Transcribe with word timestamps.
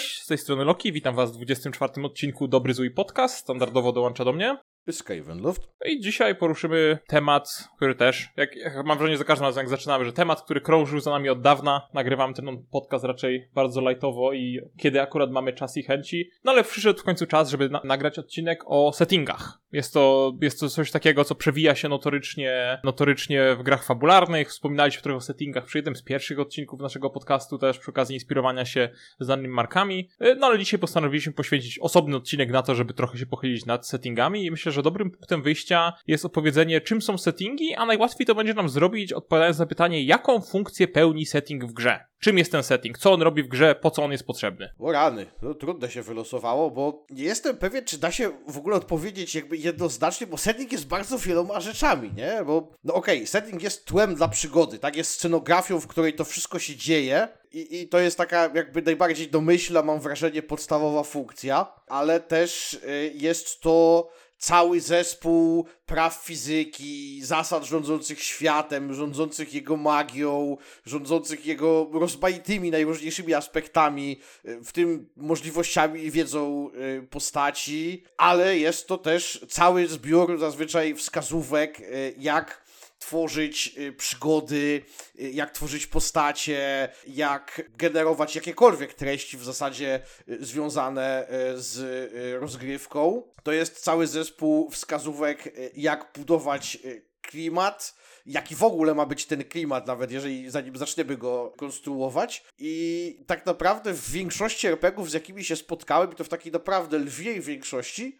Cześć, 0.00 0.22
z 0.22 0.26
tej 0.26 0.38
strony 0.38 0.64
Loki, 0.64 0.92
witam 0.92 1.14
was 1.14 1.32
w 1.32 1.36
24 1.36 2.04
odcinku 2.04 2.48
Dobry 2.48 2.74
Zły 2.74 2.90
Podcast, 2.90 3.36
standardowo 3.36 3.92
dołącza 3.92 4.24
do 4.24 4.32
mnie. 4.32 4.56
Skavenloft. 4.90 5.68
I 5.86 6.00
dzisiaj 6.00 6.34
poruszymy 6.34 6.98
temat, 7.06 7.68
który 7.76 7.94
też, 7.94 8.28
jak, 8.36 8.56
jak 8.56 8.86
mam 8.86 8.98
wrażenie 8.98 9.16
za 9.18 9.24
każdym 9.24 9.44
razem 9.44 9.60
jak 9.60 9.68
zaczynamy, 9.68 10.04
że 10.04 10.12
temat, 10.12 10.42
który 10.42 10.60
krążył 10.60 11.00
za 11.00 11.10
nami 11.10 11.28
od 11.28 11.40
dawna, 11.40 11.88
nagrywam 11.94 12.34
ten 12.34 12.64
podcast 12.70 13.04
raczej 13.04 13.48
bardzo 13.54 13.80
lightowo 13.80 14.32
i 14.32 14.60
kiedy 14.78 15.02
akurat 15.02 15.30
mamy 15.30 15.52
czas 15.52 15.76
i 15.76 15.82
chęci, 15.82 16.30
no 16.44 16.52
ale 16.52 16.64
przyszedł 16.64 17.00
w 17.00 17.04
końcu 17.04 17.26
czas, 17.26 17.50
żeby 17.50 17.68
na 17.68 17.80
nagrać 17.84 18.18
odcinek 18.18 18.60
o 18.66 18.92
settingach. 18.92 19.60
Jest 19.72 19.94
to, 19.94 20.32
jest 20.42 20.60
to 20.60 20.68
coś 20.68 20.90
takiego, 20.90 21.24
co 21.24 21.34
przewija 21.34 21.74
się 21.74 21.88
notorycznie, 21.88 22.78
notorycznie 22.84 23.54
w 23.58 23.62
grach 23.62 23.84
fabularnych. 23.84 24.48
Wspominaliśmy 24.48 25.02
trochę 25.02 25.16
o 25.16 25.20
settingach 25.20 25.64
przy 25.64 25.78
jednym 25.78 25.96
z 25.96 26.02
pierwszych 26.02 26.40
odcinków 26.40 26.80
naszego 26.80 27.10
podcastu, 27.10 27.58
też 27.58 27.78
przy 27.78 27.90
okazji 27.90 28.14
inspirowania 28.14 28.64
się 28.64 28.88
znanymi 29.20 29.48
markami. 29.48 30.08
No 30.38 30.46
ale 30.46 30.58
dzisiaj 30.58 30.80
postanowiliśmy 30.80 31.32
poświęcić 31.32 31.78
osobny 31.78 32.16
odcinek 32.16 32.50
na 32.50 32.62
to, 32.62 32.74
żeby 32.74 32.94
trochę 32.94 33.18
się 33.18 33.26
pochylić 33.26 33.66
nad 33.66 33.88
settingami 33.88 34.44
i 34.44 34.50
myślę, 34.50 34.69
że 34.70 34.82
dobrym 34.82 35.10
punktem 35.10 35.42
wyjścia 35.42 35.92
jest 36.06 36.24
opowiedzenie, 36.24 36.80
czym 36.80 37.02
są 37.02 37.18
settingi, 37.18 37.74
a 37.74 37.86
najłatwiej 37.86 38.26
to 38.26 38.34
będzie 38.34 38.54
nam 38.54 38.68
zrobić, 38.68 39.12
odpowiadając 39.12 39.58
na 39.58 39.66
pytanie, 39.66 40.04
jaką 40.04 40.40
funkcję 40.40 40.88
pełni 40.88 41.26
setting 41.26 41.64
w 41.64 41.72
grze. 41.72 42.04
Czym 42.20 42.38
jest 42.38 42.52
ten 42.52 42.62
setting? 42.62 42.98
Co 42.98 43.12
on 43.12 43.22
robi 43.22 43.42
w 43.42 43.48
grze? 43.48 43.74
Po 43.74 43.90
co 43.90 44.04
on 44.04 44.12
jest 44.12 44.24
potrzebny? 44.24 44.68
O 44.78 44.92
rany, 44.92 45.26
no 45.42 45.54
trudno 45.54 45.88
się 45.88 46.02
wylosowało, 46.02 46.70
bo 46.70 47.06
nie 47.10 47.24
jestem 47.24 47.56
pewien, 47.56 47.84
czy 47.84 47.98
da 47.98 48.10
się 48.10 48.30
w 48.48 48.58
ogóle 48.58 48.76
odpowiedzieć 48.76 49.34
jakby 49.34 49.56
jednoznacznie, 49.56 50.26
bo 50.26 50.38
setting 50.38 50.72
jest 50.72 50.86
bardzo 50.86 51.18
wieloma 51.18 51.60
rzeczami, 51.60 52.12
nie? 52.16 52.44
Bo, 52.46 52.72
no 52.84 52.94
okej, 52.94 53.16
okay, 53.16 53.26
setting 53.26 53.62
jest 53.62 53.86
tłem 53.86 54.14
dla 54.14 54.28
przygody, 54.28 54.78
tak? 54.78 54.96
Jest 54.96 55.10
scenografią, 55.10 55.80
w 55.80 55.86
której 55.86 56.14
to 56.14 56.24
wszystko 56.24 56.58
się 56.58 56.76
dzieje 56.76 57.28
i, 57.52 57.80
i 57.80 57.88
to 57.88 57.98
jest 57.98 58.18
taka 58.18 58.50
jakby 58.54 58.82
najbardziej 58.82 59.28
domyślna, 59.28 59.82
mam 59.82 60.00
wrażenie, 60.00 60.42
podstawowa 60.42 61.02
funkcja, 61.02 61.72
ale 61.86 62.20
też 62.20 62.74
y, 62.74 63.12
jest 63.14 63.60
to 63.60 64.08
cały 64.40 64.80
zespół 64.80 65.66
praw 65.86 66.14
fizyki, 66.14 67.20
zasad 67.22 67.64
rządzących 67.64 68.22
światem, 68.22 68.94
rządzących 68.94 69.54
jego 69.54 69.76
magią, 69.76 70.56
rządzących 70.86 71.46
jego 71.46 71.90
rozmaitymi, 71.92 72.70
najróżniejszymi 72.70 73.34
aspektami, 73.34 74.20
y, 74.44 74.64
w 74.64 74.72
tym 74.72 75.08
możliwościami 75.16 76.04
i 76.04 76.10
wiedzą 76.10 76.70
y, 76.70 77.06
postaci, 77.10 78.04
ale 78.16 78.58
jest 78.58 78.86
to 78.86 78.98
też 78.98 79.46
cały 79.48 79.88
zbiór 79.88 80.38
zazwyczaj 80.38 80.94
wskazówek, 80.94 81.80
y, 81.80 82.14
jak 82.18 82.69
tworzyć 83.00 83.74
y, 83.78 83.92
przygody, 83.92 84.82
y, 85.20 85.30
jak 85.30 85.50
tworzyć 85.50 85.86
postacie, 85.86 86.88
jak 87.06 87.62
generować 87.78 88.34
jakiekolwiek 88.34 88.94
treści 88.94 89.36
w 89.36 89.44
zasadzie 89.44 90.00
y, 90.28 90.44
związane 90.44 91.26
z 91.54 92.12
rozgrywką. 92.40 93.22
To 93.42 93.52
jest 93.52 93.80
cały 93.80 94.06
zespół 94.06 94.70
wskazówek, 94.70 95.54
jak 95.76 96.12
budować 96.14 96.78
klimat, 97.22 97.94
jaki 98.26 98.54
w 98.54 98.62
ogóle 98.62 98.94
ma 98.94 99.06
być 99.06 99.26
ten 99.26 99.44
klimat, 99.44 99.86
nawet 99.86 100.10
jeżeli 100.10 100.50
zanim 100.50 100.76
zaczniemy 100.76 101.16
go 101.16 101.54
konstruować. 101.56 102.44
I 102.58 103.24
tak 103.26 103.46
naprawdę 103.46 103.92
w 103.92 104.10
większości 104.10 104.66
RPGów, 104.66 105.10
z 105.10 105.12
jakimi 105.12 105.44
się 105.44 105.56
spotkałem, 105.56 106.12
to 106.12 106.24
w 106.24 106.28
takiej 106.28 106.52
naprawdę 106.52 106.98
lwiej 106.98 107.40
większości, 107.40 108.18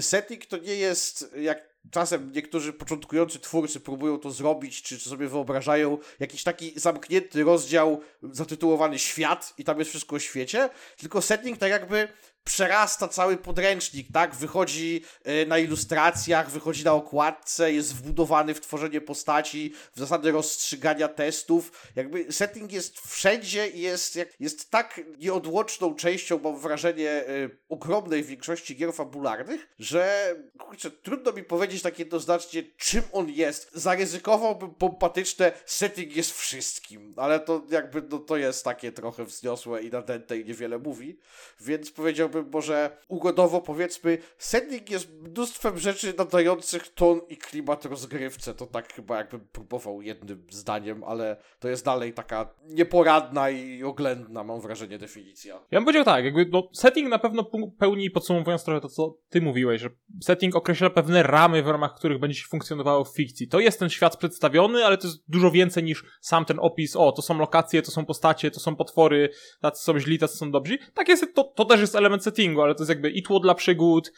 setting 0.00 0.46
to 0.46 0.56
nie 0.56 0.74
jest 0.74 1.34
jak 1.36 1.67
czasem 1.90 2.32
niektórzy 2.32 2.72
początkujący 2.72 3.38
twórcy 3.38 3.80
próbują 3.80 4.18
to 4.18 4.30
zrobić, 4.30 4.82
czy, 4.82 4.98
czy 4.98 5.08
sobie 5.08 5.28
wyobrażają 5.28 5.98
jakiś 6.20 6.44
taki 6.44 6.72
zamknięty 6.80 7.44
rozdział 7.44 8.00
zatytułowany 8.22 8.98
Świat 8.98 9.54
i 9.58 9.64
tam 9.64 9.78
jest 9.78 9.90
wszystko 9.90 10.16
o 10.16 10.18
świecie, 10.18 10.70
tylko 10.96 11.22
setting 11.22 11.58
tak 11.58 11.70
jakby 11.70 12.08
przerasta 12.48 13.08
cały 13.08 13.36
podręcznik, 13.36 14.12
tak? 14.12 14.34
Wychodzi 14.34 15.04
e, 15.24 15.46
na 15.46 15.58
ilustracjach, 15.58 16.50
wychodzi 16.50 16.84
na 16.84 16.92
okładce, 16.92 17.72
jest 17.72 17.94
wbudowany 17.94 18.54
w 18.54 18.60
tworzenie 18.60 19.00
postaci, 19.00 19.74
w 19.94 19.98
zasady 19.98 20.32
rozstrzygania 20.32 21.08
testów. 21.08 21.88
Jakby 21.96 22.32
setting 22.32 22.72
jest 22.72 23.00
wszędzie 23.00 23.68
i 23.68 23.80
jest, 23.80 24.18
jest 24.40 24.70
tak 24.70 25.00
nieodłączną 25.18 25.94
częścią, 25.94 26.38
mam 26.38 26.58
wrażenie, 26.58 27.10
e, 27.10 27.24
ogromnej 27.68 28.24
większości 28.24 28.76
gier 28.76 28.92
fabularnych, 28.92 29.68
że 29.78 30.34
kurczę, 30.58 30.90
trudno 30.90 31.32
mi 31.32 31.42
powiedzieć 31.42 31.82
tak 31.82 31.98
jednoznacznie, 31.98 32.62
czym 32.76 33.02
on 33.12 33.30
jest. 33.30 33.70
Zaryzykowałbym 33.74 34.74
pompatyczne, 34.74 35.52
setting 35.66 36.16
jest 36.16 36.38
wszystkim, 36.38 37.14
ale 37.16 37.40
to 37.40 37.62
jakby 37.70 38.02
no, 38.10 38.18
to 38.18 38.36
jest 38.36 38.64
takie 38.64 38.92
trochę 38.92 39.24
wzniosłe 39.24 39.82
i 39.82 39.90
nadęte 39.90 40.38
i 40.38 40.44
niewiele 40.44 40.78
mówi, 40.78 41.18
więc 41.60 41.90
powiedziałbym 41.90 42.37
powiedziałbym 42.38 42.52
może 42.52 42.96
ugodowo 43.08 43.60
powiedzmy, 43.60 44.18
setting 44.38 44.90
jest 44.90 45.12
mnóstwem 45.12 45.78
rzeczy 45.78 46.14
nadających 46.18 46.88
ton 46.88 47.20
i 47.28 47.36
klimat 47.36 47.84
rozgrywce. 47.84 48.54
To 48.54 48.66
tak 48.66 48.92
chyba 48.92 49.16
jakbym 49.16 49.40
próbował 49.40 50.02
jednym 50.02 50.46
zdaniem, 50.50 51.04
ale 51.04 51.36
to 51.58 51.68
jest 51.68 51.84
dalej 51.84 52.12
taka 52.12 52.54
nieporadna 52.64 53.50
i 53.50 53.84
oględna, 53.84 54.44
mam 54.44 54.60
wrażenie, 54.60 54.98
definicja. 54.98 55.54
Ja 55.54 55.78
bym 55.78 55.84
powiedział 55.84 56.04
tak, 56.04 56.24
jakby 56.24 56.46
no, 56.52 56.68
setting 56.72 57.08
na 57.08 57.18
pewno 57.18 57.44
pełni, 57.78 58.10
podsumowując 58.10 58.64
trochę 58.64 58.80
to, 58.80 58.88
co 58.88 59.14
ty 59.28 59.40
mówiłeś, 59.40 59.82
że 59.82 59.90
setting 60.24 60.56
określa 60.56 60.90
pewne 60.90 61.22
ramy, 61.22 61.62
w 61.62 61.68
ramach 61.68 61.94
których 61.94 62.20
będzie 62.20 62.40
się 62.40 62.46
funkcjonowało 62.48 63.04
w 63.04 63.14
fikcji. 63.14 63.48
To 63.48 63.60
jest 63.60 63.78
ten 63.78 63.90
świat 63.90 64.16
przedstawiony, 64.16 64.84
ale 64.84 64.98
to 64.98 65.06
jest 65.06 65.22
dużo 65.28 65.50
więcej 65.50 65.84
niż 65.84 66.04
sam 66.20 66.44
ten 66.44 66.58
opis, 66.60 66.96
o, 66.96 67.12
to 67.12 67.22
są 67.22 67.38
lokacje, 67.38 67.82
to 67.82 67.90
są 67.90 68.06
postacie, 68.06 68.50
to 68.50 68.60
są 68.60 68.76
potwory, 68.76 69.30
tacy 69.60 69.84
są 69.84 69.98
źli, 69.98 70.18
tacy 70.18 70.36
są 70.36 70.50
dobrzy. 70.50 70.78
Tak 70.94 71.08
jest, 71.08 71.34
to, 71.34 71.44
to 71.44 71.64
też 71.64 71.80
jest 71.80 71.94
element 71.94 72.22
settingu, 72.30 72.62
ale 72.62 72.74
to 72.74 72.82
jest 72.82 72.88
jakby 72.88 73.10
i 73.10 73.22
tło 73.22 73.40
dla 73.40 73.54
przygód, 73.54 74.12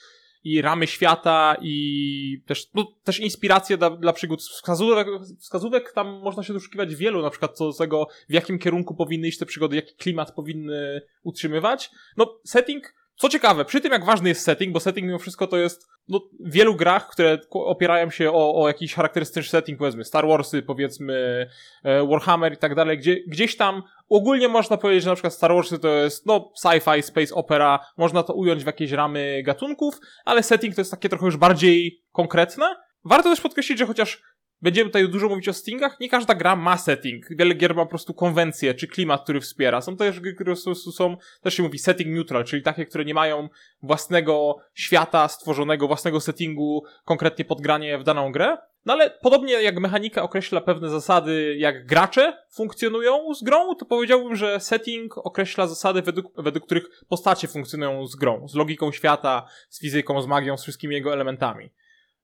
i 0.45 0.63
ramy 0.63 0.87
świata, 0.87 1.57
i 1.63 2.43
też, 2.47 2.71
no, 2.75 2.87
też 3.05 3.21
inspiracje 3.21 3.77
dla, 3.77 3.91
dla 3.91 4.13
przygód. 4.13 4.43
Wskazówek, 4.43 5.07
wskazówek 5.39 5.93
tam 5.93 6.09
można 6.09 6.43
się 6.43 6.53
doszukiwać 6.53 6.95
wielu, 6.95 7.23
na 7.23 7.31
przykład 7.31 7.57
co 7.57 7.67
do 7.67 7.73
tego, 7.73 8.07
w 8.29 8.33
jakim 8.33 8.59
kierunku 8.59 8.95
powinny 8.95 9.29
iść 9.29 9.39
te 9.39 9.47
przygody, 9.47 9.77
jaki 9.77 9.95
klimat 9.95 10.33
powinny 10.35 11.01
utrzymywać. 11.23 11.91
No, 12.17 12.41
setting 12.45 12.95
co 13.21 13.29
ciekawe, 13.29 13.65
przy 13.65 13.81
tym 13.81 13.93
jak 13.93 14.05
ważny 14.05 14.29
jest 14.29 14.45
setting, 14.45 14.73
bo 14.73 14.81
setting 14.81 15.07
mimo 15.07 15.19
wszystko 15.19 15.47
to 15.47 15.57
jest 15.57 15.89
no, 16.09 16.21
w 16.41 16.53
wielu 16.53 16.75
grach, 16.75 17.09
które 17.09 17.39
opierają 17.51 18.11
się 18.11 18.31
o, 18.31 18.63
o 18.63 18.69
jakiś 18.69 18.95
charakterystyczny 18.95 19.51
setting, 19.51 19.79
powiedzmy 19.79 20.05
Star 20.05 20.27
Warsy, 20.27 20.63
powiedzmy 20.63 21.47
e, 21.85 22.07
Warhammer 22.07 22.53
i 22.53 22.57
tak 22.57 22.75
dalej, 22.75 22.99
gdzie, 22.99 23.17
gdzieś 23.27 23.57
tam 23.57 23.83
ogólnie 24.09 24.49
można 24.49 24.77
powiedzieć, 24.77 25.05
że 25.05 25.11
na 25.11 25.17
przykład 25.17 25.35
Star 25.35 25.55
Warsy 25.55 25.79
to 25.79 25.89
jest 25.89 26.27
no 26.27 26.53
sci-fi, 26.65 27.03
space 27.03 27.35
opera, 27.35 27.79
można 27.97 28.23
to 28.23 28.35
ująć 28.35 28.63
w 28.63 28.67
jakieś 28.67 28.93
ramy 28.93 29.43
gatunków, 29.43 30.01
ale 30.25 30.43
setting 30.43 30.75
to 30.75 30.81
jest 30.81 30.91
takie 30.91 31.09
trochę 31.09 31.27
już 31.27 31.37
bardziej 31.37 32.03
konkretne. 32.13 32.77
Warto 33.05 33.31
też 33.31 33.41
podkreślić, 33.41 33.79
że 33.79 33.87
chociaż 33.87 34.23
Będziemy 34.63 34.91
tutaj 34.91 35.09
dużo 35.09 35.29
mówić 35.29 35.49
o 35.49 35.53
settingach. 35.53 36.01
Nie 36.01 36.09
każda 36.09 36.35
gra 36.35 36.57
ma 36.57 36.77
setting. 36.77 37.27
Wiele 37.31 37.55
gier 37.55 37.75
ma 37.75 37.83
po 37.83 37.91
prostu 37.91 38.15
konwencję, 38.15 38.75
czy 38.75 38.89
klimat, 38.89 39.23
który 39.23 39.41
wspiera. 39.41 39.81
Są 39.81 39.97
też 39.97 40.21
gry, 40.21 40.35
które 40.35 40.57
są, 40.57 40.75
są, 40.75 41.17
też 41.43 41.55
się 41.55 41.63
mówi 41.63 41.79
setting 41.79 42.11
neutral, 42.11 42.45
czyli 42.45 42.63
takie, 42.63 42.87
które 42.87 43.05
nie 43.05 43.15
mają 43.15 43.49
własnego 43.83 44.57
świata 44.75 45.29
stworzonego, 45.29 45.87
własnego 45.87 46.21
settingu 46.21 46.85
konkretnie 47.05 47.45
pod 47.45 47.61
granie 47.61 47.99
w 47.99 48.05
daną 48.05 48.33
grę. 48.33 48.57
No 48.85 48.93
ale 48.93 49.11
podobnie 49.11 49.53
jak 49.53 49.81
mechanika 49.81 50.23
określa 50.23 50.61
pewne 50.61 50.89
zasady, 50.89 51.57
jak 51.59 51.87
gracze 51.87 52.45
funkcjonują 52.51 53.35
z 53.35 53.43
grą, 53.43 53.75
to 53.75 53.85
powiedziałbym, 53.85 54.37
że 54.37 54.61
setting 54.61 55.19
określa 55.19 55.67
zasady, 55.67 56.03
według, 56.03 56.43
według 56.43 56.65
których 56.65 56.85
postacie 57.09 57.49
funkcjonują 57.49 58.07
z 58.07 58.17
grą, 58.17 58.49
z 58.49 58.55
logiką 58.55 58.93
świata, 58.93 59.47
z 59.69 59.81
fizyką, 59.81 60.23
z 60.23 60.27
magią, 60.27 60.57
z 60.57 60.63
wszystkimi 60.63 60.95
jego 60.95 61.13
elementami. 61.13 61.71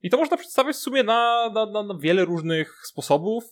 I 0.06 0.10
to 0.10 0.16
można 0.16 0.36
przedstawić 0.36 0.76
w 0.76 0.80
sumie 0.80 1.02
na, 1.02 1.50
na, 1.54 1.66
na, 1.66 1.82
na 1.82 1.98
wiele 1.98 2.24
różnych 2.24 2.86
sposobów. 2.86 3.44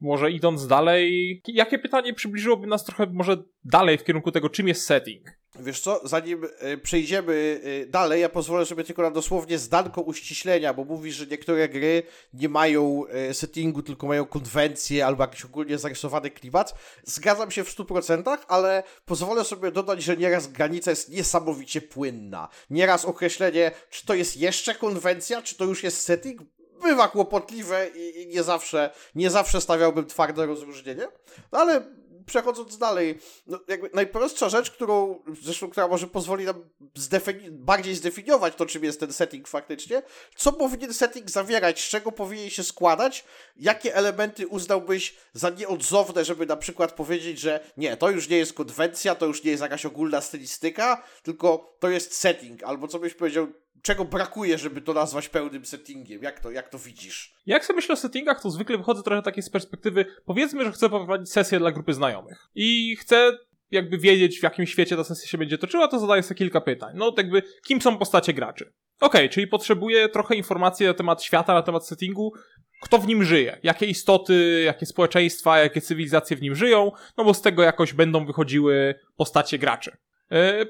Może 0.00 0.30
idąc 0.30 0.66
dalej, 0.66 1.42
jakie 1.46 1.78
pytanie 1.78 2.14
przybliżyłoby 2.14 2.66
nas 2.66 2.84
trochę 2.84 3.06
może 3.06 3.36
dalej 3.64 3.98
w 3.98 4.04
kierunku 4.04 4.32
tego, 4.32 4.48
czym 4.48 4.68
jest 4.68 4.86
setting? 4.86 5.41
Wiesz 5.60 5.80
co, 5.80 6.00
zanim 6.04 6.44
y, 6.44 6.78
przejdziemy 6.78 7.60
y, 7.64 7.86
dalej, 7.90 8.20
ja 8.20 8.28
pozwolę 8.28 8.66
sobie 8.66 8.84
tylko 8.84 9.02
na 9.02 9.10
dosłownie 9.10 9.58
zdanko 9.58 10.02
uściślenia, 10.02 10.74
bo 10.74 10.84
mówisz, 10.84 11.14
że 11.16 11.26
niektóre 11.26 11.68
gry 11.68 12.02
nie 12.34 12.48
mają 12.48 13.04
y, 13.30 13.34
settingu, 13.34 13.82
tylko 13.82 14.06
mają 14.06 14.24
konwencję 14.26 15.06
albo 15.06 15.24
jakiś 15.24 15.44
ogólnie 15.44 15.78
zarysowany 15.78 16.30
klimat. 16.30 16.74
Zgadzam 17.04 17.50
się 17.50 17.64
w 17.64 17.76
100%, 17.76 18.38
ale 18.48 18.82
pozwolę 19.04 19.44
sobie 19.44 19.70
dodać, 19.70 20.02
że 20.02 20.16
nieraz 20.16 20.46
granica 20.46 20.90
jest 20.90 21.08
niesamowicie 21.08 21.82
płynna. 21.82 22.48
Nieraz 22.70 23.04
określenie, 23.04 23.70
czy 23.90 24.06
to 24.06 24.14
jest 24.14 24.36
jeszcze 24.36 24.74
konwencja, 24.74 25.42
czy 25.42 25.56
to 25.56 25.64
już 25.64 25.82
jest 25.82 26.00
setting, 26.00 26.42
bywa 26.82 27.08
kłopotliwe 27.08 27.88
i, 27.88 28.22
i 28.22 28.26
nie 28.26 28.42
zawsze 28.42 28.90
nie 29.14 29.30
zawsze 29.30 29.60
stawiałbym 29.60 30.06
twarde 30.06 30.46
rozróżnienie, 30.46 31.08
no 31.52 31.58
ale 31.58 31.82
przechodząc 32.26 32.78
dalej, 32.78 33.18
no 33.46 33.60
jakby 33.68 33.90
najprostsza 33.94 34.48
rzecz, 34.48 34.70
którą, 34.70 35.22
zresztą 35.42 35.70
która 35.70 35.88
może 35.88 36.06
pozwoli 36.06 36.44
nam 36.44 36.64
zdefini 36.94 37.50
bardziej 37.50 37.94
zdefiniować 37.94 38.54
to, 38.54 38.66
czym 38.66 38.84
jest 38.84 39.00
ten 39.00 39.12
setting 39.12 39.48
faktycznie, 39.48 40.02
co 40.36 40.52
powinien 40.52 40.94
setting 40.94 41.30
zawierać, 41.30 41.80
z 41.80 41.88
czego 41.88 42.12
powinien 42.12 42.50
się 42.50 42.64
składać, 42.64 43.24
jakie 43.56 43.94
elementy 43.94 44.48
uznałbyś 44.48 45.14
za 45.32 45.50
nieodzowne, 45.50 46.24
żeby 46.24 46.46
na 46.46 46.56
przykład 46.56 46.92
powiedzieć, 46.92 47.40
że 47.40 47.60
nie, 47.76 47.96
to 47.96 48.10
już 48.10 48.28
nie 48.28 48.36
jest 48.36 48.52
konwencja, 48.52 49.14
to 49.14 49.26
już 49.26 49.44
nie 49.44 49.50
jest 49.50 49.62
jakaś 49.62 49.86
ogólna 49.86 50.20
stylistyka, 50.20 51.02
tylko 51.22 51.76
to 51.78 51.88
jest 51.88 52.14
setting, 52.14 52.62
albo 52.64 52.88
co 52.88 52.98
byś 52.98 53.14
powiedział, 53.14 53.46
czego 53.82 54.04
brakuje, 54.04 54.58
żeby 54.58 54.80
to 54.80 54.94
nazwać 54.94 55.28
pełnym 55.28 55.64
settingiem? 55.64 56.22
Jak 56.22 56.40
to, 56.40 56.50
jak 56.50 56.68
to 56.68 56.78
widzisz? 56.78 57.34
Jak 57.46 57.64
sobie 57.64 57.76
myślę 57.76 57.92
o 57.92 57.96
settingach, 57.96 58.42
to 58.42 58.50
zwykle 58.50 58.78
wychodzę 58.78 59.02
trochę 59.02 59.22
takiej 59.22 59.42
z 59.42 59.50
perspektywy, 59.50 60.06
powiedzmy, 60.24 60.64
że 60.64 60.72
chcę 60.72 60.88
poprowadzić 60.88 61.32
sesję 61.32 61.58
dla 61.58 61.72
grupy 61.72 61.94
znajomych 61.94 62.38
i 62.54 62.96
chcę 62.96 63.38
jakby 63.70 63.98
wiedzieć, 63.98 64.40
w 64.40 64.42
jakim 64.42 64.66
świecie 64.66 64.96
ta 64.96 65.04
sesja 65.04 65.28
się 65.28 65.38
będzie 65.38 65.58
toczyła, 65.58 65.88
to 65.88 65.98
zadaję 65.98 66.22
sobie 66.22 66.38
kilka 66.38 66.60
pytań. 66.60 66.94
No, 66.96 67.14
jakby, 67.16 67.42
kim 67.66 67.82
są 67.82 67.98
postacie 67.98 68.32
graczy? 68.32 68.64
Okej, 69.00 69.20
okay, 69.20 69.28
czyli 69.28 69.46
potrzebuję 69.46 70.08
trochę 70.08 70.34
informacji 70.34 70.86
na 70.86 70.94
temat 70.94 71.22
świata, 71.22 71.54
na 71.54 71.62
temat 71.62 71.86
settingu, 71.86 72.32
kto 72.82 72.98
w 72.98 73.06
nim 73.06 73.24
żyje, 73.24 73.58
jakie 73.62 73.86
istoty, 73.86 74.62
jakie 74.66 74.86
społeczeństwa, 74.86 75.58
jakie 75.58 75.80
cywilizacje 75.80 76.36
w 76.36 76.42
nim 76.42 76.54
żyją, 76.54 76.92
no 77.16 77.24
bo 77.24 77.34
z 77.34 77.42
tego 77.42 77.62
jakoś 77.62 77.92
będą 77.92 78.26
wychodziły 78.26 78.94
postacie 79.16 79.58
graczy. 79.58 79.96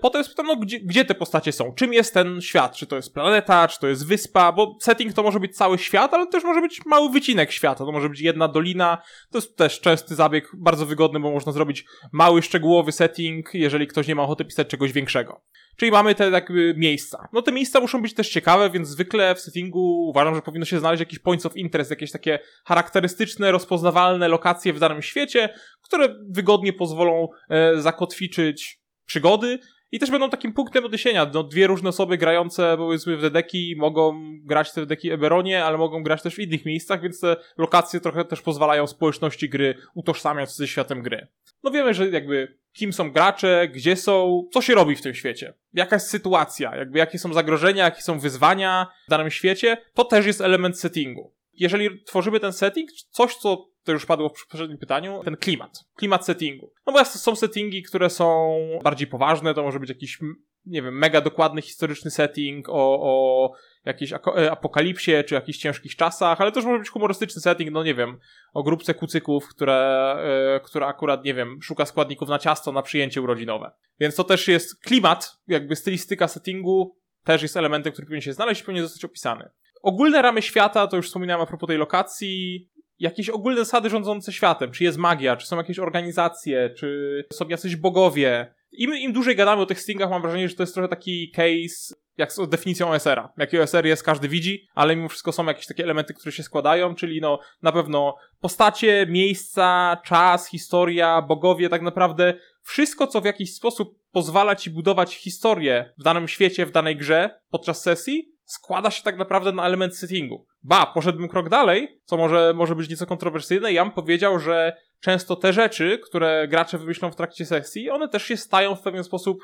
Potem 0.00 0.24
spytam, 0.24 0.46
no 0.46 0.56
gdzie, 0.56 0.80
gdzie 0.80 1.04
te 1.04 1.14
postacie 1.14 1.52
są? 1.52 1.74
Czym 1.74 1.92
jest 1.92 2.14
ten 2.14 2.40
świat? 2.40 2.76
Czy 2.76 2.86
to 2.86 2.96
jest 2.96 3.14
planeta, 3.14 3.68
czy 3.68 3.80
to 3.80 3.88
jest 3.88 4.06
wyspa? 4.06 4.52
Bo 4.52 4.76
setting 4.80 5.12
to 5.12 5.22
może 5.22 5.40
być 5.40 5.56
cały 5.56 5.78
świat, 5.78 6.14
ale 6.14 6.26
też 6.26 6.44
może 6.44 6.60
być 6.60 6.86
mały 6.86 7.10
wycinek 7.10 7.52
świata. 7.52 7.84
To 7.84 7.92
może 7.92 8.08
być 8.08 8.20
jedna 8.20 8.48
dolina. 8.48 9.02
To 9.30 9.38
jest 9.38 9.56
też 9.56 9.80
częsty 9.80 10.14
zabieg, 10.14 10.48
bardzo 10.54 10.86
wygodny, 10.86 11.20
bo 11.20 11.30
można 11.30 11.52
zrobić 11.52 11.84
mały, 12.12 12.42
szczegółowy 12.42 12.92
setting, 12.92 13.54
jeżeli 13.54 13.86
ktoś 13.86 14.08
nie 14.08 14.14
ma 14.14 14.22
ochoty 14.22 14.44
pisać 14.44 14.68
czegoś 14.68 14.92
większego. 14.92 15.42
Czyli 15.76 15.90
mamy 15.90 16.14
te 16.14 16.30
jakby 16.30 16.74
miejsca. 16.76 17.28
No 17.32 17.42
te 17.42 17.52
miejsca 17.52 17.80
muszą 17.80 18.02
być 18.02 18.14
też 18.14 18.28
ciekawe, 18.28 18.70
więc 18.70 18.88
zwykle 18.88 19.34
w 19.34 19.40
settingu 19.40 20.08
uważam, 20.08 20.34
że 20.34 20.42
powinno 20.42 20.66
się 20.66 20.78
znaleźć 20.78 21.00
jakiś 21.00 21.18
points 21.18 21.46
of 21.46 21.56
interest, 21.56 21.90
jakieś 21.90 22.10
takie 22.10 22.38
charakterystyczne, 22.64 23.52
rozpoznawalne 23.52 24.28
lokacje 24.28 24.72
w 24.72 24.78
danym 24.78 25.02
świecie, 25.02 25.54
które 25.82 26.08
wygodnie 26.28 26.72
pozwolą 26.72 27.28
e, 27.48 27.80
zakotwiczyć 27.80 28.81
przygody 29.12 29.58
i 29.92 29.98
też 29.98 30.10
będą 30.10 30.30
takim 30.30 30.52
punktem 30.52 30.84
odniesienia. 30.84 31.30
No, 31.34 31.42
dwie 31.42 31.66
różne 31.66 31.88
osoby 31.88 32.18
grające 32.18 32.74
powiedzmy 32.76 33.16
w 33.16 33.20
Dedeki 33.20 33.74
mogą 33.78 34.22
grać 34.44 34.72
te 34.72 34.80
Dedeki 34.80 35.10
Eberonie, 35.10 35.64
ale 35.64 35.78
mogą 35.78 36.02
grać 36.02 36.22
też 36.22 36.34
w 36.34 36.38
innych 36.38 36.64
miejscach, 36.64 37.02
więc 37.02 37.20
te 37.20 37.36
lokacje 37.58 38.00
trochę 38.00 38.24
też 38.24 38.42
pozwalają 38.42 38.86
społeczności 38.86 39.48
gry 39.48 39.74
utożsamiać 39.94 40.54
ze 40.54 40.68
światem 40.68 41.02
gry. 41.02 41.26
No 41.62 41.70
wiemy, 41.70 41.94
że 41.94 42.08
jakby 42.08 42.58
kim 42.72 42.92
są 42.92 43.10
gracze, 43.10 43.68
gdzie 43.68 43.96
są, 43.96 44.44
co 44.52 44.62
się 44.62 44.74
robi 44.74 44.96
w 44.96 45.02
tym 45.02 45.14
świecie, 45.14 45.54
jaka 45.72 45.96
jest 45.96 46.10
sytuacja, 46.10 46.76
jakby 46.76 46.98
jakie 46.98 47.18
są 47.18 47.32
zagrożenia, 47.32 47.84
jakie 47.84 48.02
są 48.02 48.18
wyzwania 48.18 48.86
w 49.06 49.10
danym 49.10 49.30
świecie, 49.30 49.76
to 49.94 50.04
też 50.04 50.26
jest 50.26 50.40
element 50.40 50.80
settingu. 50.80 51.34
Jeżeli 51.52 52.04
tworzymy 52.04 52.40
ten 52.40 52.52
setting, 52.52 52.90
coś 53.10 53.36
co 53.36 53.71
to 53.84 53.92
już 53.92 54.06
padło 54.06 54.28
w 54.28 54.46
poprzednim 54.48 54.78
pytaniu, 54.78 55.20
ten 55.24 55.36
klimat, 55.36 55.84
klimat 55.96 56.26
settingu. 56.26 56.72
No 56.86 56.92
bo 56.92 57.04
są 57.04 57.36
settingi, 57.36 57.82
które 57.82 58.10
są 58.10 58.58
bardziej 58.84 59.06
poważne, 59.06 59.54
to 59.54 59.62
może 59.62 59.80
być 59.80 59.88
jakiś, 59.88 60.18
nie 60.66 60.82
wiem, 60.82 60.98
mega 60.98 61.20
dokładny 61.20 61.62
historyczny 61.62 62.10
setting 62.10 62.68
o, 62.68 62.72
o 63.00 63.52
jakiejś 63.84 64.12
e, 64.12 64.50
apokalipsie, 64.50 65.12
czy 65.26 65.34
jakichś 65.34 65.58
ciężkich 65.58 65.96
czasach, 65.96 66.40
ale 66.40 66.52
też 66.52 66.64
może 66.64 66.78
być 66.78 66.88
humorystyczny 66.88 67.42
setting, 67.42 67.70
no 67.70 67.84
nie 67.84 67.94
wiem, 67.94 68.18
o 68.52 68.62
grupce 68.62 68.94
kucyków, 68.94 69.48
które, 69.48 70.16
e, 70.56 70.60
która 70.60 70.86
akurat, 70.86 71.24
nie 71.24 71.34
wiem, 71.34 71.58
szuka 71.62 71.86
składników 71.86 72.28
na 72.28 72.38
ciasto 72.38 72.72
na 72.72 72.82
przyjęcie 72.82 73.22
urodzinowe. 73.22 73.70
Więc 74.00 74.14
to 74.14 74.24
też 74.24 74.48
jest 74.48 74.80
klimat, 74.80 75.36
jakby 75.46 75.76
stylistyka 75.76 76.28
settingu, 76.28 76.96
też 77.24 77.42
jest 77.42 77.56
elementem, 77.56 77.92
który 77.92 78.06
powinien 78.06 78.22
się 78.22 78.32
znaleźć 78.32 78.60
i 78.60 78.64
powinien 78.64 78.84
zostać 78.84 79.04
opisany. 79.04 79.50
Ogólne 79.82 80.22
ramy 80.22 80.42
świata, 80.42 80.86
to 80.86 80.96
już 80.96 81.06
wspominałem 81.06 81.42
a 81.42 81.46
propos 81.46 81.66
tej 81.66 81.78
lokacji, 81.78 82.68
jakieś 82.98 83.28
ogólne 83.28 83.58
zasady 83.58 83.90
rządzące 83.90 84.32
światem, 84.32 84.70
czy 84.70 84.84
jest 84.84 84.98
magia, 84.98 85.36
czy 85.36 85.46
są 85.46 85.56
jakieś 85.56 85.78
organizacje, 85.78 86.70
czy 86.70 87.24
są 87.32 87.48
jacyś 87.48 87.76
bogowie. 87.76 88.54
Im, 88.72 88.94
im 88.94 89.12
dłużej 89.12 89.36
gadamy 89.36 89.62
o 89.62 89.66
tych 89.66 89.80
stingach, 89.80 90.10
mam 90.10 90.22
wrażenie, 90.22 90.48
że 90.48 90.54
to 90.54 90.62
jest 90.62 90.74
trochę 90.74 90.88
taki 90.88 91.30
case 91.30 91.94
jak 92.18 92.32
z 92.32 92.48
definicją 92.48 92.90
OSR-a. 92.90 93.32
Jaki 93.36 93.58
OSR 93.58 93.86
jest, 93.86 94.02
każdy 94.02 94.28
widzi, 94.28 94.66
ale 94.74 94.96
mimo 94.96 95.08
wszystko 95.08 95.32
są 95.32 95.46
jakieś 95.46 95.66
takie 95.66 95.84
elementy, 95.84 96.14
które 96.14 96.32
się 96.32 96.42
składają, 96.42 96.94
czyli 96.94 97.20
no 97.20 97.38
na 97.62 97.72
pewno 97.72 98.16
postacie, 98.40 99.06
miejsca, 99.08 99.96
czas, 100.04 100.48
historia, 100.48 101.22
bogowie, 101.22 101.68
tak 101.68 101.82
naprawdę 101.82 102.34
wszystko, 102.62 103.06
co 103.06 103.20
w 103.20 103.24
jakiś 103.24 103.54
sposób 103.54 103.98
pozwala 104.10 104.56
ci 104.56 104.70
budować 104.70 105.14
historię 105.14 105.92
w 105.98 106.02
danym 106.02 106.28
świecie, 106.28 106.66
w 106.66 106.70
danej 106.70 106.96
grze 106.96 107.40
podczas 107.50 107.82
sesji, 107.82 108.32
składa 108.44 108.90
się 108.90 109.02
tak 109.02 109.18
naprawdę 109.18 109.52
na 109.52 109.66
element 109.66 109.96
settingu. 109.96 110.46
Ba, 110.62 110.86
poszedłbym 110.86 111.28
krok 111.28 111.48
dalej, 111.48 112.00
co 112.04 112.16
może, 112.16 112.52
może 112.56 112.74
być 112.74 112.90
nieco 112.90 113.06
kontrowersyjne. 113.06 113.72
Ja 113.72 113.84
bym 113.84 113.94
powiedział, 113.94 114.38
że 114.38 114.76
często 115.00 115.36
te 115.36 115.52
rzeczy, 115.52 116.00
które 116.04 116.48
gracze 116.48 116.78
wymyślą 116.78 117.10
w 117.10 117.16
trakcie 117.16 117.46
sesji, 117.46 117.90
one 117.90 118.08
też 118.08 118.22
się 118.22 118.36
stają 118.36 118.76
w 118.76 118.82
pewien 118.82 119.04
sposób 119.04 119.38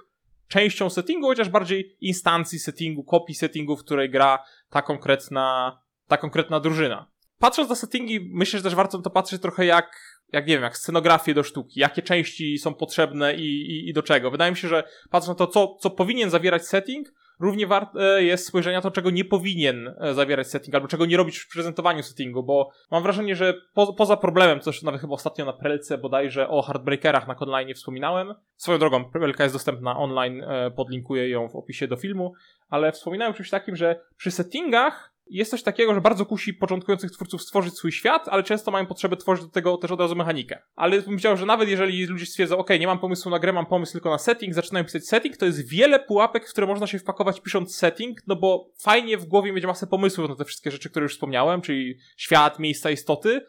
częścią 0.49 0.91
settingu, 0.91 1.27
chociaż 1.27 1.49
bardziej 1.49 1.97
instancji 2.01 2.59
settingu, 2.59 3.05
kopii 3.05 3.35
settingu, 3.35 3.77
w 3.77 3.85
której 3.85 4.11
gra 4.11 4.45
ta 4.71 4.83
konkretna, 4.83 5.79
ta 6.07 6.17
konkretna 6.17 6.61
drużyna. 6.61 7.07
Patrząc 7.39 7.69
na 7.69 7.75
settingi, 7.75 8.31
myślę, 8.33 8.59
że 8.59 8.63
też 8.63 8.75
warto 8.75 8.99
to 8.99 9.11
patrzeć 9.11 9.43
trochę 9.43 9.67
jak, 9.67 9.91
jak 10.33 10.47
nie 10.47 10.55
wiem, 10.55 10.63
jak 10.63 10.77
scenografię 10.77 11.35
do 11.35 11.43
sztuki, 11.43 11.81
jakie 11.81 12.03
części 12.03 12.59
są 12.59 12.75
potrzebne 12.75 13.35
i, 13.35 13.47
i, 13.47 13.89
i 13.89 13.93
do 13.93 14.03
czego. 14.03 14.31
Wydaje 14.31 14.51
mi 14.51 14.57
się, 14.57 14.69
że 14.69 14.85
patrząc 15.11 15.39
na 15.39 15.47
to, 15.47 15.53
co, 15.53 15.77
co 15.81 15.91
powinien 15.91 16.31
zawierać 16.31 16.67
setting, 16.67 17.09
równie 17.41 17.67
warte 17.67 18.23
jest 18.23 18.47
spojrzenia 18.47 18.81
to, 18.81 18.91
czego 18.91 19.11
nie 19.11 19.25
powinien 19.25 19.95
e, 20.01 20.15
zawierać 20.15 20.47
setting, 20.47 20.75
albo 20.75 20.89
czego 20.89 21.07
nie 21.07 21.17
robić 21.17 21.39
w 21.39 21.53
prezentowaniu 21.53 22.03
settingu, 22.03 22.43
bo 22.43 22.71
mam 22.91 23.03
wrażenie, 23.03 23.37
że 23.37 23.55
po, 23.75 23.93
poza 23.93 24.17
problemem, 24.17 24.61
coś 24.61 24.83
nawet 24.83 25.01
chyba 25.01 25.15
ostatnio 25.15 25.45
na 25.45 25.53
Prelce 25.53 25.99
bodajże 25.99 26.49
o 26.49 26.63
Heartbreakerach 26.63 27.29
na 27.29 27.37
online 27.39 27.75
wspominałem. 27.75 28.35
Swoją 28.57 28.79
drogą, 28.79 29.11
Prelka 29.11 29.43
jest 29.43 29.55
dostępna 29.55 29.99
online, 29.99 30.43
e, 30.43 30.71
podlinkuję 30.71 31.29
ją 31.29 31.49
w 31.49 31.57
opisie 31.57 31.89
do 31.89 31.97
filmu, 31.97 32.33
ale 32.69 32.93
wspominałem 32.93 33.35
czymś 33.35 33.51
takim, 33.51 33.77
że 33.77 34.01
przy 34.17 34.31
settingach 34.31 35.18
jest 35.31 35.51
coś 35.51 35.63
takiego, 35.63 35.95
że 35.95 36.01
bardzo 36.01 36.27
kusi 36.27 36.55
początkujących 36.55 37.11
twórców 37.11 37.43
stworzyć 37.43 37.75
swój 37.75 37.93
świat, 37.93 38.29
ale 38.29 38.43
często 38.43 38.71
mają 38.71 38.87
potrzebę 38.87 39.17
tworzyć 39.17 39.45
do 39.45 39.51
tego 39.51 39.77
też 39.77 39.91
od 39.91 40.01
razu 40.01 40.17
mechanikę. 40.17 40.63
Ale 40.77 40.97
bym 40.97 41.05
powiedział, 41.05 41.37
że 41.37 41.47
nawet 41.47 41.69
jeżeli 41.69 42.07
ludzie 42.07 42.27
stwierdzą, 42.27 42.59
ok, 42.59 42.71
nie 42.81 42.87
mam 42.87 42.99
pomysłu 42.99 43.31
na 43.31 43.39
grę, 43.39 43.53
mam 43.53 43.67
pomysł 43.67 43.93
tylko 43.93 44.11
na 44.11 44.19
setting, 44.19 44.55
zaczynają 44.55 44.85
pisać 44.85 45.07
setting, 45.07 45.37
to 45.37 45.47
jest 45.47 45.69
wiele 45.69 46.01
pułapek, 46.01 46.49
w 46.49 46.51
które 46.51 46.67
można 46.67 46.87
się 46.87 46.99
wpakować 46.99 47.41
pisząc 47.41 47.77
setting, 47.77 48.19
no 48.27 48.37
bo 48.37 48.71
fajnie 48.81 49.19
w 49.19 49.25
głowie 49.25 49.53
mieć 49.53 49.67
masę 49.67 49.87
pomysłów 49.87 50.29
na 50.29 50.37
te 50.37 50.45
wszystkie 50.45 50.71
rzeczy, 50.71 50.91
które 50.91 51.03
już 51.03 51.13
wspomniałem, 51.13 51.61
czyli 51.61 51.99
świat, 52.17 52.59
miejsca, 52.59 52.91
istoty, 52.91 53.41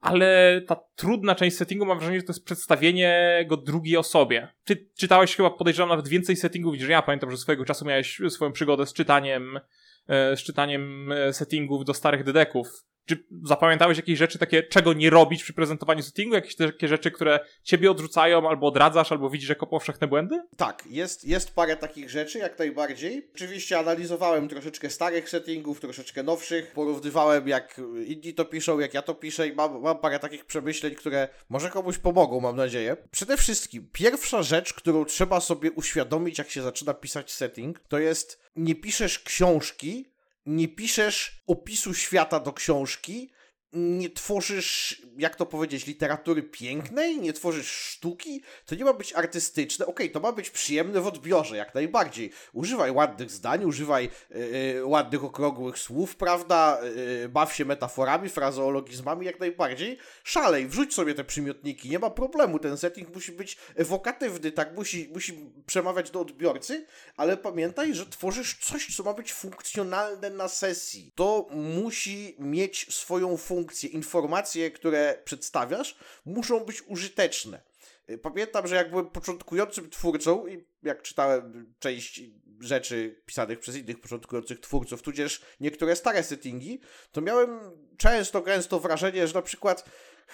ale 0.00 0.60
ta 0.66 0.76
trudna 0.96 1.34
część 1.34 1.56
settingu 1.56 1.86
mam 1.86 1.98
wrażenie, 1.98 2.20
że 2.20 2.26
to 2.26 2.32
jest 2.32 2.44
przedstawienie 2.44 3.44
go 3.48 3.56
drugiej 3.56 3.96
osobie. 3.96 4.48
Ty 4.64 4.88
czytałeś 4.98 5.36
chyba, 5.36 5.50
podejrzewam, 5.50 5.88
nawet 5.88 6.08
więcej 6.08 6.36
settingów 6.36 6.74
niż 6.74 6.88
ja. 6.88 7.02
Pamiętam, 7.02 7.30
że 7.30 7.36
swojego 7.36 7.64
czasu 7.64 7.84
miałeś 7.84 8.20
swoją 8.28 8.52
przygodę 8.52 8.86
z 8.86 8.92
czytaniem 8.92 9.60
z 10.08 10.40
czytaniem 10.42 11.12
e, 11.12 11.32
settingów 11.32 11.84
do 11.84 11.94
starych 11.94 12.24
dedeków. 12.24 12.68
Czy 13.06 13.24
zapamiętałeś 13.44 13.96
jakieś 13.96 14.18
rzeczy 14.18 14.38
takie, 14.38 14.62
czego 14.62 14.92
nie 14.92 15.10
robić 15.10 15.42
przy 15.42 15.52
prezentowaniu 15.52 16.02
settingu? 16.02 16.34
Jakieś 16.34 16.56
takie 16.56 16.88
rzeczy, 16.88 17.10
które 17.10 17.40
ciebie 17.62 17.90
odrzucają, 17.90 18.48
albo 18.48 18.66
odradzasz, 18.66 19.12
albo 19.12 19.30
widzisz 19.30 19.48
jako 19.48 19.66
powszechne 19.66 20.06
błędy? 20.06 20.42
Tak, 20.56 20.84
jest, 20.86 21.24
jest 21.24 21.54
parę 21.54 21.76
takich 21.76 22.10
rzeczy, 22.10 22.38
jak 22.38 22.58
najbardziej. 22.58 23.28
Oczywiście 23.34 23.78
analizowałem 23.78 24.48
troszeczkę 24.48 24.90
starych 24.90 25.28
settingów, 25.28 25.80
troszeczkę 25.80 26.22
nowszych, 26.22 26.72
porównywałem 26.72 27.48
jak 27.48 27.80
inni 28.06 28.34
to 28.34 28.44
piszą, 28.44 28.78
jak 28.78 28.94
ja 28.94 29.02
to 29.02 29.14
piszę 29.14 29.48
i 29.48 29.52
mam, 29.52 29.80
mam 29.80 29.98
parę 29.98 30.18
takich 30.18 30.44
przemyśleń, 30.44 30.94
które 30.94 31.28
może 31.48 31.70
komuś 31.70 31.98
pomogą, 31.98 32.40
mam 32.40 32.56
nadzieję. 32.56 32.96
Przede 33.10 33.36
wszystkim, 33.36 33.88
pierwsza 33.92 34.42
rzecz, 34.42 34.72
którą 34.74 35.04
trzeba 35.04 35.40
sobie 35.40 35.72
uświadomić, 35.72 36.38
jak 36.38 36.50
się 36.50 36.62
zaczyna 36.62 36.94
pisać 36.94 37.32
setting, 37.32 37.80
to 37.88 37.98
jest 37.98 38.42
nie 38.56 38.74
piszesz 38.74 39.18
książki, 39.18 40.11
nie 40.46 40.68
piszesz 40.68 41.42
opisu 41.46 41.94
świata 41.94 42.40
do 42.40 42.52
książki, 42.52 43.30
nie 43.72 44.10
tworzysz, 44.10 45.02
jak 45.18 45.36
to 45.36 45.46
powiedzieć, 45.46 45.86
literatury 45.86 46.42
pięknej, 46.42 47.18
nie 47.18 47.32
tworzysz 47.32 47.70
sztuki, 47.70 48.42
to 48.66 48.74
nie 48.74 48.84
ma 48.84 48.92
być 48.92 49.12
artystyczne. 49.12 49.86
Okej, 49.86 50.06
okay, 50.06 50.14
to 50.14 50.20
ma 50.20 50.32
być 50.32 50.50
przyjemne 50.50 51.00
w 51.00 51.06
odbiorze, 51.06 51.56
jak 51.56 51.74
najbardziej. 51.74 52.30
Używaj 52.52 52.90
ładnych 52.90 53.30
zdań, 53.30 53.64
używaj 53.64 54.10
yy, 54.30 54.86
ładnych, 54.86 55.24
okrągłych 55.24 55.78
słów, 55.78 56.16
prawda? 56.16 56.78
Yy, 56.96 57.28
baw 57.28 57.54
się 57.54 57.64
metaforami, 57.64 58.28
frazeologizmami, 58.28 59.26
jak 59.26 59.40
najbardziej. 59.40 59.98
Szalej, 60.24 60.66
wrzuć 60.66 60.94
sobie 60.94 61.14
te 61.14 61.24
przymiotniki, 61.24 61.90
nie 61.90 61.98
ma 61.98 62.10
problemu. 62.10 62.58
Ten 62.58 62.76
setting 62.76 63.14
musi 63.14 63.32
być 63.32 63.56
ewokatywny, 63.74 64.52
tak? 64.52 64.76
Musi, 64.76 65.10
musi 65.12 65.50
przemawiać 65.66 66.10
do 66.10 66.20
odbiorcy, 66.20 66.86
ale 67.16 67.36
pamiętaj, 67.36 67.94
że 67.94 68.06
tworzysz 68.06 68.58
coś, 68.60 68.96
co 68.96 69.02
ma 69.02 69.14
być 69.14 69.32
funkcjonalne 69.32 70.30
na 70.30 70.48
sesji. 70.48 71.12
To 71.14 71.46
musi 71.50 72.36
mieć 72.38 72.94
swoją 72.94 73.36
funkcję 73.36 73.61
funkcje, 73.62 73.88
informacje, 73.90 74.70
które 74.70 75.22
przedstawiasz, 75.24 75.96
muszą 76.24 76.60
być 76.60 76.82
użyteczne. 76.82 77.62
Pamiętam, 78.22 78.66
że 78.66 78.76
jak 78.76 78.90
byłem 78.90 79.06
początkującym 79.06 79.90
twórcą 79.90 80.46
i 80.46 80.64
jak 80.82 81.02
czytałem 81.02 81.74
część 81.78 82.20
rzeczy 82.60 83.22
pisanych 83.26 83.58
przez 83.58 83.76
innych 83.76 84.00
początkujących 84.00 84.60
twórców, 84.60 85.02
tudzież 85.02 85.42
niektóre 85.60 85.96
stare 85.96 86.22
settingi, 86.22 86.80
to 87.12 87.20
miałem 87.20 87.60
często, 87.96 88.42
gęsto 88.42 88.80
wrażenie, 88.80 89.26
że 89.26 89.34
na 89.34 89.42
przykład 89.42 89.84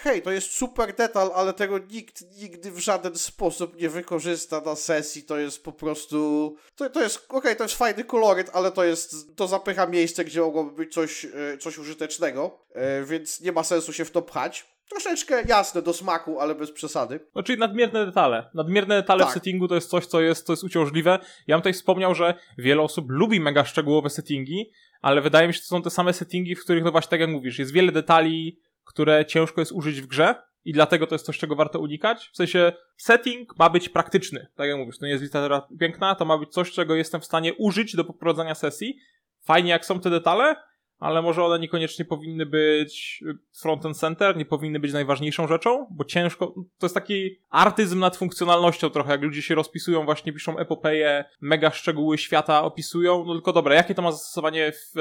hej, 0.02 0.22
to 0.22 0.30
jest 0.30 0.50
super 0.50 0.94
detal, 0.94 1.30
ale 1.34 1.52
tego 1.52 1.78
nikt 1.78 2.40
nigdy 2.40 2.70
w 2.70 2.78
żaden 2.78 3.16
sposób 3.16 3.80
nie 3.80 3.88
wykorzysta 3.88 4.60
na 4.60 4.76
sesji, 4.76 5.22
to 5.22 5.38
jest 5.38 5.64
po 5.64 5.72
prostu... 5.72 6.56
To, 6.76 6.90
to 6.90 7.02
jest, 7.02 7.16
okej, 7.16 7.38
okay, 7.38 7.56
to 7.56 7.64
jest 7.64 7.74
fajny 7.74 8.04
koloryt, 8.04 8.50
ale 8.52 8.72
to 8.72 8.84
jest, 8.84 9.36
to 9.36 9.46
zapycha 9.46 9.86
miejsce, 9.86 10.24
gdzie 10.24 10.40
mogłoby 10.40 10.76
być 10.76 10.94
coś, 10.94 11.24
e, 11.24 11.58
coś 11.58 11.78
użytecznego, 11.78 12.58
e, 12.72 13.04
więc 13.04 13.40
nie 13.40 13.52
ma 13.52 13.64
sensu 13.64 13.92
się 13.92 14.04
w 14.04 14.10
to 14.10 14.22
pchać. 14.22 14.78
Troszeczkę 14.88 15.42
jasne 15.48 15.82
do 15.82 15.92
smaku, 15.92 16.40
ale 16.40 16.54
bez 16.54 16.72
przesady. 16.72 17.20
No, 17.34 17.42
czyli 17.42 17.58
nadmierne 17.58 18.06
detale. 18.06 18.50
Nadmierne 18.54 18.96
detale 18.96 19.20
tak. 19.20 19.30
w 19.30 19.34
settingu 19.34 19.68
to 19.68 19.74
jest 19.74 19.90
coś, 19.90 20.06
co 20.06 20.20
jest, 20.20 20.46
co 20.46 20.52
jest 20.52 20.64
uciążliwe. 20.64 21.18
Ja 21.46 21.56
bym 21.56 21.60
tutaj 21.60 21.72
wspomniał, 21.72 22.14
że 22.14 22.34
wiele 22.58 22.82
osób 22.82 23.06
lubi 23.08 23.40
mega 23.40 23.64
szczegółowe 23.64 24.10
settingi, 24.10 24.70
ale 25.02 25.20
wydaje 25.20 25.48
mi 25.48 25.54
się, 25.54 25.56
że 25.56 25.62
to 25.62 25.68
są 25.68 25.82
te 25.82 25.90
same 25.90 26.12
settingi, 26.12 26.54
w 26.54 26.64
których, 26.64 26.84
no 26.84 26.92
właśnie 26.92 27.10
tak 27.10 27.20
jak 27.20 27.30
mówisz, 27.30 27.58
jest 27.58 27.72
wiele 27.72 27.92
detali, 27.92 28.60
które 28.88 29.26
ciężko 29.26 29.60
jest 29.60 29.72
użyć 29.72 30.00
w 30.00 30.06
grze 30.06 30.34
i 30.64 30.72
dlatego 30.72 31.06
to 31.06 31.14
jest 31.14 31.26
coś, 31.26 31.38
czego 31.38 31.56
warto 31.56 31.80
unikać. 31.80 32.30
W 32.32 32.36
sensie 32.36 32.72
setting 32.96 33.58
ma 33.58 33.70
być 33.70 33.88
praktyczny, 33.88 34.46
tak 34.56 34.68
jak 34.68 34.78
mówisz, 34.78 34.98
to 34.98 35.06
nie 35.06 35.12
jest 35.12 35.22
literatura 35.22 35.68
piękna, 35.80 36.14
to 36.14 36.24
ma 36.24 36.38
być 36.38 36.52
coś, 36.52 36.72
czego 36.72 36.94
jestem 36.94 37.20
w 37.20 37.24
stanie 37.24 37.54
użyć 37.54 37.96
do 37.96 38.04
poprowadzenia 38.04 38.54
sesji. 38.54 38.98
Fajnie 39.44 39.70
jak 39.70 39.84
są 39.84 40.00
te 40.00 40.10
detale, 40.10 40.56
ale 40.98 41.22
może 41.22 41.44
one 41.44 41.58
niekoniecznie 41.58 42.04
powinny 42.04 42.46
być 42.46 43.24
front 43.60 43.86
and 43.86 43.98
center, 43.98 44.36
nie 44.36 44.44
powinny 44.44 44.80
być 44.80 44.92
najważniejszą 44.92 45.48
rzeczą, 45.48 45.86
bo 45.90 46.04
ciężko, 46.04 46.54
to 46.78 46.86
jest 46.86 46.94
taki 46.94 47.38
artyzm 47.50 47.98
nad 47.98 48.16
funkcjonalnością 48.16 48.90
trochę, 48.90 49.12
jak 49.12 49.22
ludzie 49.22 49.42
się 49.42 49.54
rozpisują, 49.54 50.04
właśnie 50.04 50.32
piszą 50.32 50.58
epopeje, 50.58 51.24
mega 51.40 51.70
szczegóły 51.70 52.18
świata 52.18 52.62
opisują, 52.62 53.24
no 53.24 53.34
tylko 53.34 53.52
dobra, 53.52 53.74
jakie 53.74 53.94
to 53.94 54.02
ma 54.02 54.12
zastosowanie 54.12 54.72
w 54.72 54.92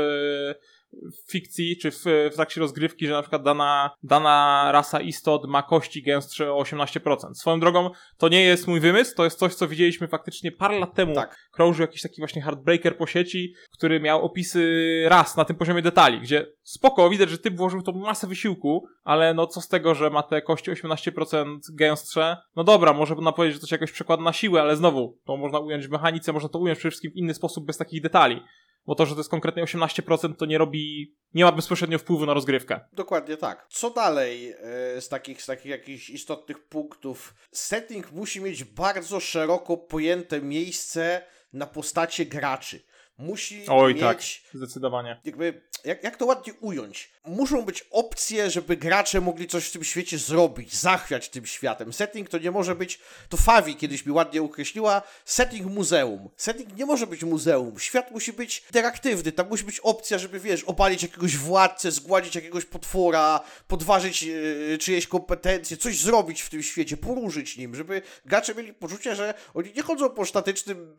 w 1.13 1.31
fikcji, 1.31 1.77
czy 1.77 1.91
w, 1.91 2.03
w 2.31 2.35
trakcie 2.35 2.61
rozgrywki, 2.61 3.07
że 3.07 3.13
na 3.13 3.21
przykład 3.21 3.43
dana, 3.43 3.91
dana 4.03 4.67
rasa 4.71 5.01
istot 5.01 5.47
ma 5.47 5.63
kości 5.63 6.03
gęstsze 6.03 6.53
o 6.53 6.61
18%. 6.63 7.33
Swoją 7.33 7.59
drogą, 7.59 7.89
to 8.17 8.29
nie 8.29 8.43
jest 8.43 8.67
mój 8.67 8.79
wymysł, 8.79 9.15
to 9.15 9.23
jest 9.23 9.39
coś, 9.39 9.55
co 9.55 9.67
widzieliśmy 9.67 10.07
faktycznie 10.07 10.51
parę 10.51 10.79
lat 10.79 10.93
temu. 10.93 11.15
Tak. 11.15 11.37
Krążył 11.51 11.81
jakiś 11.81 12.01
taki 12.01 12.21
właśnie 12.21 12.41
hardbreaker 12.41 12.97
po 12.97 13.07
sieci, 13.07 13.53
który 13.71 13.99
miał 13.99 14.25
opisy 14.25 15.03
ras 15.07 15.37
na 15.37 15.45
tym 15.45 15.55
poziomie 15.55 15.81
detali, 15.81 16.21
gdzie 16.21 16.45
spoko, 16.63 17.09
widać, 17.09 17.29
że 17.29 17.37
ty 17.37 17.51
włożył 17.51 17.81
to 17.81 17.91
masę 17.91 18.27
wysiłku, 18.27 18.87
ale 19.03 19.33
no 19.33 19.47
co 19.47 19.61
z 19.61 19.67
tego, 19.67 19.95
że 19.95 20.09
ma 20.09 20.23
te 20.23 20.41
kości 20.41 20.71
18% 20.71 21.57
gęstsze? 21.73 22.37
No 22.55 22.63
dobra, 22.63 22.93
może 22.93 23.15
można 23.15 23.31
powiedzieć, 23.31 23.55
że 23.55 23.61
to 23.61 23.67
się 23.67 23.75
jakoś 23.75 23.91
przekłada 23.91 24.23
na 24.23 24.33
siłę, 24.33 24.61
ale 24.61 24.75
znowu, 24.75 25.17
to 25.25 25.37
można 25.37 25.59
ująć 25.59 25.87
w 25.87 25.91
mechanice, 25.91 26.33
można 26.33 26.49
to 26.49 26.59
ująć 26.59 26.79
przede 26.79 26.91
wszystkim 26.91 27.11
w 27.11 27.15
inny 27.15 27.33
sposób, 27.33 27.65
bez 27.65 27.77
takich 27.77 28.01
detali 28.01 28.41
bo 28.87 28.95
to, 28.95 29.05
że 29.05 29.15
to 29.15 29.19
jest 29.19 29.29
konkretnie 29.29 29.63
18%, 29.63 30.35
to 30.35 30.45
nie 30.45 30.57
robi, 30.57 31.15
nie 31.33 31.43
ma 31.43 31.51
bezpośrednio 31.51 31.99
wpływu 31.99 32.25
na 32.25 32.33
rozgrywkę. 32.33 32.79
Dokładnie 32.93 33.37
tak. 33.37 33.67
Co 33.69 33.89
dalej 33.89 34.51
e, 34.51 35.01
z 35.01 35.09
takich, 35.09 35.41
z 35.41 35.45
takich 35.45 35.65
jakichś 35.65 36.09
istotnych 36.09 36.67
punktów? 36.67 37.33
Setting 37.51 38.11
musi 38.11 38.41
mieć 38.41 38.63
bardzo 38.63 39.19
szeroko 39.19 39.77
pojęte 39.77 40.41
miejsce 40.41 41.21
na 41.53 41.67
postacie 41.67 42.25
graczy. 42.25 42.79
Musi 43.17 43.65
Oj, 43.67 43.93
mieć... 43.93 44.03
tak, 44.03 44.21
zdecydowanie. 44.53 45.21
Jakby, 45.25 45.61
jak, 45.83 46.03
jak 46.03 46.17
to 46.17 46.25
ładnie 46.25 46.53
ująć? 46.53 47.09
muszą 47.27 47.61
być 47.65 47.85
opcje, 47.91 48.49
żeby 48.49 48.77
gracze 48.77 49.21
mogli 49.21 49.47
coś 49.47 49.65
w 49.65 49.71
tym 49.71 49.83
świecie 49.83 50.17
zrobić, 50.17 50.75
zachwiać 50.75 51.29
tym 51.29 51.45
światem. 51.45 51.93
Setting 51.93 52.29
to 52.29 52.37
nie 52.37 52.51
może 52.51 52.75
być, 52.75 52.99
to 53.29 53.37
Fawi 53.37 53.75
kiedyś 53.75 54.05
mi 54.05 54.11
ładnie 54.11 54.41
określiła, 54.41 55.01
setting 55.25 55.65
muzeum. 55.65 56.29
Setting 56.37 56.77
nie 56.77 56.85
może 56.85 57.07
być 57.07 57.23
muzeum. 57.23 57.79
Świat 57.79 58.11
musi 58.11 58.33
być 58.33 58.63
interaktywny. 58.67 59.31
Tam 59.31 59.49
musi 59.49 59.63
być 59.63 59.79
opcja, 59.79 60.17
żeby, 60.17 60.39
wiesz, 60.39 60.63
obalić 60.63 61.03
jakiegoś 61.03 61.37
władcę, 61.37 61.91
zgładzić 61.91 62.35
jakiegoś 62.35 62.65
potwora, 62.65 63.39
podważyć 63.67 64.23
yy, 64.23 64.77
czyjeś 64.77 65.07
kompetencje, 65.07 65.77
coś 65.77 65.99
zrobić 65.99 66.41
w 66.41 66.49
tym 66.49 66.63
świecie, 66.63 66.97
poruszyć 66.97 67.57
nim, 67.57 67.75
żeby 67.75 68.01
gracze 68.25 68.55
mieli 68.55 68.73
poczucie, 68.73 69.15
że 69.15 69.33
oni 69.53 69.73
nie 69.75 69.81
chodzą 69.81 70.09
po 70.09 70.25
statycznym, 70.25 70.97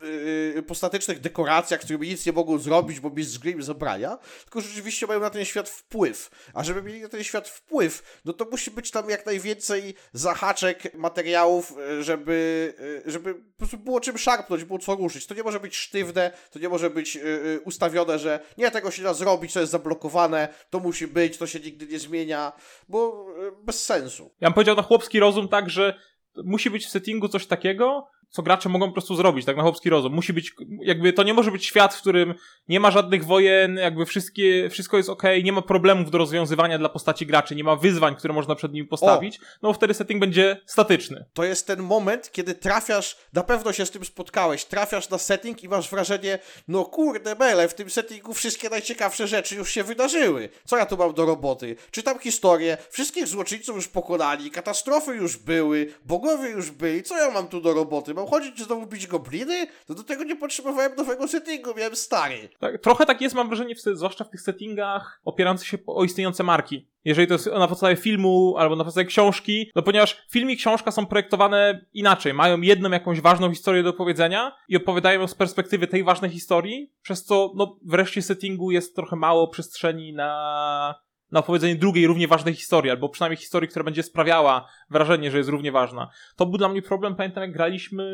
yy, 0.55 0.63
po 0.63 0.75
statycznych 0.75 1.21
dekoracjach, 1.21 1.81
którymi 1.81 2.08
nic 2.09 2.27
nie 2.27 2.33
mogą 2.33 2.59
zrobić, 2.59 3.00
bo 3.00 3.11
mistrz 3.11 3.38
gry 3.38 3.50
im 3.50 3.62
zabrania, 3.62 4.19
tylko 4.43 4.61
rzeczywiście 4.61 5.07
mają 5.07 5.21
na 5.21 5.31
ten 5.31 5.45
świat 5.45 5.69
wpływ 5.69 5.99
wpływ. 5.99 6.50
A 6.55 6.65
żeby 6.65 6.83
mieli 6.83 7.00
na 7.00 7.09
ten 7.09 7.25
świat 7.25 7.49
wpływ, 7.49 8.21
no 8.25 8.33
to 8.33 8.45
musi 8.50 8.71
być 8.71 8.91
tam 8.91 9.11
jak 9.11 9.27
najwięcej 9.27 9.95
zahaczek 10.12 10.95
materiałów, 10.95 11.75
e, 11.79 12.03
żeby, 12.03 12.75
e, 13.07 13.11
żeby 13.11 13.35
po 13.35 13.59
prostu 13.59 13.79
było 13.79 14.00
czym 14.00 14.19
szarpnąć, 14.19 14.65
było 14.65 14.79
co 14.79 14.95
ruszyć. 14.95 15.27
To 15.27 15.35
nie 15.35 15.43
może 15.43 15.61
być 15.61 15.77
sztywne, 15.77 16.31
to 16.50 16.59
nie 16.59 16.69
może 16.69 16.91
być 16.91 17.17
e, 17.17 17.21
ustawione, 17.61 18.19
że 18.19 18.41
nie, 18.59 18.71
tego 18.71 18.91
się 18.91 19.03
da 19.03 19.15
zrobić, 19.15 19.53
to 19.53 19.61
jest 19.61 19.73
zablokowane, 19.73 20.49
to 20.71 20.81
musi 20.81 21.07
być, 21.07 21.38
to 21.38 21.47
się 21.47 21.61
nigdy 21.61 21.87
nie 21.87 21.99
zmienia, 21.99 22.53
bo 22.88 23.27
bez 23.62 23.85
sensu. 23.85 24.31
Ja 24.41 24.49
bym 24.49 24.55
powiedział 24.55 24.77
na 24.77 24.83
chłopski 24.83 25.21
rozum 25.21 25.49
tak, 25.49 25.71
że 25.71 26.00
musi 26.45 26.71
być 26.71 26.87
w 26.87 26.91
settingu 26.91 27.29
coś 27.29 27.47
takiego, 27.47 28.09
co 28.31 28.43
gracze 28.43 28.69
mogą 28.69 28.87
po 28.87 28.93
prostu 28.93 29.17
zrobić, 29.17 29.47
tak 29.47 29.57
na 29.57 29.63
chłopski 29.63 29.91
rozum. 29.91 30.13
Musi 30.13 30.33
być, 30.33 30.55
jakby 30.81 31.13
to 31.13 31.23
nie 31.23 31.35
może 31.35 31.51
być 31.51 31.67
świat, 31.67 31.95
w 31.95 32.01
którym 32.01 32.35
nie 32.69 32.81
ma 32.81 32.91
żadnych 32.91 33.25
wojen, 33.25 33.77
jakby 33.77 34.07
wszystkie, 34.07 34.71
wszystko 34.71 34.97
jest 34.97 35.09
ok, 35.09 35.23
nie 35.45 35.53
ma 35.53 35.63
problemów 35.63 36.11
do 36.11 36.19
rozwiązywania 36.19 36.79
dla 36.79 36.89
postaci 36.89 37.27
graczy, 37.27 37.55
nie 37.55 37.65
ma 37.65 37.77
wyzwań, 37.77 38.17
które 38.17 38.35
można 38.35 38.55
przed 38.55 38.73
nimi 38.73 38.87
postawić, 38.87 39.39
o. 39.39 39.43
no 39.63 39.73
wtedy 39.73 39.95
setting 39.95 40.21
będzie 40.21 40.61
statyczny. 40.67 41.25
To 41.33 41.45
jest 41.45 41.67
ten 41.67 41.83
moment, 41.83 42.33
kiedy 42.33 42.55
trafiasz, 42.55 43.17
na 43.33 43.43
pewno 43.43 43.73
się 43.73 43.87
z 43.87 43.91
tym 43.91 44.05
spotkałeś, 44.05 44.65
trafiasz 44.65 45.11
na 45.11 45.19
setting 45.19 45.65
i 45.65 45.69
masz 45.69 45.91
wrażenie, 45.91 46.39
no 46.69 46.85
kurde 46.85 47.37
bele, 47.37 47.69
w 47.69 47.75
tym 47.75 47.91
settingu 47.91 48.35
wszystkie 48.35 48.71
najciekawsze 48.71 49.27
rzeczy 49.27 49.57
już 49.57 49.71
się 49.71 49.85
wydarzyły. 49.85 50.49
Co 50.65 50.77
ja 50.77 50.87
tu 50.87 50.97
mam 50.97 51.15
do 51.15 51.27
roboty? 51.27 51.77
Czytam 51.91 52.19
historię, 52.19 52.77
wszystkich 52.91 53.27
złoczyńców 53.27 53.77
już 53.77 53.89
pokonali, 53.89 54.51
katastrofy 54.51 55.15
już 55.15 55.37
były, 55.37 55.93
bogowie 56.05 56.51
już 56.51 56.71
byli, 56.71 57.03
co 57.03 57.19
ja 57.19 57.31
mam 57.31 57.49
tu 57.49 57.61
do 57.61 57.75
roboty? 57.75 58.15
Mam 58.19 58.29
chodzić, 58.29 58.63
znowu 58.63 58.87
bić 58.87 59.07
gobliny? 59.07 59.67
To 59.87 59.95
do 59.95 60.05
tego 60.05 60.25
nie 60.25 60.37
potrzebowałem 60.37 60.95
nowego 60.97 61.29
settingu, 61.29 61.75
miałem 61.77 61.97
stary. 61.97 62.49
Tak, 62.59 62.81
trochę 62.81 63.07
tak 63.07 63.21
jest, 63.21 63.35
mam 63.35 63.49
wrażenie, 63.49 63.75
w, 63.75 63.81
zwłaszcza 63.81 64.25
w 64.25 64.31
tych 64.31 64.41
settingach 64.41 65.21
opierających 65.25 65.69
się 65.69 65.79
o 65.87 66.05
istniejące 66.05 66.43
marki. 66.43 66.89
Jeżeli 67.05 67.29
to 67.29 67.35
jest 67.35 67.47
na 67.47 67.69
podstawie 67.69 67.97
filmu 67.97 68.55
albo 68.59 68.77
na 68.77 68.85
podstawie 68.85 69.07
książki, 69.07 69.71
no 69.75 69.83
ponieważ 69.83 70.23
film 70.31 70.51
i 70.51 70.57
książka 70.57 70.91
są 70.91 71.07
projektowane 71.07 71.87
inaczej, 71.95 72.35
mają 72.35 72.61
jedną 72.61 72.91
jakąś 72.91 73.21
ważną 73.21 73.51
historię 73.51 73.83
do 73.83 73.91
opowiedzenia 73.91 74.57
i 74.69 74.77
opowiadają 74.77 75.27
z 75.27 75.35
perspektywy 75.35 75.87
tej 75.87 76.05
ważnej 76.05 76.31
historii, 76.31 76.93
przez 77.03 77.25
co 77.25 77.53
no 77.57 77.79
wreszcie 77.85 78.23
settingu 78.23 78.71
jest 78.71 78.97
trochę 78.97 79.17
mało 79.17 79.49
przestrzeni 79.49 80.13
na 80.13 81.08
na 81.33 81.41
opowiedzenie 81.41 81.77
drugiej 81.77 82.07
równie 82.07 82.29
ważnej 82.29 82.55
historii, 82.55 82.91
albo 82.91 83.09
przynajmniej 83.09 83.37
historii, 83.37 83.69
która 83.69 83.85
będzie 83.85 84.03
sprawiała 84.03 84.69
wrażenie, 84.91 85.31
że 85.31 85.39
jest 85.39 85.51
równie 85.51 85.73
ważna. 85.73 86.11
To 86.37 86.47
był 86.47 86.59
dla 86.59 86.69
mnie 86.69 86.83
problem, 86.83 87.17
pamiętam 87.17 87.43
jak 87.43 87.53
graliśmy 87.53 88.05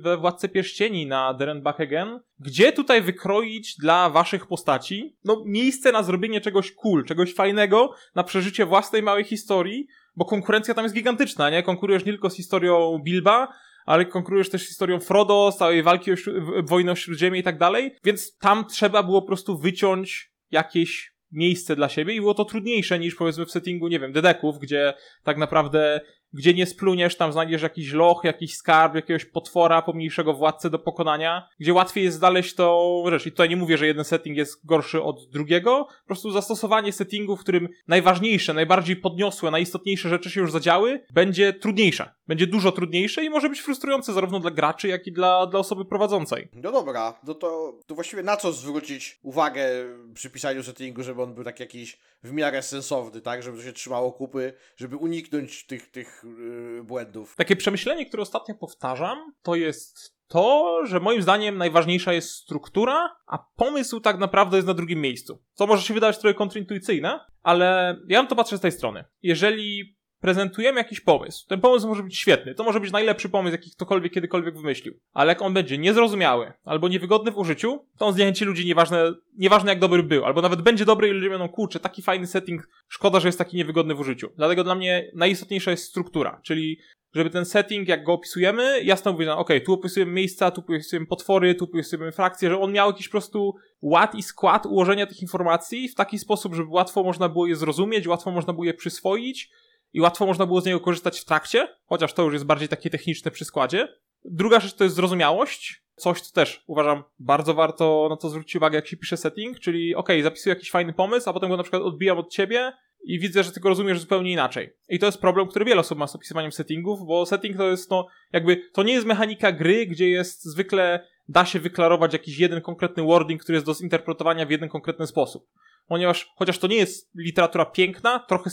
we 0.00 0.16
Władce 0.16 0.48
Pierścieni 0.48 1.06
na 1.06 1.34
Deren 1.34 1.62
Again, 1.64 2.20
gdzie 2.38 2.72
tutaj 2.72 3.02
wykroić 3.02 3.76
dla 3.76 4.10
waszych 4.10 4.46
postaci, 4.46 5.16
no 5.24 5.42
miejsce 5.46 5.92
na 5.92 6.02
zrobienie 6.02 6.40
czegoś 6.40 6.72
cool, 6.72 7.04
czegoś 7.04 7.34
fajnego, 7.34 7.90
na 8.14 8.24
przeżycie 8.24 8.66
własnej 8.66 9.02
małej 9.02 9.24
historii, 9.24 9.86
bo 10.16 10.24
konkurencja 10.24 10.74
tam 10.74 10.84
jest 10.84 10.94
gigantyczna, 10.94 11.50
nie? 11.50 11.62
Konkurujesz 11.62 12.04
nie 12.04 12.12
tylko 12.12 12.30
z 12.30 12.36
historią 12.36 12.98
Bilba, 13.04 13.48
ale 13.86 14.06
konkurujesz 14.06 14.50
też 14.50 14.68
historią 14.68 15.00
Frodo, 15.00 15.52
całej 15.58 15.82
walki 15.82 16.12
o 16.12 16.14
wojny 16.62 16.90
o 16.90 16.94
Śródziemie 16.94 17.40
i 17.40 17.42
tak 17.42 17.58
dalej, 17.58 17.96
więc 18.04 18.36
tam 18.36 18.64
trzeba 18.64 19.02
było 19.02 19.22
po 19.22 19.26
prostu 19.26 19.58
wyciąć 19.58 20.32
jakieś 20.50 21.15
miejsce 21.36 21.76
dla 21.76 21.88
siebie 21.88 22.14
i 22.14 22.20
było 22.20 22.34
to 22.34 22.44
trudniejsze 22.44 22.98
niż 22.98 23.14
powiedzmy 23.14 23.46
w 23.46 23.50
settingu, 23.50 23.88
nie 23.88 24.00
wiem, 24.00 24.12
dedeków, 24.12 24.58
gdzie 24.58 24.94
tak 25.22 25.36
naprawdę 25.36 26.00
gdzie 26.32 26.54
nie 26.54 26.66
spluniesz, 26.66 27.16
tam 27.16 27.32
znajdziesz 27.32 27.62
jakiś 27.62 27.92
loch, 27.92 28.20
jakiś 28.24 28.56
skarb, 28.56 28.94
jakiegoś 28.94 29.24
potwora, 29.24 29.82
pomniejszego 29.82 30.34
władcę 30.34 30.70
do 30.70 30.78
pokonania, 30.78 31.48
gdzie 31.60 31.74
łatwiej 31.74 32.04
jest 32.04 32.18
znaleźć 32.18 32.54
to 32.54 33.04
rzecz. 33.08 33.26
I 33.26 33.30
tutaj 33.30 33.48
nie 33.48 33.56
mówię, 33.56 33.78
że 33.78 33.86
jeden 33.86 34.04
setting 34.04 34.36
jest 34.36 34.66
gorszy 34.66 35.02
od 35.02 35.30
drugiego, 35.30 35.84
po 35.84 36.06
prostu 36.06 36.30
zastosowanie 36.30 36.92
settingu, 36.92 37.36
w 37.36 37.40
którym 37.40 37.68
najważniejsze, 37.88 38.54
najbardziej 38.54 38.96
podniosłe, 38.96 39.50
najistotniejsze 39.50 40.08
rzeczy 40.08 40.30
się 40.30 40.40
już 40.40 40.52
zadziały, 40.52 41.04
będzie 41.12 41.52
trudniejsze. 41.52 42.14
Będzie 42.28 42.46
dużo 42.46 42.72
trudniejsze 42.72 43.24
i 43.24 43.30
może 43.30 43.48
być 43.48 43.60
frustrujące 43.60 44.12
zarówno 44.12 44.40
dla 44.40 44.50
graczy, 44.50 44.88
jak 44.88 45.06
i 45.06 45.12
dla, 45.12 45.46
dla 45.46 45.60
osoby 45.60 45.84
prowadzącej. 45.84 46.48
No 46.54 46.72
dobra, 46.72 47.20
no 47.26 47.34
to, 47.34 47.78
to 47.86 47.94
właściwie 47.94 48.22
na 48.22 48.36
co 48.36 48.52
zwrócić 48.52 49.20
uwagę 49.22 49.68
przy 50.14 50.30
pisaniu 50.30 50.62
settingu, 50.62 51.02
żeby 51.02 51.22
on 51.22 51.34
był 51.34 51.44
tak 51.44 51.60
jakiś 51.60 51.98
w 52.22 52.32
miarę 52.32 52.62
sensowny, 52.62 53.20
tak? 53.20 53.42
Żeby 53.42 53.58
to 53.58 53.64
się 53.64 53.72
trzymało 53.72 54.12
kupy, 54.12 54.52
żeby 54.76 54.96
uniknąć 54.96 55.66
tych, 55.66 55.90
tych 55.90 56.15
yy, 56.24 56.84
błędów. 56.84 57.36
Takie 57.36 57.56
przemyślenie, 57.56 58.06
które 58.06 58.22
ostatnio 58.22 58.54
powtarzam, 58.54 59.32
to 59.42 59.54
jest 59.54 60.16
to, 60.28 60.80
że 60.86 61.00
moim 61.00 61.22
zdaniem 61.22 61.58
najważniejsza 61.58 62.12
jest 62.12 62.30
struktura, 62.30 63.16
a 63.26 63.38
pomysł 63.56 64.00
tak 64.00 64.18
naprawdę 64.18 64.56
jest 64.56 64.66
na 64.66 64.74
drugim 64.74 65.00
miejscu. 65.00 65.42
Co 65.52 65.66
może 65.66 65.82
się 65.82 65.94
wydawać 65.94 66.18
trochę 66.18 66.34
kontrintuicyjne, 66.34 67.20
ale 67.42 67.96
ja 68.08 68.20
bym 68.20 68.28
to 68.28 68.36
patrzę 68.36 68.58
z 68.58 68.60
tej 68.60 68.72
strony. 68.72 69.04
Jeżeli 69.22 69.95
prezentujemy 70.20 70.78
jakiś 70.78 71.00
pomysł. 71.00 71.46
Ten 71.48 71.60
pomysł 71.60 71.88
może 71.88 72.02
być 72.02 72.18
świetny, 72.18 72.54
to 72.54 72.64
może 72.64 72.80
być 72.80 72.92
najlepszy 72.92 73.28
pomysł, 73.28 73.52
jaki 73.52 73.70
ktokolwiek 73.70 74.12
kiedykolwiek 74.12 74.56
wymyślił. 74.56 74.94
Ale 75.12 75.28
jak 75.28 75.42
on 75.42 75.54
będzie 75.54 75.78
niezrozumiały 75.78 76.52
albo 76.64 76.88
niewygodny 76.88 77.32
w 77.32 77.38
użyciu, 77.38 77.86
to 77.98 78.06
on 78.06 78.14
zniechęci 78.14 78.44
ludzi, 78.44 78.66
nieważne, 78.66 79.12
nieważne 79.38 79.72
jak 79.72 79.78
dobry 79.78 80.02
był, 80.02 80.24
albo 80.24 80.42
nawet 80.42 80.62
będzie 80.62 80.84
dobry 80.84 81.08
i 81.08 81.10
ludzie 81.10 81.30
będą, 81.30 81.48
kurczę, 81.48 81.80
taki 81.80 82.02
fajny 82.02 82.26
setting, 82.26 82.68
szkoda, 82.88 83.20
że 83.20 83.28
jest 83.28 83.38
taki 83.38 83.56
niewygodny 83.56 83.94
w 83.94 84.00
użyciu. 84.00 84.28
Dlatego 84.36 84.64
dla 84.64 84.74
mnie 84.74 85.10
najistotniejsza 85.14 85.70
jest 85.70 85.84
struktura, 85.84 86.40
czyli 86.44 86.78
żeby 87.14 87.30
ten 87.30 87.44
setting, 87.44 87.88
jak 87.88 88.04
go 88.04 88.12
opisujemy, 88.12 88.82
jasno 88.82 89.12
mówię, 89.12 89.34
ok, 89.34 89.50
tu 89.64 89.72
opisujemy 89.72 90.12
miejsca, 90.12 90.50
tu 90.50 90.60
opisujemy 90.60 91.06
potwory, 91.06 91.54
tu 91.54 91.64
opisujemy 91.64 92.12
frakcje, 92.12 92.50
że 92.50 92.60
on 92.60 92.72
miał 92.72 92.90
jakiś 92.90 93.08
po 93.08 93.12
prostu 93.12 93.54
ład 93.82 94.14
i 94.14 94.22
skład 94.22 94.66
ułożenia 94.66 95.06
tych 95.06 95.22
informacji 95.22 95.88
w 95.88 95.94
taki 95.94 96.18
sposób, 96.18 96.54
żeby 96.54 96.68
łatwo 96.70 97.02
można 97.02 97.28
było 97.28 97.46
je 97.46 97.56
zrozumieć, 97.56 98.06
łatwo 98.06 98.30
można 98.30 98.52
było 98.52 98.64
je 98.64 98.74
przyswoić 98.74 99.50
i 99.92 100.00
łatwo 100.00 100.26
można 100.26 100.46
było 100.46 100.60
z 100.60 100.66
niego 100.66 100.80
korzystać 100.80 101.20
w 101.20 101.24
trakcie, 101.24 101.68
chociaż 101.86 102.12
to 102.12 102.22
już 102.22 102.32
jest 102.32 102.44
bardziej 102.44 102.68
takie 102.68 102.90
techniczne 102.90 103.30
przy 103.30 103.44
składzie. 103.44 103.88
Druga 104.24 104.60
rzecz 104.60 104.74
to 104.74 104.84
jest 104.84 104.96
zrozumiałość, 104.96 105.82
coś, 105.96 106.20
co 106.20 106.34
też 106.34 106.64
uważam 106.66 107.02
bardzo 107.18 107.54
warto 107.54 108.06
na 108.10 108.16
to 108.16 108.28
zwrócić 108.28 108.56
uwagę, 108.56 108.76
jak 108.76 108.86
się 108.86 108.96
pisze 108.96 109.16
setting, 109.16 109.60
czyli 109.60 109.94
ok, 109.94 110.08
zapisuję 110.22 110.54
jakiś 110.54 110.70
fajny 110.70 110.92
pomysł, 110.92 111.30
a 111.30 111.32
potem 111.32 111.50
go 111.50 111.56
na 111.56 111.62
przykład 111.62 111.82
odbijam 111.82 112.18
od 112.18 112.30
ciebie 112.30 112.72
i 113.04 113.18
widzę, 113.18 113.42
że 113.42 113.52
ty 113.52 113.60
go 113.60 113.68
rozumiesz 113.68 114.00
zupełnie 114.00 114.32
inaczej. 114.32 114.72
I 114.88 114.98
to 114.98 115.06
jest 115.06 115.20
problem, 115.20 115.48
który 115.48 115.64
wiele 115.64 115.80
osób 115.80 115.98
ma 115.98 116.06
z 116.06 116.14
opisywaniem 116.14 116.52
settingów, 116.52 117.06
bo 117.06 117.26
setting 117.26 117.56
to 117.56 117.70
jest 117.70 117.90
no, 117.90 118.06
jakby, 118.32 118.56
to 118.72 118.82
nie 118.82 118.92
jest 118.92 119.06
mechanika 119.06 119.52
gry, 119.52 119.86
gdzie 119.86 120.08
jest 120.08 120.44
zwykle, 120.44 121.06
da 121.28 121.44
się 121.44 121.60
wyklarować 121.60 122.12
jakiś 122.12 122.38
jeden 122.38 122.60
konkretny 122.60 123.02
wording, 123.02 123.42
który 123.42 123.56
jest 123.56 123.66
do 123.66 123.74
zinterpretowania 123.74 124.46
w 124.46 124.50
jeden 124.50 124.68
konkretny 124.68 125.06
sposób. 125.06 125.48
Ponieważ, 125.86 126.32
chociaż 126.36 126.58
to 126.58 126.66
nie 126.66 126.76
jest 126.76 127.10
literatura 127.14 127.64
piękna, 127.64 128.18
trochę 128.18 128.50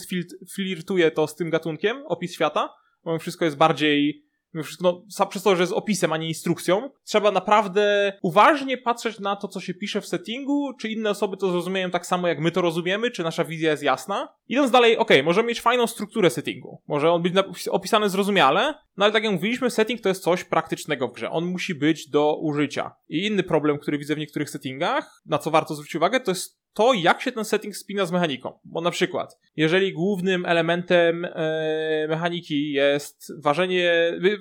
flirtuje 0.54 1.10
to 1.10 1.26
z 1.26 1.36
tym 1.36 1.50
gatunkiem, 1.50 2.02
opis 2.06 2.34
świata, 2.34 2.74
bo 3.04 3.18
wszystko 3.18 3.44
jest 3.44 3.56
bardziej 3.56 4.24
wszystko, 4.62 5.02
no, 5.18 5.26
przez 5.26 5.42
to, 5.42 5.56
że 5.56 5.62
jest 5.62 5.72
opisem, 5.72 6.12
a 6.12 6.16
nie 6.16 6.28
instrukcją, 6.28 6.90
trzeba 7.04 7.30
naprawdę 7.30 8.12
uważnie 8.22 8.78
patrzeć 8.78 9.20
na 9.20 9.36
to, 9.36 9.48
co 9.48 9.60
się 9.60 9.74
pisze 9.74 10.00
w 10.00 10.06
settingu, 10.06 10.72
czy 10.80 10.88
inne 10.88 11.10
osoby 11.10 11.36
to 11.36 11.50
zrozumieją 11.50 11.90
tak 11.90 12.06
samo, 12.06 12.28
jak 12.28 12.40
my 12.40 12.50
to 12.50 12.60
rozumiemy, 12.60 13.10
czy 13.10 13.22
nasza 13.22 13.44
wizja 13.44 13.70
jest 13.70 13.82
jasna. 13.82 14.28
Idąc 14.48 14.70
dalej, 14.70 14.96
ok, 14.96 15.10
możemy 15.24 15.48
mieć 15.48 15.60
fajną 15.60 15.86
strukturę 15.86 16.30
settingu. 16.30 16.82
Może 16.88 17.10
on 17.10 17.22
być 17.22 17.34
opisany 17.70 18.08
zrozumiale, 18.08 18.74
no 18.96 19.04
ale 19.04 19.12
tak 19.12 19.24
jak 19.24 19.32
mówiliśmy, 19.32 19.70
setting 19.70 20.00
to 20.00 20.08
jest 20.08 20.22
coś 20.22 20.44
praktycznego 20.44 21.08
w 21.08 21.12
grze. 21.12 21.30
On 21.30 21.44
musi 21.44 21.74
być 21.74 22.08
do 22.08 22.36
użycia. 22.36 22.94
I 23.08 23.26
inny 23.26 23.42
problem, 23.42 23.78
który 23.78 23.98
widzę 23.98 24.14
w 24.14 24.18
niektórych 24.18 24.50
settingach, 24.50 25.22
na 25.26 25.38
co 25.38 25.50
warto 25.50 25.74
zwrócić 25.74 25.94
uwagę, 25.94 26.20
to 26.20 26.30
jest 26.30 26.63
to, 26.74 26.92
jak 26.94 27.22
się 27.22 27.32
ten 27.32 27.44
setting 27.44 27.76
spina 27.76 28.06
z 28.06 28.12
mechaniką. 28.12 28.58
Bo 28.64 28.80
na 28.80 28.90
przykład, 28.90 29.38
jeżeli 29.56 29.92
głównym 29.92 30.46
elementem 30.46 31.24
e, 31.24 32.06
mechaniki 32.08 32.72
jest 32.72 33.42
ważenie, 33.42 33.92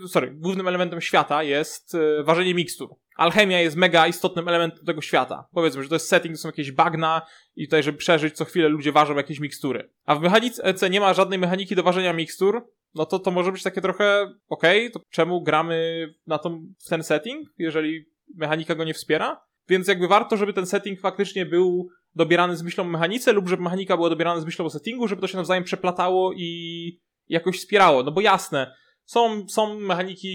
sorry, 0.08 0.32
głównym 0.32 0.68
elementem 0.68 1.02
świata 1.02 1.44
jest 1.44 1.96
e, 1.96 2.24
ważenie 2.24 2.54
mikstur. 2.54 2.96
Alchemia 3.16 3.62
jest 3.62 3.76
mega 3.76 4.08
istotnym 4.08 4.48
elementem 4.48 4.86
tego 4.86 5.02
świata. 5.02 5.48
Powiedzmy, 5.52 5.84
że 5.84 5.90
to 5.90 5.96
jest 5.96 6.08
setting, 6.08 6.36
to 6.36 6.42
są 6.42 6.50
jakieś 6.50 6.72
bagna 6.72 7.22
i 7.56 7.68
tutaj, 7.68 7.84
żeby 7.84 7.98
przeżyć, 7.98 8.36
co 8.36 8.46
chwilę 8.46 8.70
ludzie 8.70 8.92
ważą 8.92 9.16
jakieś 9.16 9.40
mikstury. 9.40 9.90
A 10.06 10.16
w 10.16 10.22
mechanice 10.22 10.90
nie 10.90 11.00
ma 11.00 11.14
żadnej 11.14 11.40
mechaniki 11.40 11.76
do 11.76 11.84
ważenia 11.84 12.14
mikstur, 12.14 12.68
no 12.96 13.06
to 13.06 13.20
to 13.20 13.32
może 13.32 13.52
być 13.52 13.64
takie 13.64 13.82
trochę, 13.82 14.34
okej, 14.50 14.88
okay, 14.88 14.92
to 14.92 15.10
czemu 15.10 15.42
gramy 15.42 16.08
na 16.28 16.38
tą, 16.38 16.68
w 16.86 16.90
ten 16.90 17.04
setting, 17.04 17.50
jeżeli 17.58 18.06
mechanika 18.36 18.76
go 18.76 18.84
nie 18.84 18.94
wspiera? 18.94 19.42
Więc 19.70 19.88
jakby 19.88 20.08
warto, 20.08 20.38
żeby 20.38 20.54
ten 20.54 20.66
setting 20.66 21.00
faktycznie 21.02 21.46
był 21.46 21.90
dobierany 22.16 22.58
z 22.58 22.64
myślą 22.64 22.84
o 22.84 22.88
mechanice 22.88 23.34
lub 23.34 23.48
żeby 23.48 23.64
mechanika 23.64 23.98
była 23.98 24.10
dobierana 24.10 24.42
z 24.42 24.46
myślą 24.46 24.66
o 24.66 24.70
settingu, 24.70 25.08
żeby 25.08 25.22
to 25.22 25.28
się 25.28 25.38
nawzajem 25.38 25.64
przeplatało 25.64 26.34
i 26.34 27.00
jakoś 27.30 27.60
wspierało. 27.60 28.04
No 28.04 28.12
bo 28.12 28.22
jasne, 28.22 28.76
są, 29.06 29.50
są 29.50 29.80
mechaniki 29.80 30.34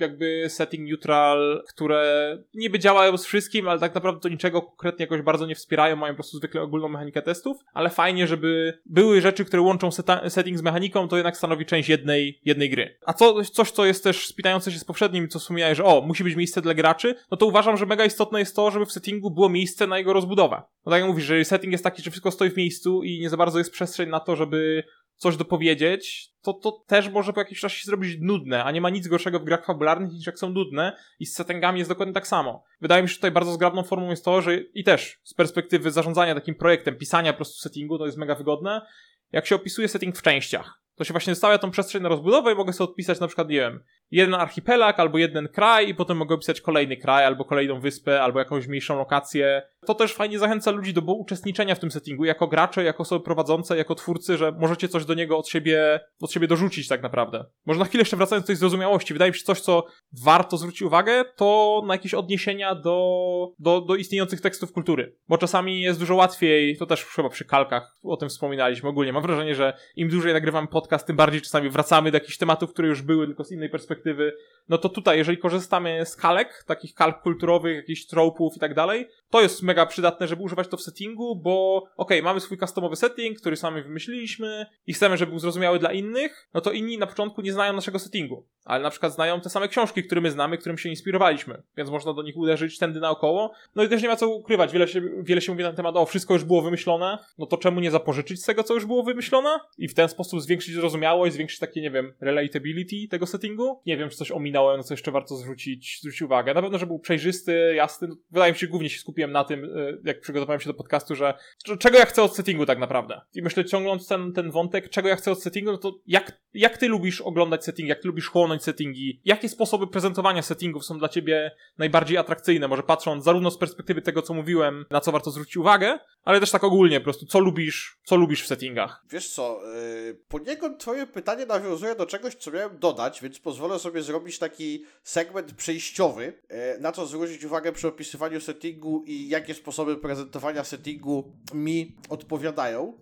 jakby 0.00 0.44
setting 0.48 0.88
neutral, 0.88 1.64
które 1.68 2.38
niby 2.54 2.78
działają 2.78 3.16
z 3.16 3.26
wszystkim, 3.26 3.68
ale 3.68 3.80
tak 3.80 3.94
naprawdę 3.94 4.20
to 4.20 4.28
niczego 4.28 4.62
konkretnie 4.62 5.02
jakoś 5.02 5.22
bardzo 5.22 5.46
nie 5.46 5.54
wspierają, 5.54 5.96
mają 5.96 6.12
po 6.12 6.16
prostu 6.16 6.36
zwykle 6.36 6.62
ogólną 6.62 6.88
mechanikę 6.88 7.22
testów, 7.22 7.56
ale 7.74 7.90
fajnie, 7.90 8.26
żeby 8.26 8.78
były 8.86 9.20
rzeczy, 9.20 9.44
które 9.44 9.62
łączą 9.62 9.88
seta- 9.88 10.30
setting 10.30 10.58
z 10.58 10.62
mechaniką, 10.62 11.08
to 11.08 11.16
jednak 11.16 11.36
stanowi 11.36 11.66
część 11.66 11.88
jednej, 11.88 12.40
jednej 12.44 12.70
gry. 12.70 12.98
A 13.06 13.12
co, 13.12 13.44
coś, 13.44 13.70
co 13.70 13.86
jest 13.86 14.04
też 14.04 14.26
spinające 14.26 14.72
się 14.72 14.78
z 14.78 14.84
poprzednim, 14.84 15.28
co 15.28 15.38
wspomniałeś, 15.38 15.78
że 15.78 15.84
o, 15.84 16.00
musi 16.00 16.24
być 16.24 16.36
miejsce 16.36 16.62
dla 16.62 16.74
graczy, 16.74 17.14
no 17.30 17.36
to 17.36 17.46
uważam, 17.46 17.76
że 17.76 17.86
mega 17.86 18.04
istotne 18.04 18.38
jest 18.38 18.56
to, 18.56 18.70
żeby 18.70 18.86
w 18.86 18.92
settingu 18.92 19.30
było 19.30 19.48
miejsce 19.48 19.86
na 19.86 19.98
jego 19.98 20.12
rozbudowę. 20.12 20.62
No 20.86 20.90
tak 20.92 21.00
jak 21.00 21.08
mówisz, 21.08 21.24
że 21.24 21.44
setting 21.44 21.72
jest 21.72 21.84
taki, 21.84 22.02
że 22.02 22.10
wszystko 22.10 22.30
stoi 22.30 22.50
w 22.50 22.56
miejscu 22.56 23.02
i 23.02 23.20
nie 23.20 23.30
za 23.30 23.36
bardzo 23.36 23.58
jest 23.58 23.72
przestrzeń 23.72 24.08
na 24.08 24.20
to, 24.20 24.36
żeby 24.36 24.84
coś 25.18 25.36
dopowiedzieć, 25.36 26.30
to 26.42 26.52
to 26.52 26.72
też 26.86 27.08
może 27.08 27.32
po 27.32 27.40
jakimś 27.40 27.60
czasie 27.60 27.80
się 27.80 27.86
zrobić 27.86 28.16
nudne, 28.20 28.64
a 28.64 28.70
nie 28.70 28.80
ma 28.80 28.90
nic 28.90 29.08
gorszego 29.08 29.40
w 29.40 29.44
grach 29.44 29.66
fabularnych 29.66 30.12
niż 30.12 30.26
jak 30.26 30.38
są 30.38 30.50
nudne 30.50 30.96
i 31.18 31.26
z 31.26 31.34
settingami 31.34 31.78
jest 31.78 31.90
dokładnie 31.90 32.14
tak 32.14 32.26
samo. 32.26 32.64
Wydaje 32.80 33.02
mi 33.02 33.08
się, 33.08 33.12
że 33.12 33.18
tutaj 33.18 33.30
bardzo 33.30 33.52
zgrabną 33.52 33.82
formą 33.82 34.10
jest 34.10 34.24
to, 34.24 34.42
że 34.42 34.56
i 34.56 34.84
też 34.84 35.20
z 35.24 35.34
perspektywy 35.34 35.90
zarządzania 35.90 36.34
takim 36.34 36.54
projektem, 36.54 36.96
pisania 36.96 37.32
po 37.32 37.36
prostu 37.36 37.60
settingu, 37.60 37.98
to 37.98 38.06
jest 38.06 38.18
mega 38.18 38.34
wygodne, 38.34 38.86
jak 39.32 39.46
się 39.46 39.54
opisuje 39.54 39.88
setting 39.88 40.16
w 40.16 40.22
częściach. 40.22 40.80
To 40.94 41.04
się 41.04 41.12
właśnie 41.12 41.34
zostawia 41.34 41.58
tą 41.58 41.70
przestrzeń 41.70 42.02
na 42.02 42.08
rozbudowę 42.08 42.52
i 42.52 42.54
mogę 42.54 42.72
sobie 42.72 42.90
odpisać 42.90 43.20
na 43.20 43.26
przykład, 43.26 43.48
nie 43.48 43.56
wiem, 43.56 43.84
jeden 44.10 44.34
archipelag 44.34 45.00
albo 45.00 45.18
jeden 45.18 45.48
kraj 45.48 45.88
i 45.88 45.94
potem 45.94 46.16
mogę 46.16 46.34
opisać 46.34 46.60
kolejny 46.60 46.96
kraj 46.96 47.24
albo 47.24 47.44
kolejną 47.44 47.80
wyspę 47.80 48.22
albo 48.22 48.38
jakąś 48.38 48.66
mniejszą 48.66 48.98
lokację. 48.98 49.62
To 49.86 49.94
też 49.94 50.14
fajnie 50.14 50.38
zachęca 50.38 50.70
ludzi 50.70 50.94
do 50.94 51.00
uczestniczenia 51.00 51.74
w 51.74 51.78
tym 51.78 51.90
settingu 51.90 52.24
jako 52.24 52.46
gracze, 52.46 52.84
jako 52.84 53.02
osoby 53.02 53.24
prowadzące, 53.24 53.76
jako 53.76 53.94
twórcy, 53.94 54.36
że 54.36 54.52
możecie 54.52 54.88
coś 54.88 55.04
do 55.04 55.14
niego 55.14 55.38
od 55.38 55.48
siebie, 55.48 56.00
od 56.20 56.32
siebie 56.32 56.46
dorzucić 56.46 56.88
tak 56.88 57.02
naprawdę. 57.02 57.44
Może 57.66 57.80
na 57.80 57.86
chwilę 57.86 58.00
jeszcze 58.00 58.16
wracając 58.16 58.44
do 58.44 58.46
tej 58.46 58.56
zrozumiałości, 58.56 59.12
wydaje 59.12 59.30
mi 59.30 59.38
się 59.38 59.44
coś, 59.44 59.60
co 59.60 59.86
warto 60.24 60.56
zwrócić 60.56 60.82
uwagę, 60.82 61.24
to 61.36 61.82
na 61.86 61.94
jakieś 61.94 62.14
odniesienia 62.14 62.74
do, 62.74 63.52
do, 63.58 63.80
do 63.80 63.96
istniejących 63.96 64.40
tekstów 64.40 64.72
kultury. 64.72 65.16
Bo 65.28 65.38
czasami 65.38 65.80
jest 65.80 65.98
dużo 65.98 66.14
łatwiej, 66.14 66.76
to 66.76 66.86
też 66.86 67.04
chyba 67.04 67.28
przy 67.28 67.44
kalkach 67.44 67.96
o 68.02 68.16
tym 68.16 68.28
wspominaliśmy 68.28 68.88
ogólnie. 68.88 69.12
Mam 69.12 69.22
wrażenie, 69.22 69.54
że 69.54 69.72
im 69.96 70.08
dłużej 70.08 70.32
nagrywam 70.32 70.68
podcast, 70.68 71.06
tym 71.06 71.16
bardziej 71.16 71.40
czasami 71.40 71.70
wracamy 71.70 72.10
do 72.10 72.16
jakichś 72.16 72.38
tematów, 72.38 72.72
które 72.72 72.88
już 72.88 73.02
były, 73.02 73.26
tylko 73.26 73.44
z 73.44 73.52
innej 73.52 73.70
perspektywy 73.70 73.97
perspektywy, 73.98 74.32
no 74.68 74.78
to 74.78 74.88
tutaj, 74.88 75.18
jeżeli 75.18 75.38
korzystamy 75.38 76.06
z 76.06 76.16
kalek, 76.16 76.64
takich 76.66 76.94
kalk 76.94 77.22
kulturowych, 77.22 77.76
jakichś 77.76 78.06
tropów 78.06 78.56
i 78.56 78.60
tak 78.60 78.74
dalej, 78.74 79.08
to 79.30 79.40
jest 79.40 79.62
mega 79.62 79.86
przydatne, 79.86 80.28
żeby 80.28 80.42
używać 80.42 80.68
to 80.68 80.76
w 80.76 80.82
settingu, 80.82 81.36
bo 81.36 81.76
okej, 81.76 81.92
okay, 81.96 82.22
mamy 82.22 82.40
swój 82.40 82.58
customowy 82.58 82.96
setting, 82.96 83.40
który 83.40 83.56
sami 83.56 83.82
wymyśliliśmy 83.82 84.66
i 84.86 84.92
chcemy, 84.92 85.16
żeby 85.16 85.30
był 85.30 85.38
zrozumiały 85.38 85.78
dla 85.78 85.92
innych, 85.92 86.48
no 86.54 86.60
to 86.60 86.72
inni 86.72 86.98
na 86.98 87.06
początku 87.06 87.42
nie 87.42 87.52
znają 87.52 87.72
naszego 87.72 87.98
settingu, 87.98 88.46
ale 88.64 88.82
na 88.82 88.90
przykład 88.90 89.14
znają 89.14 89.40
te 89.40 89.50
same 89.50 89.68
książki, 89.68 90.04
które 90.04 90.20
my 90.20 90.30
znamy, 90.30 90.58
którym 90.58 90.78
się 90.78 90.88
inspirowaliśmy, 90.88 91.62
więc 91.76 91.90
można 91.90 92.12
do 92.12 92.22
nich 92.22 92.36
uderzyć 92.36 92.78
tędy 92.78 93.00
naokoło. 93.00 93.52
No 93.74 93.82
i 93.82 93.88
też 93.88 94.02
nie 94.02 94.08
ma 94.08 94.16
co 94.16 94.28
ukrywać, 94.28 94.72
wiele 94.72 94.88
się, 94.88 95.02
wiele 95.22 95.40
się 95.40 95.52
mówi 95.52 95.64
na 95.64 95.72
temat, 95.72 95.96
o 95.96 96.06
wszystko 96.06 96.34
już 96.34 96.44
było 96.44 96.62
wymyślone, 96.62 97.18
no 97.38 97.46
to 97.46 97.56
czemu 97.56 97.80
nie 97.80 97.90
zapożyczyć 97.90 98.42
z 98.42 98.46
tego, 98.46 98.62
co 98.62 98.74
już 98.74 98.86
było 98.86 99.02
wymyślone 99.02 99.58
i 99.78 99.88
w 99.88 99.94
ten 99.94 100.08
sposób 100.08 100.40
zwiększyć 100.40 100.74
zrozumiałość, 100.74 101.34
zwiększyć 101.34 101.58
takie, 101.58 101.80
nie 101.80 101.90
wiem, 101.90 102.12
relatability 102.20 102.96
tego 103.10 103.26
settingu? 103.26 103.80
Nie 103.88 103.96
wiem, 103.96 104.10
czy 104.10 104.16
coś 104.16 104.30
ominąłem, 104.30 104.76
na 104.76 104.82
co 104.82 104.94
jeszcze 104.94 105.10
warto 105.10 105.36
zwrócić, 105.36 105.98
zwrócić 106.00 106.22
uwagę. 106.22 106.54
Na 106.54 106.62
pewno, 106.62 106.78
że 106.78 106.86
był 106.86 106.98
przejrzysty, 106.98 107.74
jasny, 107.76 108.08
wydaje 108.30 108.52
mi 108.52 108.58
się, 108.58 108.66
głównie 108.66 108.90
się 108.90 109.00
skupiłem 109.00 109.32
na 109.32 109.44
tym, 109.44 109.64
y, 109.64 110.00
jak 110.04 110.20
przygotowałem 110.20 110.60
się 110.60 110.66
do 110.66 110.74
podcastu, 110.74 111.14
że 111.14 111.34
czego 111.78 111.98
ja 111.98 112.04
chcę 112.04 112.22
od 112.22 112.36
settingu 112.36 112.66
tak 112.66 112.78
naprawdę. 112.78 113.20
I 113.34 113.42
myślę, 113.42 113.64
ciągnąc 113.64 114.08
ten, 114.08 114.32
ten 114.32 114.50
wątek, 114.50 114.88
czego 114.88 115.08
ja 115.08 115.16
chcę 115.16 115.32
od 115.32 115.42
settingu, 115.42 115.72
no 115.72 115.78
to 115.78 115.92
jak, 116.06 116.40
jak 116.54 116.78
ty 116.78 116.88
lubisz 116.88 117.20
oglądać 117.20 117.64
setting, 117.64 117.88
jak 117.88 118.02
ty 118.02 118.08
lubisz 118.08 118.28
chłonąć 118.28 118.62
settingi, 118.62 119.20
jakie 119.24 119.48
sposoby 119.48 119.86
prezentowania 119.86 120.42
settingów 120.42 120.84
są 120.84 120.98
dla 120.98 121.08
ciebie 121.08 121.50
najbardziej 121.78 122.18
atrakcyjne, 122.18 122.68
może 122.68 122.82
patrząc 122.82 123.24
zarówno 123.24 123.50
z 123.50 123.58
perspektywy 123.58 124.02
tego, 124.02 124.22
co 124.22 124.34
mówiłem, 124.34 124.84
na 124.90 125.00
co 125.00 125.12
warto 125.12 125.30
zwrócić 125.30 125.56
uwagę, 125.56 125.98
ale 126.28 126.40
też 126.40 126.50
tak 126.50 126.64
ogólnie 126.64 127.00
po 127.00 127.04
prostu, 127.04 127.26
co 127.26 127.40
lubisz, 127.40 127.98
co 128.04 128.16
lubisz 128.16 128.42
w 128.42 128.46
settingach. 128.46 129.04
Wiesz 129.10 129.30
co, 129.30 129.60
yy, 130.04 130.14
poniekąd 130.28 130.80
twoje 130.80 131.06
pytanie 131.06 131.46
nawiązuje 131.46 131.94
do 131.94 132.06
czegoś, 132.06 132.34
co 132.34 132.50
miałem 132.50 132.78
dodać, 132.78 133.22
więc 133.22 133.38
pozwolę 133.38 133.78
sobie 133.78 134.02
zrobić 134.02 134.38
taki 134.38 134.84
segment 135.02 135.52
przejściowy, 135.52 136.24
yy, 136.24 136.80
na 136.80 136.92
co 136.92 137.06
zwrócić 137.06 137.44
uwagę 137.44 137.72
przy 137.72 137.88
opisywaniu 137.88 138.40
settingu 138.40 139.04
i 139.06 139.28
jakie 139.28 139.54
sposoby 139.54 139.96
prezentowania 139.96 140.64
settingu 140.64 141.32
mi 141.54 141.96
odpowiadają. 142.08 143.00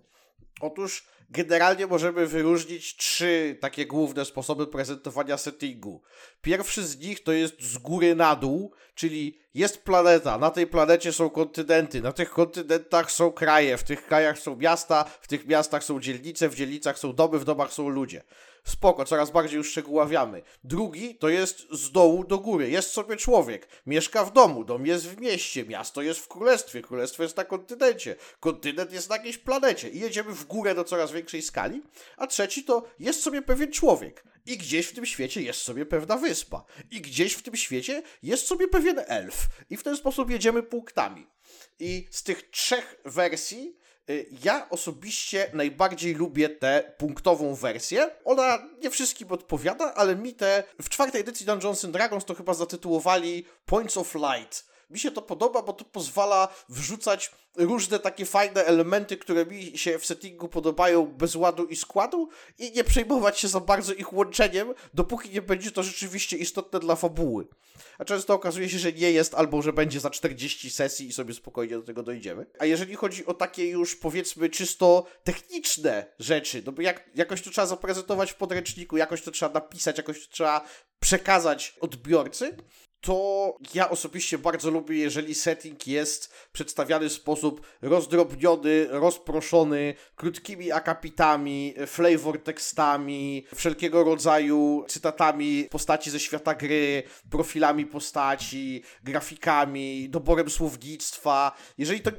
Otóż 0.61 1.07
generalnie 1.29 1.87
możemy 1.87 2.27
wyróżnić 2.27 2.95
trzy 2.95 3.57
takie 3.61 3.85
główne 3.85 4.25
sposoby 4.25 4.67
prezentowania 4.67 5.37
settingu. 5.37 6.01
Pierwszy 6.41 6.83
z 6.83 6.99
nich 6.99 7.23
to 7.23 7.31
jest 7.31 7.61
z 7.61 7.77
góry 7.77 8.15
na 8.15 8.35
dół, 8.35 8.73
czyli 8.95 9.39
jest 9.53 9.83
planeta, 9.83 10.37
na 10.37 10.51
tej 10.51 10.67
planecie 10.67 11.13
są 11.13 11.29
kontynenty, 11.29 12.01
na 12.01 12.11
tych 12.11 12.29
kontynentach 12.29 13.11
są 13.11 13.31
kraje, 13.31 13.77
w 13.77 13.83
tych 13.83 14.05
krajach 14.05 14.39
są 14.39 14.55
miasta, 14.55 15.03
w 15.03 15.27
tych 15.27 15.47
miastach 15.47 15.83
są 15.83 15.99
dzielnice, 15.99 16.49
w 16.49 16.55
dzielnicach 16.55 16.99
są 16.99 17.13
domy, 17.13 17.39
w 17.39 17.45
domach 17.45 17.73
są 17.73 17.89
ludzie. 17.89 18.23
Spoko, 18.69 19.05
coraz 19.05 19.31
bardziej 19.31 19.59
uszczegóławiamy. 19.59 20.41
Drugi 20.63 21.15
to 21.15 21.29
jest 21.29 21.67
z 21.71 21.91
dołu 21.91 22.23
do 22.23 22.37
góry. 22.37 22.69
Jest 22.69 22.91
sobie 22.91 23.15
człowiek, 23.15 23.67
mieszka 23.85 24.25
w 24.25 24.33
domu, 24.33 24.63
dom 24.63 24.85
jest 24.85 25.07
w 25.07 25.21
mieście, 25.21 25.65
miasto 25.65 26.01
jest 26.01 26.19
w 26.19 26.27
królestwie, 26.27 26.81
królestwo 26.81 27.23
jest 27.23 27.37
na 27.37 27.45
kontynencie, 27.45 28.15
kontynent 28.39 28.93
jest 28.93 29.09
na 29.09 29.15
jakiejś 29.15 29.37
planecie 29.37 29.89
i 29.89 29.99
jedziemy 29.99 30.33
w 30.33 30.45
górę 30.45 30.75
do 30.75 30.83
coraz 30.83 31.11
większej 31.11 31.41
skali. 31.41 31.81
A 32.17 32.27
trzeci 32.27 32.63
to 32.63 32.83
jest 32.99 33.23
sobie 33.23 33.41
pewien 33.41 33.71
człowiek. 33.71 34.23
I 34.45 34.57
gdzieś 34.57 34.85
w 34.85 34.93
tym 34.93 35.05
świecie 35.05 35.41
jest 35.41 35.61
sobie 35.61 35.85
pewna 35.85 36.17
wyspa. 36.17 36.63
I 36.91 37.01
gdzieś 37.01 37.33
w 37.33 37.41
tym 37.41 37.55
świecie 37.55 38.03
jest 38.23 38.47
sobie 38.47 38.67
pewien 38.67 39.01
elf. 39.07 39.47
I 39.69 39.77
w 39.77 39.83
ten 39.83 39.97
sposób 39.97 40.29
jedziemy 40.29 40.63
punktami. 40.63 41.27
I 41.79 42.07
z 42.11 42.23
tych 42.23 42.49
trzech 42.49 43.01
wersji 43.05 43.77
ja 44.43 44.69
osobiście 44.69 45.51
najbardziej 45.53 46.13
lubię 46.13 46.49
tę 46.49 46.93
punktową 46.97 47.55
wersję. 47.55 48.09
Ona 48.25 48.57
nie 48.83 48.89
wszystkim 48.89 49.31
odpowiada, 49.31 49.93
ale 49.93 50.15
mi 50.15 50.33
te 50.33 50.63
w 50.81 50.89
czwartej 50.89 51.21
edycji 51.21 51.45
Dungeons 51.45 51.85
and 51.85 51.93
Dragons 51.93 52.25
to 52.25 52.35
chyba 52.35 52.53
zatytułowali 52.53 53.45
Points 53.65 53.97
of 53.97 54.15
Light. 54.15 54.65
Mi 54.89 54.99
się 54.99 55.11
to 55.11 55.21
podoba, 55.21 55.61
bo 55.61 55.73
to 55.73 55.85
pozwala 55.85 56.47
wrzucać 56.69 57.31
różne 57.57 57.99
takie 57.99 58.25
fajne 58.25 58.65
elementy, 58.65 59.17
które 59.17 59.45
mi 59.45 59.77
się 59.77 59.99
w 59.99 60.05
settingu 60.05 60.47
podobają 60.47 61.05
bez 61.05 61.35
ładu 61.35 61.65
i 61.65 61.75
składu 61.75 62.29
i 62.59 62.71
nie 62.71 62.83
przejmować 62.83 63.39
się 63.39 63.47
za 63.47 63.59
bardzo 63.59 63.93
ich 63.93 64.13
łączeniem, 64.13 64.73
dopóki 64.93 65.29
nie 65.29 65.41
będzie 65.41 65.71
to 65.71 65.83
rzeczywiście 65.83 66.37
istotne 66.37 66.79
dla 66.79 66.95
fabuły. 66.95 67.47
A 67.97 68.05
często 68.05 68.33
okazuje 68.33 68.69
się, 68.69 68.79
że 68.79 68.93
nie 68.93 69.11
jest, 69.11 69.33
albo 69.33 69.61
że 69.61 69.73
będzie 69.73 69.99
za 69.99 70.09
40 70.09 70.69
sesji 70.69 71.07
i 71.07 71.13
sobie 71.13 71.33
spokojnie 71.33 71.75
do 71.75 71.83
tego 71.83 72.03
dojdziemy. 72.03 72.45
A 72.59 72.65
jeżeli 72.65 72.95
chodzi 72.95 73.25
o 73.25 73.33
takie 73.33 73.69
już 73.69 73.95
powiedzmy 73.95 74.49
czysto 74.49 75.05
techniczne 75.23 76.05
rzeczy, 76.19 76.63
no 76.65 76.71
bo 76.71 76.81
jak, 76.81 77.09
jakoś 77.15 77.41
to 77.41 77.49
trzeba 77.49 77.67
zaprezentować 77.67 78.31
w 78.31 78.35
podręczniku, 78.35 78.97
jakoś 78.97 79.21
to 79.21 79.31
trzeba 79.31 79.53
napisać, 79.53 79.97
jakoś 79.97 80.27
to 80.27 80.31
trzeba 80.31 80.65
przekazać 80.99 81.75
odbiorcy, 81.81 82.57
to 83.01 83.57
ja 83.73 83.89
osobiście 83.89 84.37
bardzo 84.37 84.71
lubię, 84.71 84.97
jeżeli 84.97 85.35
setting 85.35 85.87
jest 85.87 86.33
przedstawiany 86.51 87.09
w 87.09 87.13
sposób 87.13 87.46
rozdrobniony, 87.81 88.87
rozproszony, 88.89 89.93
krótkimi 90.15 90.71
akapitami, 90.71 91.73
flavor 91.87 92.43
tekstami, 92.43 93.45
wszelkiego 93.55 94.03
rodzaju 94.03 94.85
cytatami 94.87 95.67
postaci 95.71 96.11
ze 96.11 96.19
świata 96.19 96.55
gry, 96.55 97.03
profilami 97.29 97.85
postaci, 97.85 98.83
grafikami, 99.03 100.09
doborem 100.09 100.49
słownictwa. 100.49 101.51
Jeżeli 101.77 102.01
to 102.01 102.11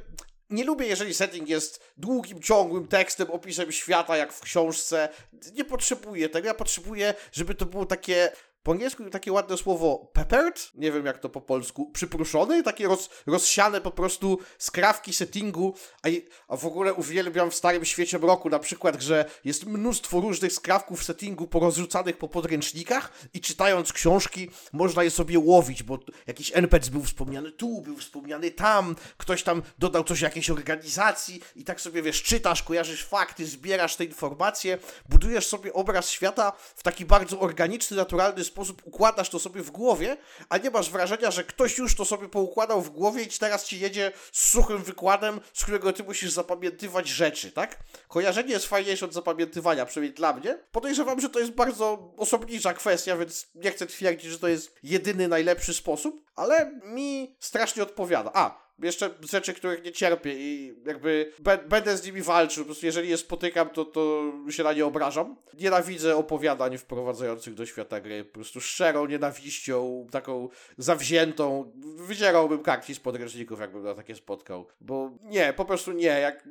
nie 0.49 0.63
lubię, 0.63 0.87
jeżeli 0.87 1.13
setting 1.13 1.49
jest 1.49 1.93
długim, 1.97 2.41
ciągłym 2.41 2.87
tekstem, 2.87 3.31
opisem 3.31 3.71
świata, 3.71 4.17
jak 4.17 4.33
w 4.33 4.41
książce. 4.41 5.09
Nie 5.53 5.65
potrzebuję 5.65 6.29
tego. 6.29 6.47
Ja 6.47 6.53
potrzebuję, 6.53 7.13
żeby 7.31 7.55
to 7.55 7.65
było 7.65 7.85
takie 7.85 8.31
po 8.63 8.71
angielsku 8.71 9.09
takie 9.09 9.31
ładne 9.31 9.57
słowo 9.57 10.11
peppered, 10.13 10.71
nie 10.75 10.91
wiem 10.91 11.05
jak 11.05 11.17
to 11.17 11.29
po 11.29 11.41
polsku, 11.41 11.91
przypruszony, 11.91 12.63
takie 12.63 12.87
roz, 12.87 13.09
rozsiane 13.27 13.81
po 13.81 13.91
prostu 13.91 14.39
skrawki 14.57 15.13
settingu, 15.13 15.75
a, 16.03 16.07
a 16.47 16.57
w 16.57 16.65
ogóle 16.65 16.93
uwielbiam 16.93 17.51
w 17.51 17.55
Starym 17.55 17.85
Świecie 17.85 18.19
Mroku 18.19 18.49
na 18.49 18.59
przykład, 18.59 19.01
że 19.01 19.25
jest 19.43 19.65
mnóstwo 19.65 20.21
różnych 20.21 20.53
skrawków 20.53 21.03
settingu 21.03 21.47
porozrzucanych 21.47 22.17
po 22.17 22.27
podręcznikach 22.27 23.11
i 23.33 23.41
czytając 23.41 23.93
książki 23.93 24.49
można 24.73 25.03
je 25.03 25.11
sobie 25.11 25.39
łowić, 25.39 25.83
bo 25.83 25.99
jakiś 26.27 26.51
NPC 26.55 26.91
był 26.91 27.03
wspomniany 27.03 27.51
tu, 27.51 27.81
był 27.81 27.97
wspomniany 27.97 28.51
tam, 28.51 28.95
ktoś 29.17 29.43
tam 29.43 29.61
dodał 29.77 30.03
coś 30.03 30.21
jakiejś 30.21 30.49
organizacji 30.49 31.41
i 31.55 31.63
tak 31.63 31.81
sobie 31.81 32.01
wiesz, 32.01 32.23
czytasz, 32.23 32.63
kojarzysz 32.63 33.05
fakty, 33.05 33.45
zbierasz 33.45 33.95
te 33.95 34.05
informacje, 34.05 34.77
budujesz 35.09 35.47
sobie 35.47 35.73
obraz 35.73 36.09
świata 36.09 36.51
w 36.75 36.83
taki 36.83 37.05
bardzo 37.05 37.39
organiczny, 37.39 37.97
naturalny 37.97 38.43
sposób 38.49 38.81
układasz 38.85 39.29
to 39.29 39.39
sobie 39.39 39.61
w 39.61 39.71
głowie, 39.71 40.17
a 40.49 40.57
nie 40.57 40.69
masz 40.69 40.89
wrażenia, 40.89 41.31
że 41.31 41.43
ktoś 41.43 41.77
już 41.77 41.95
to 41.95 42.05
sobie 42.05 42.29
poukładał 42.29 42.81
w 42.81 42.89
głowie 42.89 43.23
i 43.23 43.27
teraz 43.27 43.65
ci 43.65 43.79
jedzie 43.79 44.11
z 44.31 44.49
suchym 44.49 44.83
wykładem, 44.83 45.39
z 45.53 45.63
którego 45.63 45.93
ty 45.93 46.03
musisz 46.03 46.31
zapamiętywać 46.31 47.07
rzeczy, 47.07 47.51
tak? 47.51 47.77
Kojarzenie 48.07 48.51
jest 48.51 48.65
fajniejsze 48.65 49.05
od 49.05 49.13
zapamiętywania, 49.13 49.85
przynajmniej 49.85 50.13
dla 50.13 50.33
mnie. 50.33 50.57
Podejrzewam, 50.71 51.19
że 51.19 51.29
to 51.29 51.39
jest 51.39 51.51
bardzo 51.51 52.13
osobnicza 52.17 52.73
kwestia, 52.73 53.17
więc 53.17 53.47
nie 53.55 53.71
chcę 53.71 53.87
twierdzić, 53.87 54.31
że 54.31 54.39
to 54.39 54.47
jest 54.47 54.75
jedyny 54.83 55.27
najlepszy 55.27 55.73
sposób, 55.73 56.25
ale 56.35 56.71
mi 56.83 57.35
strasznie 57.39 57.83
odpowiada. 57.83 58.31
A, 58.33 58.68
jeszcze 58.81 59.09
rzeczy, 59.29 59.53
których 59.53 59.83
nie 59.83 59.91
cierpię 59.91 60.33
i 60.33 60.75
jakby 60.85 61.31
będę 61.69 61.97
z 61.97 62.05
nimi 62.05 62.21
walczył. 62.21 62.63
Po 62.63 62.65
prostu 62.65 62.85
jeżeli 62.85 63.09
je 63.09 63.17
spotykam, 63.17 63.69
to, 63.69 63.85
to 63.85 64.33
się 64.49 64.63
na 64.63 64.73
nie 64.73 64.85
obrażam. 64.85 65.35
Nienawidzę 65.53 66.15
opowiadań 66.15 66.77
wprowadzających 66.77 67.53
do 67.53 67.65
świata 67.65 68.01
gry. 68.01 68.25
Po 68.25 68.33
prostu 68.33 68.61
szczerą 68.61 69.05
nienawiścią, 69.05 70.07
taką 70.11 70.49
zawziętą. 70.77 71.71
Wydzierałbym 71.97 72.63
kartki 72.63 72.95
z 72.95 72.99
podręczników, 72.99 73.59
jakbym 73.59 73.83
na 73.83 73.95
takie 73.95 74.15
spotkał. 74.15 74.67
Bo 74.81 75.11
nie, 75.23 75.53
po 75.53 75.65
prostu 75.65 75.91
nie. 75.91 76.05
Jak, 76.19 76.49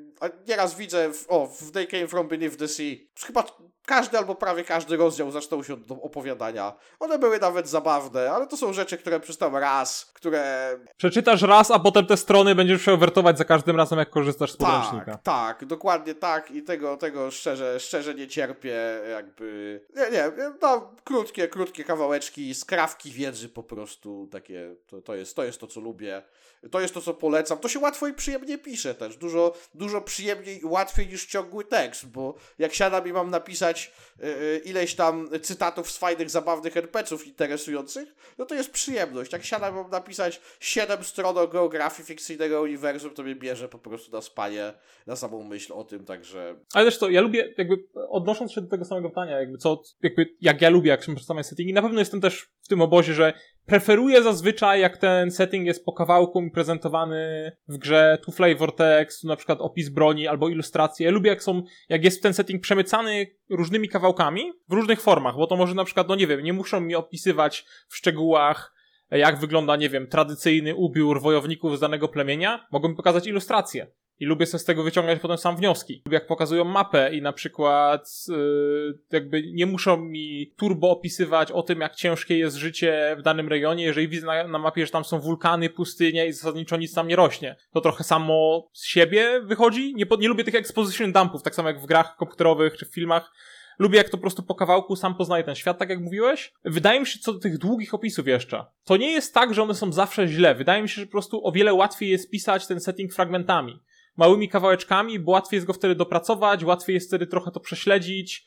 nieraz 0.49 0.77
widzę, 0.77 1.13
w, 1.13 1.25
o, 1.29 1.47
w 1.47 1.71
They 1.71 1.87
Came 1.87 2.09
From 2.09 2.29
Beneath 2.29 2.57
the 2.57 2.69
Sea. 2.69 2.97
Chyba 3.27 3.45
każdy 3.89 4.19
albo 4.19 4.35
prawie 4.35 4.65
każdy 4.65 4.97
rozdział 4.97 5.31
zaczął 5.31 5.65
się 5.65 5.75
od 5.75 5.81
opowiadania. 5.91 6.73
One 7.01 7.19
były 7.19 7.39
nawet 7.39 7.69
zabawne, 7.69 8.33
ale 8.33 8.47
to 8.47 8.57
są 8.57 8.73
rzeczy, 8.73 8.99
które 8.99 9.21
przeczytam 9.21 9.57
raz, 9.57 10.11
które... 10.15 10.71
Przeczytasz 10.97 11.43
raz, 11.43 11.71
a 11.71 11.79
potem 11.79 12.07
te 12.07 12.17
strony 12.17 12.55
będziesz 12.55 12.79
musiał 12.79 12.99
wertować 12.99 13.39
za 13.39 13.45
każdym 13.45 13.77
razem, 13.77 13.99
jak 13.99 14.11
korzystasz 14.11 14.53
z 14.53 14.57
tak, 14.57 14.69
podręcznika. 14.69 15.13
Tak, 15.13 15.23
tak, 15.59 15.65
dokładnie 15.65 16.15
tak 16.15 16.51
i 16.51 16.63
tego, 16.63 16.97
tego 16.97 17.31
szczerze, 17.31 17.81
szczerze 17.81 18.15
nie 18.15 18.29
cierpię, 18.29 19.01
jakby... 19.11 19.81
Nie, 19.97 20.11
nie, 20.11 20.33
no, 20.63 20.91
krótkie, 21.05 21.49
krótkie 21.49 21.85
kawałeczki, 21.85 22.55
skrawki 22.55 23.11
wiedzy 23.11 23.49
po 23.49 23.63
prostu, 23.63 24.29
takie, 24.33 24.75
to, 24.87 25.03
to, 25.03 25.15
jest, 25.15 25.37
to 25.37 25.45
jest 25.45 25.61
to, 25.61 25.67
co 25.67 25.81
lubię. 25.81 26.23
To 26.71 26.81
jest 26.81 26.95
to, 26.95 27.01
co 27.01 27.15
polecam. 27.15 27.59
To 27.59 27.69
się 27.69 27.79
łatwo 27.79 28.07
i 28.07 28.13
przyjemnie 28.13 28.59
pisze 28.59 28.95
też. 28.95 29.17
Dużo, 29.17 29.55
dużo 29.75 30.01
przyjemniej 30.01 30.61
i 30.61 30.65
łatwiej 30.65 31.07
niż 31.09 31.27
ciągły 31.27 31.65
tekst, 31.65 32.07
bo 32.07 32.35
jak 32.59 32.75
siadam 32.75 33.09
i 33.09 33.13
mam 33.13 33.31
napisać 33.31 33.78
yy, 34.19 34.27
ileś 34.65 34.95
tam 34.95 35.29
cytatów 35.43 35.91
z 35.91 35.99
fajnych, 35.99 36.31
zabawnych 36.31 36.77
NPC-ów 36.77 37.27
interesujących, 37.27 38.15
no 38.39 38.47
to 38.47 38.55
jest 38.55 38.71
przyjemność. 38.71 39.33
Jak 39.33 39.45
siadam 39.45 39.75
mam 39.75 39.91
napisać 39.91 40.41
7 40.61 41.05
stron 41.05 41.39
o 41.39 41.49
geografii 41.49 42.07
fikcyjnego 42.07 42.63
uniwersum, 42.63 43.11
to 43.11 43.23
mnie 43.23 43.35
bierze 43.35 43.69
po 43.69 43.79
prostu 43.79 44.13
na 44.13 44.21
spanie, 44.21 44.73
na 45.07 45.17
samą 45.17 45.45
myśl 45.45 45.73
o 45.73 45.85
tym, 45.85 46.05
także... 46.05 46.57
Ale 46.75 46.85
też 46.85 46.99
to, 46.99 47.11
ja 47.11 47.21
lubię, 47.21 47.55
jakby 47.59 47.77
odnosząc 48.09 48.53
się 48.53 48.61
do 48.61 48.69
tego 48.69 48.85
samego 48.85 49.09
pytania, 49.09 49.41
jakby 49.41 49.59
co, 49.59 49.83
jakby 50.03 50.27
jak 50.41 50.63
ja 50.63 50.71
lubię, 50.71 50.91
jak 50.91 51.05
się 51.05 51.15
przedstawiam 51.15 51.45
settingi, 51.45 51.73
na 51.73 51.83
pewno 51.83 51.99
jestem 51.99 52.21
też 52.21 52.49
w 52.63 52.69
tym 52.69 52.83
obozie, 52.83 53.15
że 53.15 53.33
preferuję 53.69 54.23
zazwyczaj, 54.23 54.81
jak 54.81 54.97
ten 54.97 55.31
setting 55.31 55.67
jest 55.67 55.85
po 55.85 55.93
kawałku 55.93 56.43
mi 56.43 56.51
prezentowany 56.51 57.53
w 57.69 57.79
grze, 57.79 58.19
tu 58.25 58.33
flavor 58.33 58.75
text, 58.75 59.21
tu 59.21 59.27
na 59.27 59.37
przykład 59.37 59.61
opis 59.61 59.89
broni 59.89 60.27
albo 60.27 60.49
ilustracje. 60.49 61.07
Ja 61.07 61.13
lubię, 61.13 61.31
jak 61.31 61.43
są, 61.43 61.63
jak 61.89 62.05
jest 62.05 62.23
ten 62.23 62.35
setting 62.35 62.63
przemycany 62.63 63.27
różnymi 63.51 63.89
kawałkami 63.89 64.53
w 64.69 64.73
różnych 64.73 65.01
formach, 65.01 65.37
bo 65.37 65.47
to 65.47 65.57
może 65.57 65.75
na 65.75 65.85
przykład, 65.85 66.09
no 66.09 66.15
nie 66.15 66.27
wiem, 66.27 66.41
nie 66.41 66.53
muszą 66.53 66.81
mi 66.81 66.95
opisywać 66.95 67.65
w 67.89 67.97
szczegółach 67.97 68.75
jak 69.11 69.39
wygląda, 69.39 69.77
nie 69.77 69.89
wiem, 69.89 70.07
tradycyjny 70.07 70.75
ubiór 70.75 71.23
wojowników 71.23 71.77
z 71.77 71.81
danego 71.81 72.09
plemienia, 72.09 72.67
mogą 72.73 72.89
mi 72.89 72.97
pokazać 72.97 73.27
ilustracje 73.27 73.87
i 74.21 74.27
lubię 74.27 74.47
sobie 74.47 74.59
z 74.59 74.65
tego 74.65 74.83
wyciągać 74.83 75.21
potem 75.21 75.39
sam 75.39 75.57
wnioski. 75.57 76.03
Jak 76.11 76.27
pokazują 76.27 76.65
mapę 76.65 77.15
i 77.15 77.23
na 77.23 77.33
przykład 77.33 78.11
yy, 78.29 78.99
jakby 79.13 79.43
nie 79.53 79.67
muszą 79.67 79.97
mi 79.97 80.53
turbo 80.57 80.91
opisywać 80.91 81.53
o 81.53 81.63
tym, 81.63 81.81
jak 81.81 81.95
ciężkie 81.95 82.39
jest 82.39 82.57
życie 82.57 83.17
w 83.19 83.23
danym 83.23 83.49
rejonie, 83.49 83.85
jeżeli 83.85 84.09
widzę 84.09 84.27
na, 84.27 84.49
na 84.49 84.59
mapie, 84.59 84.87
że 84.87 84.93
tam 84.93 85.05
są 85.05 85.21
wulkany, 85.21 85.71
pustynie 85.71 86.27
i 86.27 86.33
zasadniczo 86.33 86.77
nic 86.77 86.95
tam 86.95 87.09
nie 87.09 87.17
rośnie. 87.17 87.57
To 87.73 87.81
trochę 87.81 88.05
samo 88.05 88.69
z 88.73 88.87
siebie 88.87 89.41
wychodzi. 89.45 89.95
Nie, 89.95 90.05
nie 90.19 90.29
lubię 90.29 90.45
tych 90.45 90.55
exposition 90.55 91.13
dumpów, 91.13 91.43
tak 91.43 91.55
samo 91.55 91.69
jak 91.69 91.81
w 91.81 91.87
grach 91.87 92.17
komputerowych 92.17 92.77
czy 92.77 92.87
w 92.87 92.95
filmach. 92.95 93.33
Lubię, 93.79 93.99
jak 93.99 94.09
to 94.09 94.17
po 94.17 94.21
prostu 94.21 94.43
po 94.43 94.55
kawałku 94.55 94.97
sam 94.97 95.15
poznaje 95.15 95.45
ten 95.45 95.55
świat, 95.55 95.79
tak 95.79 95.91
jak 95.91 96.01
mówiłeś. 96.01 96.53
Wydaje 96.65 97.01
mi 97.01 97.07
się, 97.07 97.19
co 97.19 97.33
do 97.33 97.39
tych 97.39 97.59
długich 97.59 97.95
opisów 97.95 98.27
jeszcze. 98.27 98.65
To 98.85 98.97
nie 98.97 99.13
jest 99.13 99.35
tak, 99.35 99.55
że 99.55 99.63
one 99.63 99.75
są 99.75 99.93
zawsze 99.93 100.29
źle. 100.29 100.55
Wydaje 100.55 100.83
mi 100.83 100.89
się, 100.89 101.01
że 101.01 101.07
po 101.07 101.13
prostu 101.13 101.47
o 101.47 101.53
wiele 101.53 101.75
łatwiej 101.75 102.11
jest 102.11 102.31
pisać 102.31 102.67
ten 102.67 102.81
setting 102.81 103.15
fragmentami 103.15 103.81
małymi 104.19 104.49
kawałeczkami, 104.49 105.19
bo 105.19 105.33
łatwiej 105.33 105.57
jest 105.57 105.67
go 105.67 105.73
wtedy 105.73 105.95
dopracować, 105.95 106.65
łatwiej 106.65 106.95
jest 106.95 107.09
wtedy 107.09 107.27
trochę 107.27 107.51
to 107.51 107.61
prześledzić, 107.61 108.47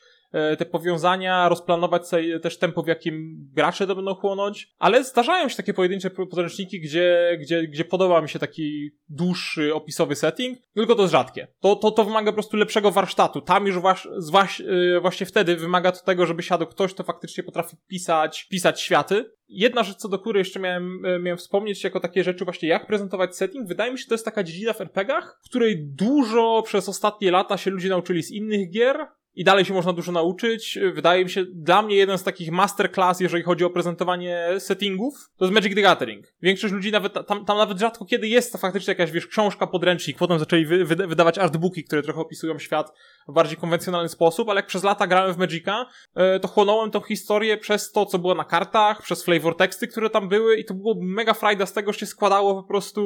te 0.58 0.66
powiązania, 0.66 1.48
rozplanować 1.48 2.08
sobie 2.08 2.40
też 2.40 2.58
tempo, 2.58 2.82
w 2.82 2.86
jakim 2.86 3.48
gracze 3.52 3.86
to 3.86 3.96
będą 3.96 4.14
chłonąć. 4.14 4.68
Ale 4.78 5.04
zdarzają 5.04 5.48
się 5.48 5.56
takie 5.56 5.74
pojedyncze 5.74 6.10
podręczniki, 6.10 6.80
gdzie, 6.80 7.38
gdzie, 7.40 7.62
gdzie 7.62 7.84
podoba 7.84 8.22
mi 8.22 8.28
się 8.28 8.38
taki 8.38 8.90
dłuższy, 9.08 9.74
opisowy 9.74 10.16
setting, 10.16 10.58
tylko 10.74 10.94
to 10.94 11.02
jest 11.02 11.12
rzadkie. 11.12 11.48
To, 11.60 11.76
to, 11.76 11.90
to 11.90 12.04
wymaga 12.04 12.32
po 12.32 12.34
prostu 12.34 12.56
lepszego 12.56 12.90
warsztatu. 12.90 13.40
Tam 13.40 13.66
już 13.66 13.78
wasz, 13.78 14.08
zwaś, 14.16 14.60
e, 14.60 15.00
właśnie 15.00 15.26
wtedy 15.26 15.56
wymaga 15.56 15.92
to 15.92 16.04
tego, 16.04 16.26
żeby 16.26 16.42
siadł 16.42 16.66
ktoś, 16.66 16.94
kto 16.94 17.02
faktycznie 17.02 17.44
potrafi 17.44 17.76
pisać, 17.88 18.46
pisać 18.50 18.80
światy. 18.80 19.32
Jedna 19.48 19.82
rzecz, 19.82 19.96
co 19.96 20.08
do 20.08 20.18
której 20.18 20.40
jeszcze 20.40 20.60
miałem, 20.60 21.04
e, 21.04 21.18
miałem 21.18 21.38
wspomnieć, 21.38 21.84
jako 21.84 22.00
takie 22.00 22.24
rzeczy 22.24 22.44
właśnie, 22.44 22.68
jak 22.68 22.86
prezentować 22.86 23.36
setting, 23.36 23.68
wydaje 23.68 23.92
mi 23.92 23.98
się, 23.98 24.06
to 24.08 24.14
jest 24.14 24.24
taka 24.24 24.42
dziedzina 24.42 24.72
w 24.72 24.80
RPGach, 24.80 25.40
której 25.44 25.86
dużo 25.86 26.62
przez 26.66 26.88
ostatnie 26.88 27.30
lata 27.30 27.56
się 27.56 27.70
ludzie 27.70 27.88
nauczyli 27.88 28.22
z 28.22 28.30
innych 28.30 28.70
gier, 28.70 29.06
i 29.34 29.44
dalej 29.44 29.64
się 29.64 29.74
można 29.74 29.92
dużo 29.92 30.12
nauczyć. 30.12 30.78
Wydaje 30.94 31.24
mi 31.24 31.30
się, 31.30 31.44
dla 31.44 31.82
mnie 31.82 31.96
jeden 31.96 32.18
z 32.18 32.22
takich 32.22 32.50
masterclass, 32.50 33.20
jeżeli 33.20 33.42
chodzi 33.42 33.64
o 33.64 33.70
prezentowanie 33.70 34.46
settingów, 34.58 35.14
to 35.36 35.44
jest 35.44 35.54
Magic 35.54 35.74
the 35.74 35.82
Gathering. 35.82 36.26
Większość 36.42 36.74
ludzi 36.74 36.92
nawet, 36.92 37.12
tam, 37.26 37.44
tam 37.44 37.58
nawet 37.58 37.78
rzadko 37.78 38.04
kiedy 38.04 38.28
jest 38.28 38.56
faktycznie 38.56 38.90
jakaś, 38.90 39.10
wiesz, 39.10 39.26
książka, 39.26 39.66
podręcznik. 39.66 40.18
Potem 40.18 40.38
zaczęli 40.38 40.66
wy, 40.66 40.84
wy, 40.84 40.96
wydawać 40.96 41.38
artbooki, 41.38 41.84
które 41.84 42.02
trochę 42.02 42.20
opisują 42.20 42.58
świat 42.58 42.92
w 43.28 43.32
bardziej 43.32 43.56
konwencjonalny 43.56 44.08
sposób, 44.08 44.48
ale 44.48 44.58
jak 44.58 44.66
przez 44.66 44.84
lata 44.84 45.06
grałem 45.06 45.34
w 45.34 45.38
Magica, 45.38 45.86
e, 46.14 46.40
to 46.40 46.48
chłonąłem 46.48 46.90
tą 46.90 47.00
historię 47.00 47.56
przez 47.56 47.92
to, 47.92 48.06
co 48.06 48.18
było 48.18 48.34
na 48.34 48.44
kartach, 48.44 49.02
przez 49.02 49.24
flavor 49.24 49.56
teksty, 49.56 49.88
które 49.88 50.10
tam 50.10 50.28
były 50.28 50.56
i 50.56 50.64
to 50.64 50.74
było 50.74 50.94
mega 51.00 51.34
frajda 51.34 51.66
z 51.66 51.72
tego, 51.72 51.92
że 51.92 51.98
się 51.98 52.06
składało 52.06 52.62
po 52.62 52.68
prostu 52.68 53.02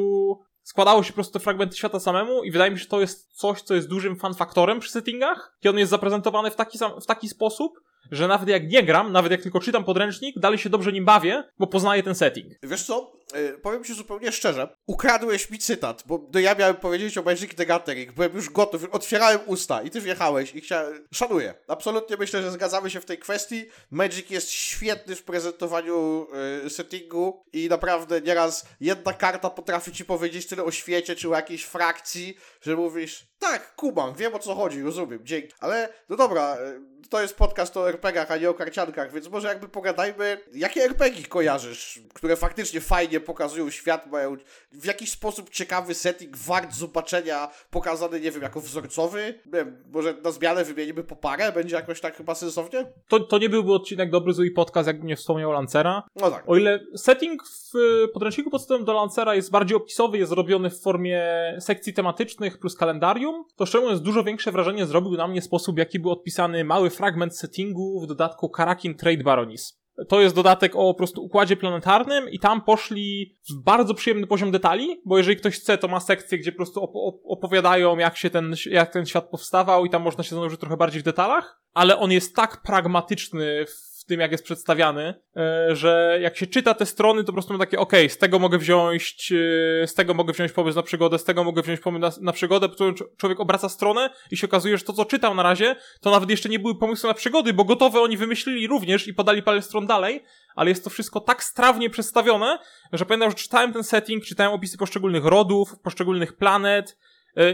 składało 0.67 1.03
się 1.03 1.09
po 1.09 1.15
prostu 1.15 1.33
te 1.33 1.41
fragmenty 1.41 1.77
świata 1.77 2.01
samemu 2.01 2.45
i 2.45 2.51
wydaje 2.51 2.71
mi 2.71 2.77
się, 2.77 2.83
że 2.83 2.89
to 2.89 3.01
jest 3.01 3.33
coś, 3.33 3.63
co 3.63 3.75
jest 3.75 3.89
dużym 3.89 4.17
fanfaktorem 4.17 4.81
przy 4.81 4.91
settingach, 4.91 5.57
kiedy 5.61 5.71
on 5.71 5.79
jest 5.79 5.91
zaprezentowany 5.91 6.51
w 6.51 6.57
taki, 6.57 6.79
sam, 6.79 7.01
w 7.01 7.07
taki 7.07 7.29
sposób, 7.29 7.81
że 8.11 8.29
nawet 8.29 8.49
jak 8.49 8.69
nie 8.69 8.83
gram, 8.83 9.13
nawet 9.13 9.33
jak 9.33 9.43
tylko 9.43 9.61
czytam 9.61 9.85
podręcznik, 9.85 10.39
dalej 10.39 10.59
się 10.59 10.71
dobrze 10.71 10.93
nim 10.93 11.05
bawię, 11.05 11.45
bo 11.59 11.67
poznaję 11.67 12.03
ten 12.03 12.15
setting. 12.15 12.53
Wiesz 12.63 12.83
co, 12.83 13.13
yy, 13.35 13.59
powiem 13.63 13.85
ci 13.85 13.95
zupełnie 13.95 14.33
szczerze, 14.33 14.77
ukradłeś 14.87 15.51
mi 15.51 15.59
cytat, 15.59 16.03
bo 16.07 16.29
no 16.35 16.41
ja 16.41 16.55
miałem 16.55 16.77
powiedzieć 16.77 17.19
o 17.19 17.23
Magic 17.23 17.55
the 17.55 17.67
Gathering, 17.67 18.13
byłem 18.13 18.35
już 18.35 18.51
gotów, 18.51 18.89
otwierałem 18.93 19.41
usta 19.47 19.83
i 19.83 19.91
ty 19.91 20.01
wjechałeś 20.01 20.55
i 20.55 20.61
chciałem... 20.61 21.07
Szanuję. 21.15 21.55
Absolutnie 21.69 22.17
myślę, 22.17 22.43
że 22.43 22.51
zgadzamy 22.51 22.91
się 22.91 23.01
w 23.01 23.05
tej 23.05 23.19
kwestii. 23.19 23.65
Magic 23.91 24.31
jest 24.31 24.51
świetny 24.51 25.17
w 25.17 25.23
prezentowaniu 25.23 26.27
yy, 26.63 26.71
settingu 26.71 27.45
i 27.53 27.69
naprawdę 27.69 28.21
nieraz 28.21 28.67
jedna 28.81 29.13
karta 29.13 29.51
potrafi 29.51 29.93
ci 29.93 30.05
powiedzieć 30.05 30.47
tyle 30.47 30.65
o 30.65 30.71
świecie, 30.71 31.17
czy 31.17 31.29
o 31.29 31.35
jakiejś 31.35 31.65
frakcji, 31.65 32.37
że 32.61 32.77
mówisz, 32.77 33.27
tak, 33.39 33.75
kumam, 33.75 34.15
wiem 34.15 34.35
o 34.35 34.39
co 34.39 34.55
chodzi, 34.55 34.83
rozumiem, 34.83 35.21
dzięki. 35.23 35.55
Ale, 35.61 35.89
no 36.09 36.17
dobra, 36.17 36.57
y, 36.57 36.96
to 37.09 37.23
jest 37.23 37.37
podcast 37.37 37.77
o 37.77 37.89
RPGach, 37.89 38.31
a 38.31 38.37
nie 38.37 38.51
o 38.51 38.55
karciankach, 38.55 39.13
więc 39.13 39.29
może 39.29 39.49
jakby 39.49 39.69
pogadajmy, 39.69 40.41
jakie 40.55 40.83
RPG 40.83 41.27
kojarzysz, 41.29 42.01
które 42.15 42.37
faktycznie 42.37 42.81
fajnie 42.81 43.21
pokazują 43.21 43.71
świat, 43.71 44.07
mają 44.07 44.37
w 44.73 44.85
jakiś 44.85 45.11
sposób 45.11 45.51
ciekawy 45.51 45.95
setting, 45.95 46.37
wart 46.37 46.75
zobaczenia, 46.75 47.49
pokazany, 47.71 48.21
nie 48.21 48.31
wiem, 48.31 48.43
jako 48.43 48.61
wzorcowy? 48.61 49.35
Nie 49.47 49.53
wiem, 49.53 49.83
może 49.93 50.15
na 50.25 50.31
zmianę 50.31 50.65
wymienimy 50.65 51.05
po 51.05 51.17
parę? 51.17 51.53
Będzie 51.53 51.77
jakoś 51.77 52.01
tak 52.01 52.17
chyba 52.17 52.35
sensownie? 52.35 52.93
To, 53.09 53.21
to 53.21 53.39
nie 53.39 53.49
byłby 53.49 53.73
odcinek 53.73 54.11
dobry 54.11 54.33
zły 54.33 54.51
podcast, 54.51 54.87
jakbym 54.87 55.07
nie 55.07 55.17
wspomniał 55.17 55.53
Lancera. 55.53 56.03
No 56.17 56.31
tak. 56.31 56.45
O 56.47 56.57
ile 56.57 56.81
setting 56.97 57.43
w 57.45 57.73
podręczniku 58.13 58.51
podstawowym 58.51 58.87
do 58.87 58.93
Lancera 58.93 59.35
jest 59.35 59.51
bardziej 59.51 59.77
opisowy, 59.77 60.19
jest 60.19 60.31
zrobiony 60.31 60.71
w 60.71 60.81
formie 60.81 61.23
sekcji 61.61 61.95
tematycznych 61.95 62.59
plus 62.59 62.77
kalendarium, 62.77 63.45
to 63.57 63.67
szczerze 63.67 63.83
mówiąc 63.83 64.03
dużo 64.03 64.25
większe 64.25 64.53
wrażenie 64.53 64.87
zrobił 64.87 65.13
na 65.13 65.29
mnie 65.29 65.43
sposób, 65.43 65.79
jaki 65.79 65.99
był 65.99 66.11
odpisany 66.11 66.65
mały 66.65 66.91
fragment 66.97 67.39
settingu 67.39 68.01
w 68.01 68.07
dodatku 68.07 68.49
Karakin 68.49 68.95
Trade 68.95 69.23
Baronis. 69.23 69.79
To 70.09 70.21
jest 70.21 70.35
dodatek 70.35 70.77
o 70.77 70.79
po 70.79 70.95
prostu 70.95 71.25
układzie 71.25 71.57
planetarnym 71.57 72.31
i 72.31 72.39
tam 72.39 72.63
poszli 72.63 73.37
w 73.51 73.63
bardzo 73.65 73.95
przyjemny 73.95 74.27
poziom 74.27 74.51
detali, 74.51 75.03
bo 75.05 75.19
jeżeli 75.19 75.37
ktoś 75.37 75.57
chce, 75.57 75.79
to 75.79 75.89
ma 75.89 76.01
sekcję, 76.01 76.39
gdzie 76.39 76.53
po 76.53 76.57
prostu 76.57 76.83
op 76.83 77.17
opowiadają, 77.25 77.99
jak 77.99 78.17
się 78.17 78.31
ten, 78.31 78.55
jak 78.71 78.93
ten 78.93 79.07
świat 79.07 79.31
powstawał 79.31 79.87
i 79.87 79.91
tam 79.91 80.03
można 80.03 80.25
się 80.25 80.35
zanurzyć 80.35 80.61
trochę 80.61 80.77
bardziej 80.77 81.01
w 81.01 81.05
detalach, 81.05 81.61
ale 81.75 81.99
on 81.99 82.13
jest 82.13 82.37
tak 82.37 82.63
pragmatyczny 82.63 83.67
w 83.67 83.96
tym, 84.07 84.21
jak 84.21 84.33
jest 84.33 84.45
przedstawiany, 84.45 85.15
e, 85.37 85.77
że 85.77 86.19
jak 86.23 86.37
się 86.37 86.47
czyta 86.47 86.75
te 86.75 86.87
strony, 86.87 87.23
to 87.23 87.27
po 87.27 87.33
prostu 87.33 87.53
mam 87.53 87.61
takie, 87.61 87.79
okej, 87.79 88.07
okay, 88.07 88.15
z 88.15 88.19
tego 88.19 88.39
mogę 88.39 88.59
wziąć, 88.59 89.33
e, 89.33 89.87
z 89.87 89.95
tego 89.95 90.15
mogę 90.15 90.33
wziąć 90.33 90.53
pomysł 90.53 90.77
na 90.77 90.83
przygodę, 90.83 91.19
z 91.19 91.25
tego 91.25 91.45
mogę 91.45 91.63
wziąć 91.63 91.81
pomysł 91.81 92.01
na, 92.01 92.13
na 92.21 92.33
przygodę, 92.33 92.69
człowiek 93.17 93.41
obraca 93.41 93.69
stronę 93.69 94.11
i 94.31 94.37
się 94.37 94.47
okazuje, 94.47 94.79
że 94.79 94.85
to, 94.85 94.93
co 94.93 95.05
czytał 95.05 95.35
na 95.35 95.43
razie, 95.43 95.77
to 96.01 96.11
nawet 96.11 96.31
jeszcze 96.31 96.49
nie 96.49 96.59
były 96.59 96.79
pomysły 96.79 97.09
na 97.09 97.15
przygody, 97.15 97.53
bo 97.53 97.65
gotowe 97.65 98.01
oni 98.01 98.17
wymyślili 98.17 98.67
również 98.67 99.09
i 99.09 99.15
podali 99.15 99.43
parę 99.43 99.63
stron 99.63 99.87
dalej, 99.87 100.25
ale 100.57 100.71
jest 100.71 100.85
to 100.85 100.91
wszystko 100.91 101.21
tak 101.21 101.45
strawnie 101.45 101.91
przedstawione, 101.91 102.59
że 102.93 103.07
pamiętam, 103.07 103.31
że 103.31 103.37
czytałem 103.37 103.73
ten 103.73 103.85
setting, 103.85 104.25
czytałem 104.25 104.53
opisy 104.53 104.79
poszczególnych 104.79 105.25
rodów, 105.25 105.79
poszczególnych 105.83 106.37
planet, 106.37 106.99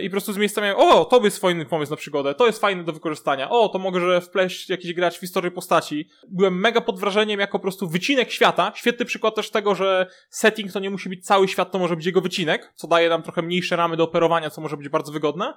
i 0.03 0.09
po 0.09 0.11
prostu 0.11 0.33
z 0.33 0.37
miejsca 0.37 0.61
miałem, 0.61 0.77
o, 0.77 1.05
to 1.05 1.25
jest 1.25 1.39
fajny 1.39 1.67
pomysł 1.67 1.93
na 1.93 1.97
przygodę, 1.97 2.35
to 2.35 2.47
jest 2.47 2.61
fajne 2.61 2.85
do 2.85 2.93
wykorzystania, 2.93 3.51
o, 3.51 3.69
to 3.69 3.79
mogę 3.79 4.21
wpleść 4.21 4.71
jakiś 4.71 4.95
grać 4.95 5.17
w 5.17 5.21
historię 5.21 5.51
postaci. 5.51 6.09
Byłem 6.29 6.61
mega 6.61 6.81
pod 6.81 7.01
wrażeniem 7.01 7.41
jako 7.41 7.59
po 7.59 7.63
prostu 7.63 7.89
wycinek 7.89 8.31
świata. 8.31 8.73
Świetny 8.75 9.05
przykład 9.05 9.35
też 9.35 9.51
tego, 9.51 9.75
że 9.75 10.07
setting 10.31 10.73
to 10.73 10.81
nie 10.81 10.91
musi 10.91 11.09
być 11.09 11.27
cały 11.27 11.49
świat, 11.49 11.73
to 11.73 11.79
może 11.79 11.97
być 11.97 12.07
jego 12.07 12.21
wycinek, 12.21 12.73
co 12.75 12.89
daje 12.89 13.09
nam 13.09 13.23
trochę 13.23 13.43
mniejsze 13.43 13.77
ramy 13.77 13.97
do 13.97 14.05
operowania, 14.05 14.51
co 14.51 14.61
może 14.61 14.77
być 14.77 14.89
bardzo 14.89 15.13
wygodne. 15.13 15.55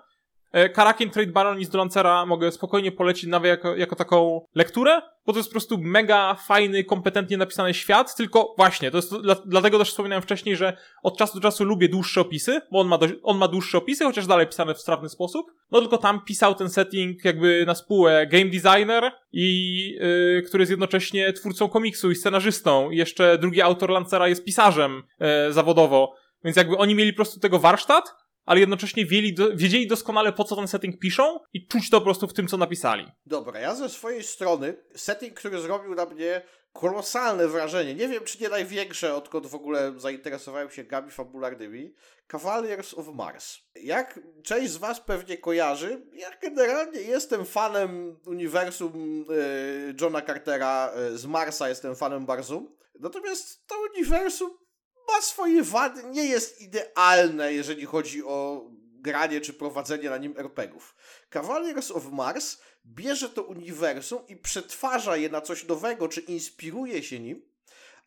E, 0.55 0.69
Karakin 0.69 1.09
Trade 1.09 1.31
Baron 1.31 1.65
z 1.65 1.73
Lancera 1.73 2.25
mogę 2.25 2.51
spokojnie 2.51 2.91
polecić 2.91 3.29
nawet 3.29 3.49
jako, 3.49 3.75
jako 3.75 3.95
taką 3.95 4.45
lekturę, 4.55 5.01
bo 5.25 5.33
to 5.33 5.39
jest 5.39 5.49
po 5.49 5.53
prostu 5.53 5.77
mega 5.77 6.35
fajny, 6.47 6.83
kompetentnie 6.83 7.37
napisany 7.37 7.73
świat, 7.73 8.15
tylko 8.15 8.53
właśnie, 8.57 8.91
to 8.91 8.97
jest 8.97 9.15
dla, 9.15 9.35
dlatego 9.45 9.79
też 9.79 9.89
wspominałem 9.89 10.21
wcześniej, 10.21 10.55
że 10.55 10.77
od 11.03 11.17
czasu 11.17 11.35
do 11.35 11.41
czasu 11.41 11.63
lubię 11.63 11.89
dłuższe 11.89 12.21
opisy, 12.21 12.61
bo 12.71 12.79
on 12.79 12.87
ma, 12.87 12.97
do, 12.97 13.07
on 13.23 13.37
ma 13.37 13.47
dłuższe 13.47 13.77
opisy, 13.77 14.03
chociaż 14.03 14.27
dalej 14.27 14.47
pisane 14.47 14.73
w 14.73 14.79
strawny 14.79 15.09
sposób, 15.09 15.45
no 15.71 15.81
tylko 15.81 15.97
tam 15.97 16.21
pisał 16.25 16.55
ten 16.55 16.69
setting 16.69 17.25
jakby 17.25 17.63
na 17.67 17.75
spółę 17.75 18.27
game 18.27 18.45
designer 18.45 19.11
i 19.31 19.77
yy, 20.35 20.41
który 20.47 20.61
jest 20.61 20.71
jednocześnie 20.71 21.33
twórcą 21.33 21.69
komiksu 21.69 22.11
i 22.11 22.15
scenarzystą. 22.15 22.91
I 22.91 22.97
jeszcze 22.97 23.37
drugi 23.37 23.61
autor 23.61 23.89
Lancera 23.89 24.27
jest 24.27 24.45
pisarzem 24.45 25.03
yy, 25.19 25.53
zawodowo, 25.53 26.15
więc 26.43 26.57
jakby 26.57 26.77
oni 26.77 26.95
mieli 26.95 27.13
po 27.13 27.15
prostu 27.15 27.39
tego 27.39 27.59
warsztat, 27.59 28.24
ale 28.45 28.59
jednocześnie 28.59 29.05
wiedzieli, 29.05 29.33
do, 29.33 29.55
wiedzieli 29.55 29.87
doskonale 29.87 30.33
po 30.33 30.43
co 30.43 30.55
ten 30.55 30.67
setting 30.67 30.99
piszą 30.99 31.39
i 31.53 31.67
czuć 31.67 31.89
to 31.89 31.99
po 31.99 32.03
prostu 32.03 32.27
w 32.27 32.33
tym, 32.33 32.47
co 32.47 32.57
napisali. 32.57 33.05
Dobra, 33.25 33.59
ja 33.59 33.75
ze 33.75 33.89
swojej 33.89 34.23
strony 34.23 34.77
setting, 34.95 35.33
który 35.33 35.61
zrobił 35.61 35.95
na 35.95 36.05
mnie 36.05 36.41
kolosalne 36.73 37.47
wrażenie, 37.47 37.95
nie 37.95 38.07
wiem 38.07 38.23
czy 38.23 38.41
nie 38.41 38.49
największe, 38.49 39.15
odkąd 39.15 39.47
w 39.47 39.55
ogóle 39.55 39.93
zainteresowałem 39.97 40.69
się 40.69 40.83
gami 40.83 41.11
fabularnymi, 41.11 41.93
Cavaliers 42.27 42.93
of 42.93 43.07
Mars. 43.07 43.57
Jak 43.75 44.19
część 44.43 44.71
z 44.71 44.77
was 44.77 45.01
pewnie 45.01 45.37
kojarzy, 45.37 46.01
ja 46.13 46.27
generalnie 46.41 47.01
jestem 47.01 47.45
fanem 47.45 48.19
uniwersum 48.25 49.25
y, 49.31 49.95
Johna 50.01 50.21
Cartera, 50.21 50.91
y, 51.13 51.17
z 51.17 51.25
Marsa 51.25 51.69
jestem 51.69 51.95
fanem 51.95 52.25
bardzo, 52.25 52.63
natomiast 52.99 53.67
to 53.67 53.75
uniwersum 53.91 54.64
ma 55.07 55.21
swoje 55.21 55.63
wady, 55.63 56.03
nie 56.03 56.25
jest 56.25 56.61
idealne, 56.61 57.53
jeżeli 57.53 57.85
chodzi 57.85 58.23
o 58.23 58.65
granie 59.05 59.41
czy 59.41 59.53
prowadzenie 59.53 60.09
na 60.09 60.17
nim 60.17 60.33
RPGów. 60.37 60.95
Cavaliers 61.29 61.91
of 61.91 62.11
Mars 62.11 62.57
bierze 62.85 63.29
to 63.29 63.43
uniwersum 63.43 64.27
i 64.27 64.35
przetwarza 64.35 65.17
je 65.17 65.29
na 65.29 65.41
coś 65.41 65.67
nowego, 65.67 66.07
czy 66.07 66.21
inspiruje 66.21 67.03
się 67.03 67.19
nim, 67.19 67.41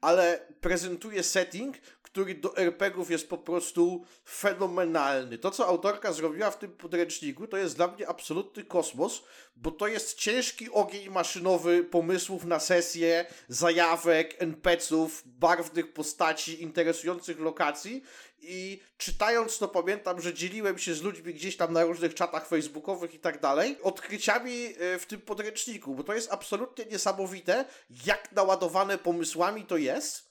ale 0.01 0.47
prezentuje 0.61 1.23
setting, 1.23 1.77
który 2.19 2.35
do 2.35 2.57
RPGów 2.57 3.11
jest 3.11 3.29
po 3.29 3.39
prostu 3.39 4.05
fenomenalny. 4.25 5.39
To, 5.39 5.51
co 5.51 5.67
autorka 5.67 6.13
zrobiła 6.13 6.51
w 6.51 6.59
tym 6.59 6.73
podręczniku, 6.73 7.47
to 7.47 7.57
jest 7.57 7.77
dla 7.77 7.89
mnie 7.89 8.09
absolutny 8.09 8.65
kosmos, 8.65 9.23
bo 9.57 9.71
to 9.71 9.87
jest 9.87 10.19
ciężki 10.19 10.71
ogień 10.71 11.09
maszynowy 11.09 11.85
pomysłów 11.85 12.45
na 12.45 12.61
sesję, 12.61 13.27
zajawek, 13.49 14.35
NPC-ów, 14.39 15.23
barwnych 15.27 15.93
postaci, 15.93 16.63
interesujących 16.63 17.41
lokacji 17.41 18.03
i 18.41 18.81
czytając 18.97 19.59
to 19.59 19.69
pamiętam, 19.69 20.21
że 20.21 20.35
dzieliłem 20.35 20.79
się 20.79 20.95
z 20.95 21.03
ludźmi 21.03 21.35
gdzieś 21.35 21.57
tam 21.57 21.73
na 21.73 21.85
różnych 21.85 22.15
czatach 22.15 22.49
facebookowych 22.49 23.15
i 23.15 23.19
tak 23.19 23.41
dalej, 23.41 23.77
odkryciami 23.83 24.67
e, 24.79 24.99
w 24.99 25.07
tym 25.07 25.21
podręczniku, 25.21 25.95
bo 25.95 26.05
to 26.05 26.15
jest 26.15 26.33
absolutnie 26.33 26.85
niesamowite, 26.85 27.65
jak 28.07 28.33
naładowane 28.33 28.99
pomysłami 28.99 29.65
to 29.65 29.77
jest 29.77 30.28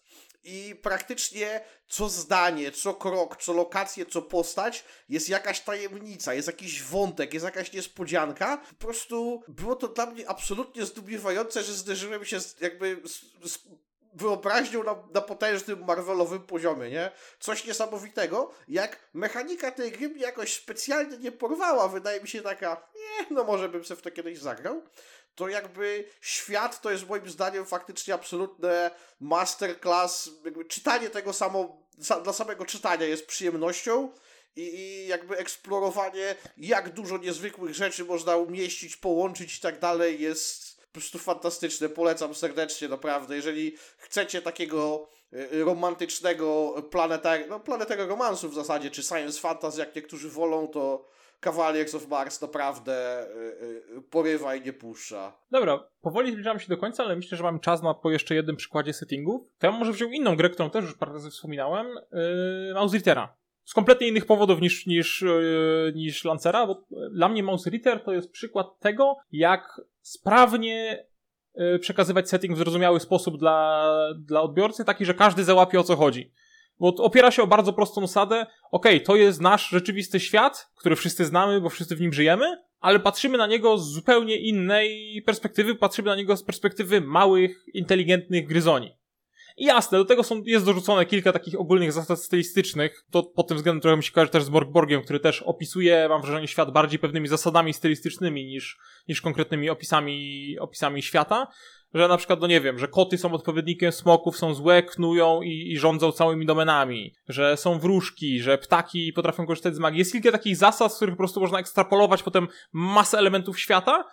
i 0.48 0.76
praktycznie 0.76 1.62
co 1.88 2.10
zdanie, 2.10 2.72
co 2.72 2.94
krok, 2.94 3.38
co 3.44 3.54
lokację, 3.54 4.06
co 4.06 4.22
postać 4.22 4.84
jest 5.10 5.30
jakaś 5.30 5.62
tajemnica, 5.62 6.34
jest 6.34 6.48
jakiś 6.48 6.84
wątek, 6.84 7.34
jest 7.34 7.46
jakaś 7.46 7.74
niespodzianka. 7.74 8.58
Po 8.58 8.86
prostu 8.86 9.44
było 9.48 9.76
to 9.76 9.88
dla 9.88 10.06
mnie 10.06 10.30
absolutnie 10.30 10.86
zdumiewające, 10.86 11.64
że 11.64 11.74
zderzyłem 11.74 12.26
się 12.26 12.40
z, 12.40 12.60
jakby 12.62 13.02
z, 13.06 13.52
z 13.52 13.60
wyobraźnią 14.18 14.84
na, 14.84 14.96
na 15.14 15.22
potężnym 15.22 15.86
Marvelowym 15.86 16.42
poziomie, 16.42 16.90
nie? 16.90 17.12
Coś 17.40 17.66
niesamowitego, 17.66 18.52
jak 18.68 19.00
mechanika 19.14 19.72
tej 19.72 19.92
gry 19.92 20.10
mnie 20.10 20.22
jakoś 20.22 20.54
specjalnie 20.54 21.18
nie 21.18 21.32
porwała, 21.32 21.88
wydaje 21.88 22.22
mi 22.22 22.28
się 22.28 22.42
taka, 22.42 22.88
nie, 22.96 23.26
no 23.36 23.44
może 23.44 23.70
bym 23.70 23.86
sobie 23.86 24.00
w 24.00 24.04
to 24.04 24.12
kiedyś 24.12 24.40
zagrał 24.40 24.82
to 25.38 25.50
jakby 25.50 26.06
świat 26.22 26.82
to 26.82 26.92
jest 26.92 27.08
moim 27.08 27.30
zdaniem 27.30 27.66
faktycznie 27.66 28.14
absolutne 28.14 28.92
masterclass. 29.20 30.30
Jakby 30.46 30.66
czytanie 30.66 31.10
tego 31.10 31.34
samo, 31.34 31.82
dla 32.24 32.34
samego 32.34 32.66
czytania 32.66 33.06
jest 33.06 33.28
przyjemnością 33.28 34.12
i, 34.56 34.62
i 34.62 35.08
jakby 35.08 35.38
eksplorowanie, 35.38 36.36
jak 36.58 36.94
dużo 36.94 37.18
niezwykłych 37.18 37.76
rzeczy 37.76 38.06
można 38.06 38.38
umieścić, 38.38 38.96
połączyć 38.96 39.58
i 39.58 39.62
tak 39.62 39.80
dalej 39.80 40.22
jest 40.22 40.77
po 40.88 40.94
prostu 40.94 41.20
fantastyczne. 41.20 41.90
Polecam 41.90 42.36
serdecznie, 42.36 42.88
naprawdę. 42.88 43.36
Jeżeli 43.36 43.76
chcecie 43.98 44.42
takiego 44.42 45.10
y, 45.34 45.64
romantycznego 45.64 46.76
planetar 46.92 47.40
no, 47.50 47.60
planetego 47.60 48.08
romansu 48.08 48.50
w 48.50 48.56
zasadzie, 48.56 48.92
czy 48.92 49.04
science 49.04 49.40
fantasy, 49.40 49.80
jak 49.80 49.96
niektórzy 49.96 50.30
wolą, 50.30 50.68
to 50.68 51.06
Cavaliers 51.40 51.96
of 51.96 52.08
Mars 52.08 52.42
naprawdę 52.42 53.28
y, 53.98 54.02
porywa 54.10 54.56
i 54.56 54.62
nie 54.62 54.74
puszcza. 54.74 55.34
Dobra, 55.52 55.90
powoli 56.02 56.32
zbliżamy 56.32 56.60
się 56.60 56.68
do 56.68 56.78
końca, 56.78 57.04
ale 57.04 57.16
myślę, 57.16 57.38
że 57.38 57.44
mamy 57.44 57.60
czas 57.60 57.84
na 57.84 57.94
po 57.94 58.12
jeszcze 58.12 58.36
jednym 58.36 58.56
przykładzie 58.56 58.94
settingów. 58.94 59.42
To 59.58 59.68
ja 59.68 59.74
może 59.74 59.92
wziął 59.92 60.10
inną 60.10 60.36
grę, 60.36 60.50
którą 60.50 60.70
też 60.70 60.86
już 60.86 60.96
parę 60.96 61.14
razy 61.14 61.30
wspominałem, 61.30 61.88
yy, 62.68 62.74
Mouse 62.74 62.98
Z 63.68 63.74
kompletnie 63.74 64.08
innych 64.08 64.26
powodów 64.26 64.62
niż, 64.62 64.86
niż, 64.86 65.22
yy, 65.22 65.94
niż 65.96 66.26
Lancera, 66.26 66.68
bo 66.68 66.84
dla 67.12 67.30
mnie 67.30 67.44
Mouse 67.44 67.70
Ritter 67.70 68.04
to 68.04 68.14
jest 68.14 68.32
przykład 68.32 68.80
tego, 68.80 69.16
jak 69.32 69.82
sprawnie 70.02 71.06
yy, 71.56 71.80
przekazywać 71.80 72.30
setting 72.30 72.56
w 72.56 72.58
zrozumiały 72.58 73.00
sposób 73.00 73.38
dla, 73.38 73.90
dla 74.18 74.42
odbiorcy, 74.42 74.86
taki, 74.86 75.06
że 75.06 75.14
każdy 75.14 75.44
załapie 75.44 75.80
o 75.80 75.84
co 75.84 75.96
chodzi. 75.96 76.32
Bo 76.80 76.88
opiera 76.88 77.32
się 77.32 77.44
o 77.44 77.48
bardzo 77.48 77.74
prostą 77.74 78.02
zasadę. 78.02 78.46
Okej, 78.72 78.96
okay, 78.96 79.00
to 79.00 79.16
jest 79.16 79.42
nasz 79.42 79.70
rzeczywisty 79.70 80.20
świat, 80.20 80.72
który 80.76 80.96
wszyscy 80.96 81.26
znamy, 81.26 81.62
bo 81.62 81.70
wszyscy 81.70 81.96
w 81.96 82.02
nim 82.02 82.14
żyjemy, 82.14 82.46
ale 82.80 83.00
patrzymy 83.00 83.38
na 83.38 83.48
niego 83.48 83.78
z 83.78 83.92
zupełnie 83.92 84.38
innej 84.38 85.22
perspektywy. 85.26 85.76
Patrzymy 85.76 86.10
na 86.10 86.16
niego 86.16 86.38
z 86.38 86.44
perspektywy 86.44 87.02
małych, 87.02 87.66
inteligentnych 87.74 88.48
gryzoni. 88.48 88.97
Jasne, 89.58 89.98
do 89.98 90.06
tego 90.06 90.24
są, 90.24 90.42
jest 90.46 90.66
dorzucone 90.66 91.06
kilka 91.06 91.34
takich 91.34 91.60
ogólnych 91.60 91.92
zasad 91.92 92.20
stylistycznych. 92.20 93.04
To 93.12 93.24
pod 93.24 93.48
tym 93.48 93.58
względem 93.58 93.82
trochę 93.82 93.98
mi 93.98 94.04
się 94.04 94.12
kojarzy 94.12 94.32
też 94.32 94.44
z 94.44 94.50
Borgborgiem, 94.50 95.02
który 95.02 95.20
też 95.20 95.42
opisuje, 95.42 96.06
mam 96.10 96.22
wrażenie, 96.22 96.48
świat 96.48 96.72
bardziej 96.72 97.00
pewnymi 97.00 97.28
zasadami 97.28 97.74
stylistycznymi 97.74 98.46
niż, 98.46 98.78
niż 99.08 99.22
konkretnymi 99.22 99.70
opisami, 99.70 100.56
opisami 100.60 101.02
świata 101.04 101.48
że 101.94 102.08
na 102.08 102.18
przykład, 102.18 102.42
no 102.42 102.48
nie 102.48 102.62
wiem, 102.62 102.80
że 102.80 102.88
koty 102.88 103.18
są 103.18 103.34
odpowiednikiem 103.34 103.92
smoków, 103.92 104.38
są 104.38 104.54
złe, 104.54 104.84
knują 104.84 105.42
i, 105.42 105.72
i 105.72 105.80
rządzą 105.80 106.12
całymi 106.12 106.46
domenami, 106.46 107.14
że 107.28 107.58
są 107.58 107.80
wróżki, 107.80 108.42
że 108.42 108.58
ptaki 108.58 109.14
potrafią 109.14 109.46
korzystać 109.46 109.76
z 109.76 109.80
magii. 109.80 110.00
Jest 110.00 110.12
kilka 110.12 110.32
takich 110.32 110.58
zasad, 110.58 110.94
z 110.94 110.96
których 110.96 111.16
po 111.16 111.18
prostu 111.18 111.40
można 111.40 111.60
ekstrapolować 111.60 112.24
potem 112.24 112.48
masę 112.74 113.18
elementów 113.18 113.60
świata, 113.60 114.04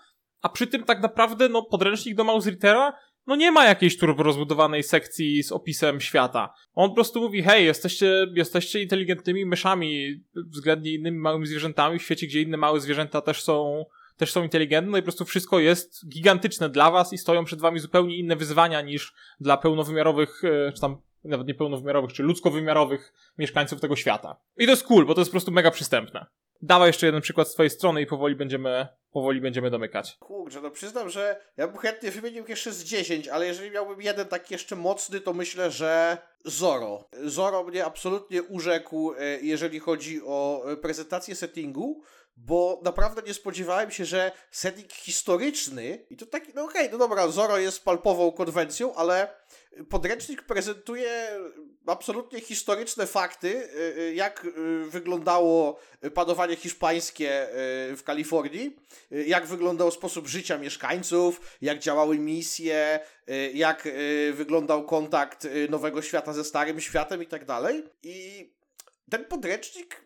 a 0.43 0.49
przy 0.49 0.67
tym 0.67 0.85
tak 0.85 1.03
naprawdę, 1.03 1.49
no, 1.49 1.63
podręcznik 1.63 2.15
do 2.15 2.25
Mouse 2.25 2.51
Rittera 2.51 2.93
no 3.27 3.37
nie 3.37 3.53
ma 3.53 3.65
jakiejś 3.65 3.99
turbo 3.99 4.23
rozbudowanej 4.23 4.83
sekcji 4.83 5.43
z 5.43 5.53
opisem 5.53 6.01
świata. 6.01 6.55
On 6.75 6.89
po 6.89 6.95
prostu 6.95 7.21
mówi, 7.21 7.43
hej, 7.43 7.65
jesteście, 7.65 8.27
jesteście 8.35 8.83
inteligentnymi 8.83 9.47
myszami 9.47 10.21
względnie 10.35 10.95
innymi 10.95 11.19
małymi 11.19 11.47
zwierzętami 11.47 11.99
w 11.99 12.03
świecie, 12.03 12.27
gdzie 12.27 12.43
inne 12.43 12.57
małe 12.57 12.81
zwierzęta 12.81 13.21
też 13.21 13.43
są 13.43 13.85
też 14.17 14.33
są 14.33 14.43
inteligentne 14.43 14.91
no 14.91 14.99
i 14.99 15.01
po 15.01 15.05
prostu 15.05 15.25
wszystko 15.25 15.61
jest 15.61 16.09
gigantyczne 16.09 16.69
dla 16.69 16.91
was 16.91 17.13
i 17.13 17.19
stoją 17.19 17.45
przed 17.45 17.61
wami 17.61 17.81
zupełnie 17.81 18.17
inne 18.17 18.37
wyzwania 18.37 18.81
niż 18.81 19.15
dla 19.41 19.57
pełnowymiarowych, 19.57 20.43
e, 20.45 20.73
czy 20.73 20.81
tam 20.81 20.97
nawet 21.25 21.47
nie 21.49 21.55
pełnowymiarowych, 21.55 22.13
czy 22.13 22.23
ludzkowymiarowych 22.23 23.13
mieszkańców 23.39 23.81
tego 23.81 23.97
świata. 23.97 24.37
I 24.59 24.65
to 24.65 24.71
jest 24.71 24.85
cool, 24.85 25.07
bo 25.07 25.15
to 25.15 25.21
jest 25.21 25.31
po 25.31 25.33
prostu 25.33 25.53
mega 25.53 25.71
przystępne. 25.71 26.27
Dawaj 26.63 26.89
jeszcze 26.89 27.07
jeden 27.07 27.21
przykład 27.21 27.49
z 27.49 27.53
twojej 27.53 27.71
strony 27.71 28.03
i 28.03 28.07
powoli 28.07 28.37
będziemy, 28.37 28.87
powoli 29.15 29.41
będziemy 29.41 29.71
domykać. 29.71 30.17
Kurczę, 30.21 30.61
no 30.61 30.71
przyznam, 30.71 31.11
że 31.11 31.41
ja 31.57 31.69
bym 31.69 31.77
chętnie 31.77 32.11
wymienił 32.11 32.45
jeszcze 32.49 32.73
z 32.73 32.85
10, 32.85 33.29
ale 33.29 33.47
jeżeli 33.47 33.71
miałbym 33.71 34.03
jeden 34.03 34.29
taki 34.29 34.55
jeszcze 34.55 34.77
mocny, 34.77 35.21
to 35.21 35.33
myślę, 35.33 35.71
że 35.71 36.19
Zoro. 36.45 37.09
Zoro 37.25 37.65
mnie 37.65 37.85
absolutnie 37.85 38.43
urzekł, 38.43 39.13
e, 39.13 39.41
jeżeli 39.41 39.81
chodzi 39.81 40.21
o 40.27 40.65
e, 40.73 40.77
prezentację 40.77 41.35
settingu, 41.35 42.03
bo 42.37 42.81
naprawdę 42.85 43.23
nie 43.23 43.35
spodziewałem 43.35 43.91
się, 43.91 44.05
że 44.05 44.33
setting 44.51 44.93
historyczny, 44.93 46.07
i 46.11 46.17
to 46.17 46.27
taki, 46.27 46.53
no 46.55 46.65
okej, 46.65 46.83
okay, 46.83 46.93
no 46.93 46.99
dobra, 46.99 47.29
Zoro 47.29 47.59
jest 47.59 47.85
palpową 47.85 48.33
konwencją, 48.33 48.95
ale 48.95 49.29
podręcznik 49.89 50.43
prezentuje 50.43 51.29
absolutnie 51.87 52.41
historyczne 52.41 53.07
fakty, 53.07 53.49
y, 53.49 53.99
y, 53.99 54.15
jak 54.15 54.45
y, 54.45 54.85
wyglądało 54.91 55.81
panowanie 56.15 56.57
hiszpańskie 56.57 57.49
w 57.97 58.01
Kalifornii, 58.05 58.77
jak 59.11 59.47
wyglądał 59.47 59.91
sposób 59.91 60.27
życia 60.27 60.59
mieszkańców, 60.59 61.41
jak 61.63 61.79
działały 61.79 62.19
misje, 62.19 63.01
jak 63.55 63.89
wyglądał 64.33 64.87
kontakt 64.87 65.49
nowego 65.71 66.03
świata 66.03 66.33
ze 66.33 66.45
starym 66.45 66.81
światem 66.81 67.23
i 67.23 67.27
tak 67.27 67.45
dalej. 67.45 67.85
I 68.03 68.51
ten 69.11 69.25
podręcznik 69.25 70.04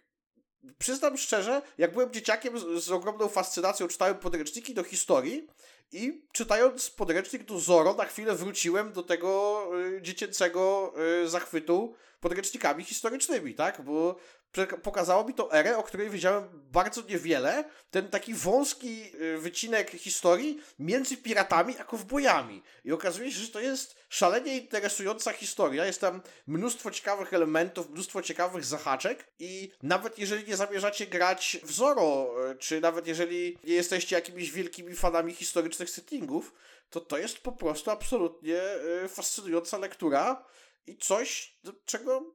przyznam 0.78 1.16
szczerze, 1.16 1.62
jak 1.78 1.92
byłem 1.92 2.12
dzieciakiem 2.12 2.59
z, 2.59 2.85
z, 2.85 2.90
ogromną 2.90 3.28
fascynacją 3.28 3.88
czytałem 3.88 4.16
podręczniki 4.16 4.74
do 4.74 4.83
historii 4.85 5.46
i 5.92 6.22
czytając 6.33 6.90
podręcznik 6.90 7.44
do 7.44 7.59
Zoro 7.59 7.94
na 7.94 8.04
chwilę 8.04 8.35
wróciłem 8.35 8.92
do 8.92 9.02
tego 9.02 9.64
y, 9.96 10.02
dziecięcego 10.02 10.92
y, 11.24 11.28
zachwytu 11.28 11.94
podręcznikami 12.20 12.85
historycznymi, 12.85 13.54
tak? 13.54 13.83
Bo 13.83 14.16
pokazało 14.82 15.24
mi 15.24 15.34
to 15.34 15.52
erę, 15.52 15.76
o 15.76 15.82
której 15.82 16.11
wiedziałem 16.11 16.48
bardzo 16.52 17.02
niewiele. 17.02 17.64
Ten 17.90 18.08
taki 18.08 18.34
wąski 18.34 19.02
y, 19.14 19.38
wycinek 19.38 19.90
historii 19.90 20.61
między 20.78 21.16
piratami 21.16 21.78
a 21.78 21.84
kowbojami. 21.84 22.62
I 22.84 22.92
okazuje 22.92 23.32
się, 23.32 23.38
że 23.38 23.48
to 23.48 23.61
jest 23.61 23.96
szalenie 24.08 24.58
interesująca 24.58 25.32
historia. 25.32 25.87
Jest 25.87 26.00
tam 26.00 26.22
mnóstwo 26.46 26.90
ciekawych 26.90 27.34
elementów, 27.34 27.90
mnóstwo 27.90 28.22
ciekawych 28.22 28.64
zahaczek 28.64 29.28
i 29.38 29.72
nawet 29.82 30.18
jeżeli 30.18 30.48
nie 30.48 30.56
zamierzacie 30.56 31.06
grać 31.06 31.58
w 31.62 31.72
Zoro, 31.72 32.34
y, 32.50 32.56
czy 32.56 32.80
nawet 32.80 33.06
jeżeli 33.06 33.58
nie 33.64 33.74
jesteście 33.74 34.16
jakimiś 34.16 34.50
wielkimi 34.50 34.94
fanami 34.94 35.34
historycznych 35.34 35.90
settingów, 35.90 36.54
to 36.90 37.00
to 37.00 37.18
jest 37.18 37.38
po 37.38 37.52
prostu 37.52 37.90
absolutnie 37.90 38.61
y, 39.04 39.08
fascynująca 39.08 39.78
lektura 39.78 40.44
i 40.88 40.96
coś, 40.96 41.56
czego 41.84 42.34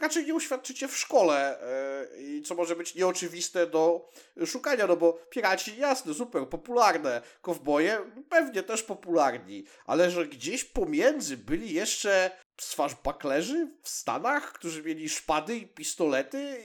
raczej 0.00 0.26
nie 0.26 0.34
uświadczycie 0.34 0.88
w 0.88 0.96
szkole 0.96 1.60
e, 1.60 2.22
i 2.22 2.42
co 2.42 2.54
może 2.54 2.76
być 2.76 2.94
nieoczywiste 2.94 3.66
do 3.66 4.10
szukania, 4.46 4.86
no 4.86 4.96
bo 4.96 5.12
piraci, 5.30 5.76
jasne, 5.78 6.14
super, 6.14 6.48
popularne, 6.48 7.22
kowboje 7.42 7.98
pewnie 8.28 8.62
też 8.62 8.82
popularni, 8.82 9.64
ale 9.86 10.10
że 10.10 10.26
gdzieś 10.26 10.64
pomiędzy 10.64 11.36
byli 11.36 11.74
jeszcze 11.74 12.30
swashbucklerzy 12.60 13.68
w 13.82 13.88
Stanach, 13.88 14.52
którzy 14.52 14.82
mieli 14.82 15.08
szpady 15.08 15.56
i 15.56 15.66
pistolety 15.66 16.62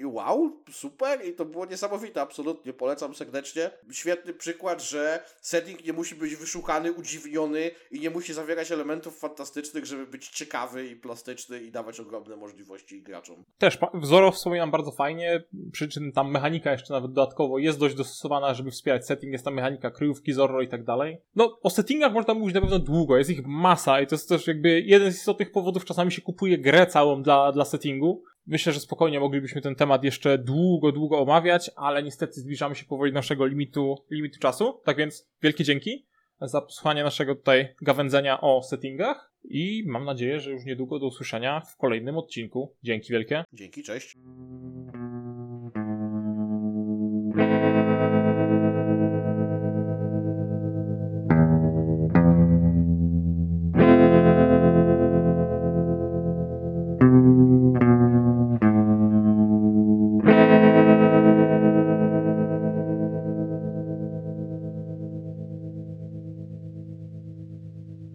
i 0.00 0.06
wow, 0.06 0.62
super 0.70 1.24
i 1.28 1.32
to 1.32 1.44
było 1.44 1.66
niesamowite, 1.66 2.20
absolutnie 2.20 2.72
polecam 2.72 3.14
serdecznie. 3.14 3.70
Świetny 3.92 4.34
przykład, 4.34 4.82
że 4.82 5.22
setting 5.40 5.84
nie 5.84 5.92
musi 5.92 6.14
być 6.14 6.36
wyszukany, 6.36 6.92
udziwniony 6.92 7.70
i 7.90 8.00
nie 8.00 8.10
musi 8.10 8.34
zawierać 8.34 8.72
elementów 8.72 9.18
fantastycznych, 9.18 9.86
żeby 9.86 10.06
być 10.06 10.28
ciekawy 10.28 10.86
i 10.86 10.96
plastyczny 10.96 11.62
i 11.62 11.70
dawać 11.70 12.00
ogromne 12.00 12.36
możliwości 12.36 13.02
graczom. 13.02 13.44
Też 13.58 13.78
wzorowo 13.94 14.32
wspominam 14.32 14.70
bardzo 14.70 14.92
fajnie, 14.92 15.42
przy 15.72 15.88
czym 15.88 16.12
tam 16.12 16.30
mechanika 16.30 16.72
jeszcze 16.72 16.94
nawet 16.94 17.12
dodatkowo 17.12 17.58
jest 17.58 17.78
dość 17.78 17.94
dostosowana, 17.94 18.54
żeby 18.54 18.70
wspierać 18.70 19.06
setting, 19.06 19.32
jest 19.32 19.44
tam 19.44 19.54
mechanika 19.54 19.90
kryjówki, 19.90 20.32
Zorro 20.32 20.62
i 20.62 20.68
tak 20.68 20.84
dalej. 20.84 21.18
No, 21.34 21.58
o 21.62 21.70
settingach 21.70 22.12
można 22.12 22.34
mówić 22.34 22.54
na 22.54 22.60
pewno 22.60 22.78
długo, 22.78 23.18
jest 23.18 23.30
ich 23.30 23.46
masa 23.46 24.00
i 24.00 24.06
to 24.06 24.14
jest 24.14 24.28
też 24.28 24.46
jakby 24.46 24.80
jeden 24.80 25.12
z 25.12 25.16
istotnych 25.16 25.52
powodów, 25.52 25.84
czasami 25.84 26.12
się 26.12 26.22
kupuje 26.22 26.58
grę 26.58 26.86
całą 26.86 27.22
dla, 27.22 27.52
dla 27.52 27.64
settingu, 27.64 28.22
Myślę, 28.50 28.72
że 28.72 28.80
spokojnie 28.80 29.20
moglibyśmy 29.20 29.60
ten 29.60 29.74
temat 29.74 30.04
jeszcze 30.04 30.38
długo, 30.38 30.92
długo 30.92 31.18
omawiać, 31.18 31.70
ale 31.76 32.02
niestety 32.02 32.40
zbliżamy 32.40 32.74
się 32.74 32.84
powoli 32.84 33.12
do 33.12 33.18
naszego 33.18 33.46
limitu, 33.46 33.96
limitu 34.10 34.38
czasu. 34.40 34.80
Tak 34.84 34.96
więc 34.96 35.30
wielkie 35.42 35.64
dzięki 35.64 36.06
za 36.40 36.60
posłuchanie 36.60 37.04
naszego 37.04 37.34
tutaj 37.34 37.74
gawędzenia 37.82 38.40
o 38.40 38.62
settingach 38.62 39.32
i 39.44 39.84
mam 39.86 40.04
nadzieję, 40.04 40.40
że 40.40 40.50
już 40.50 40.64
niedługo 40.64 40.98
do 40.98 41.06
usłyszenia 41.06 41.60
w 41.60 41.76
kolejnym 41.76 42.18
odcinku. 42.18 42.76
Dzięki 42.82 43.12
wielkie. 43.12 43.44
Dzięki, 43.52 43.82
cześć. 43.82 44.16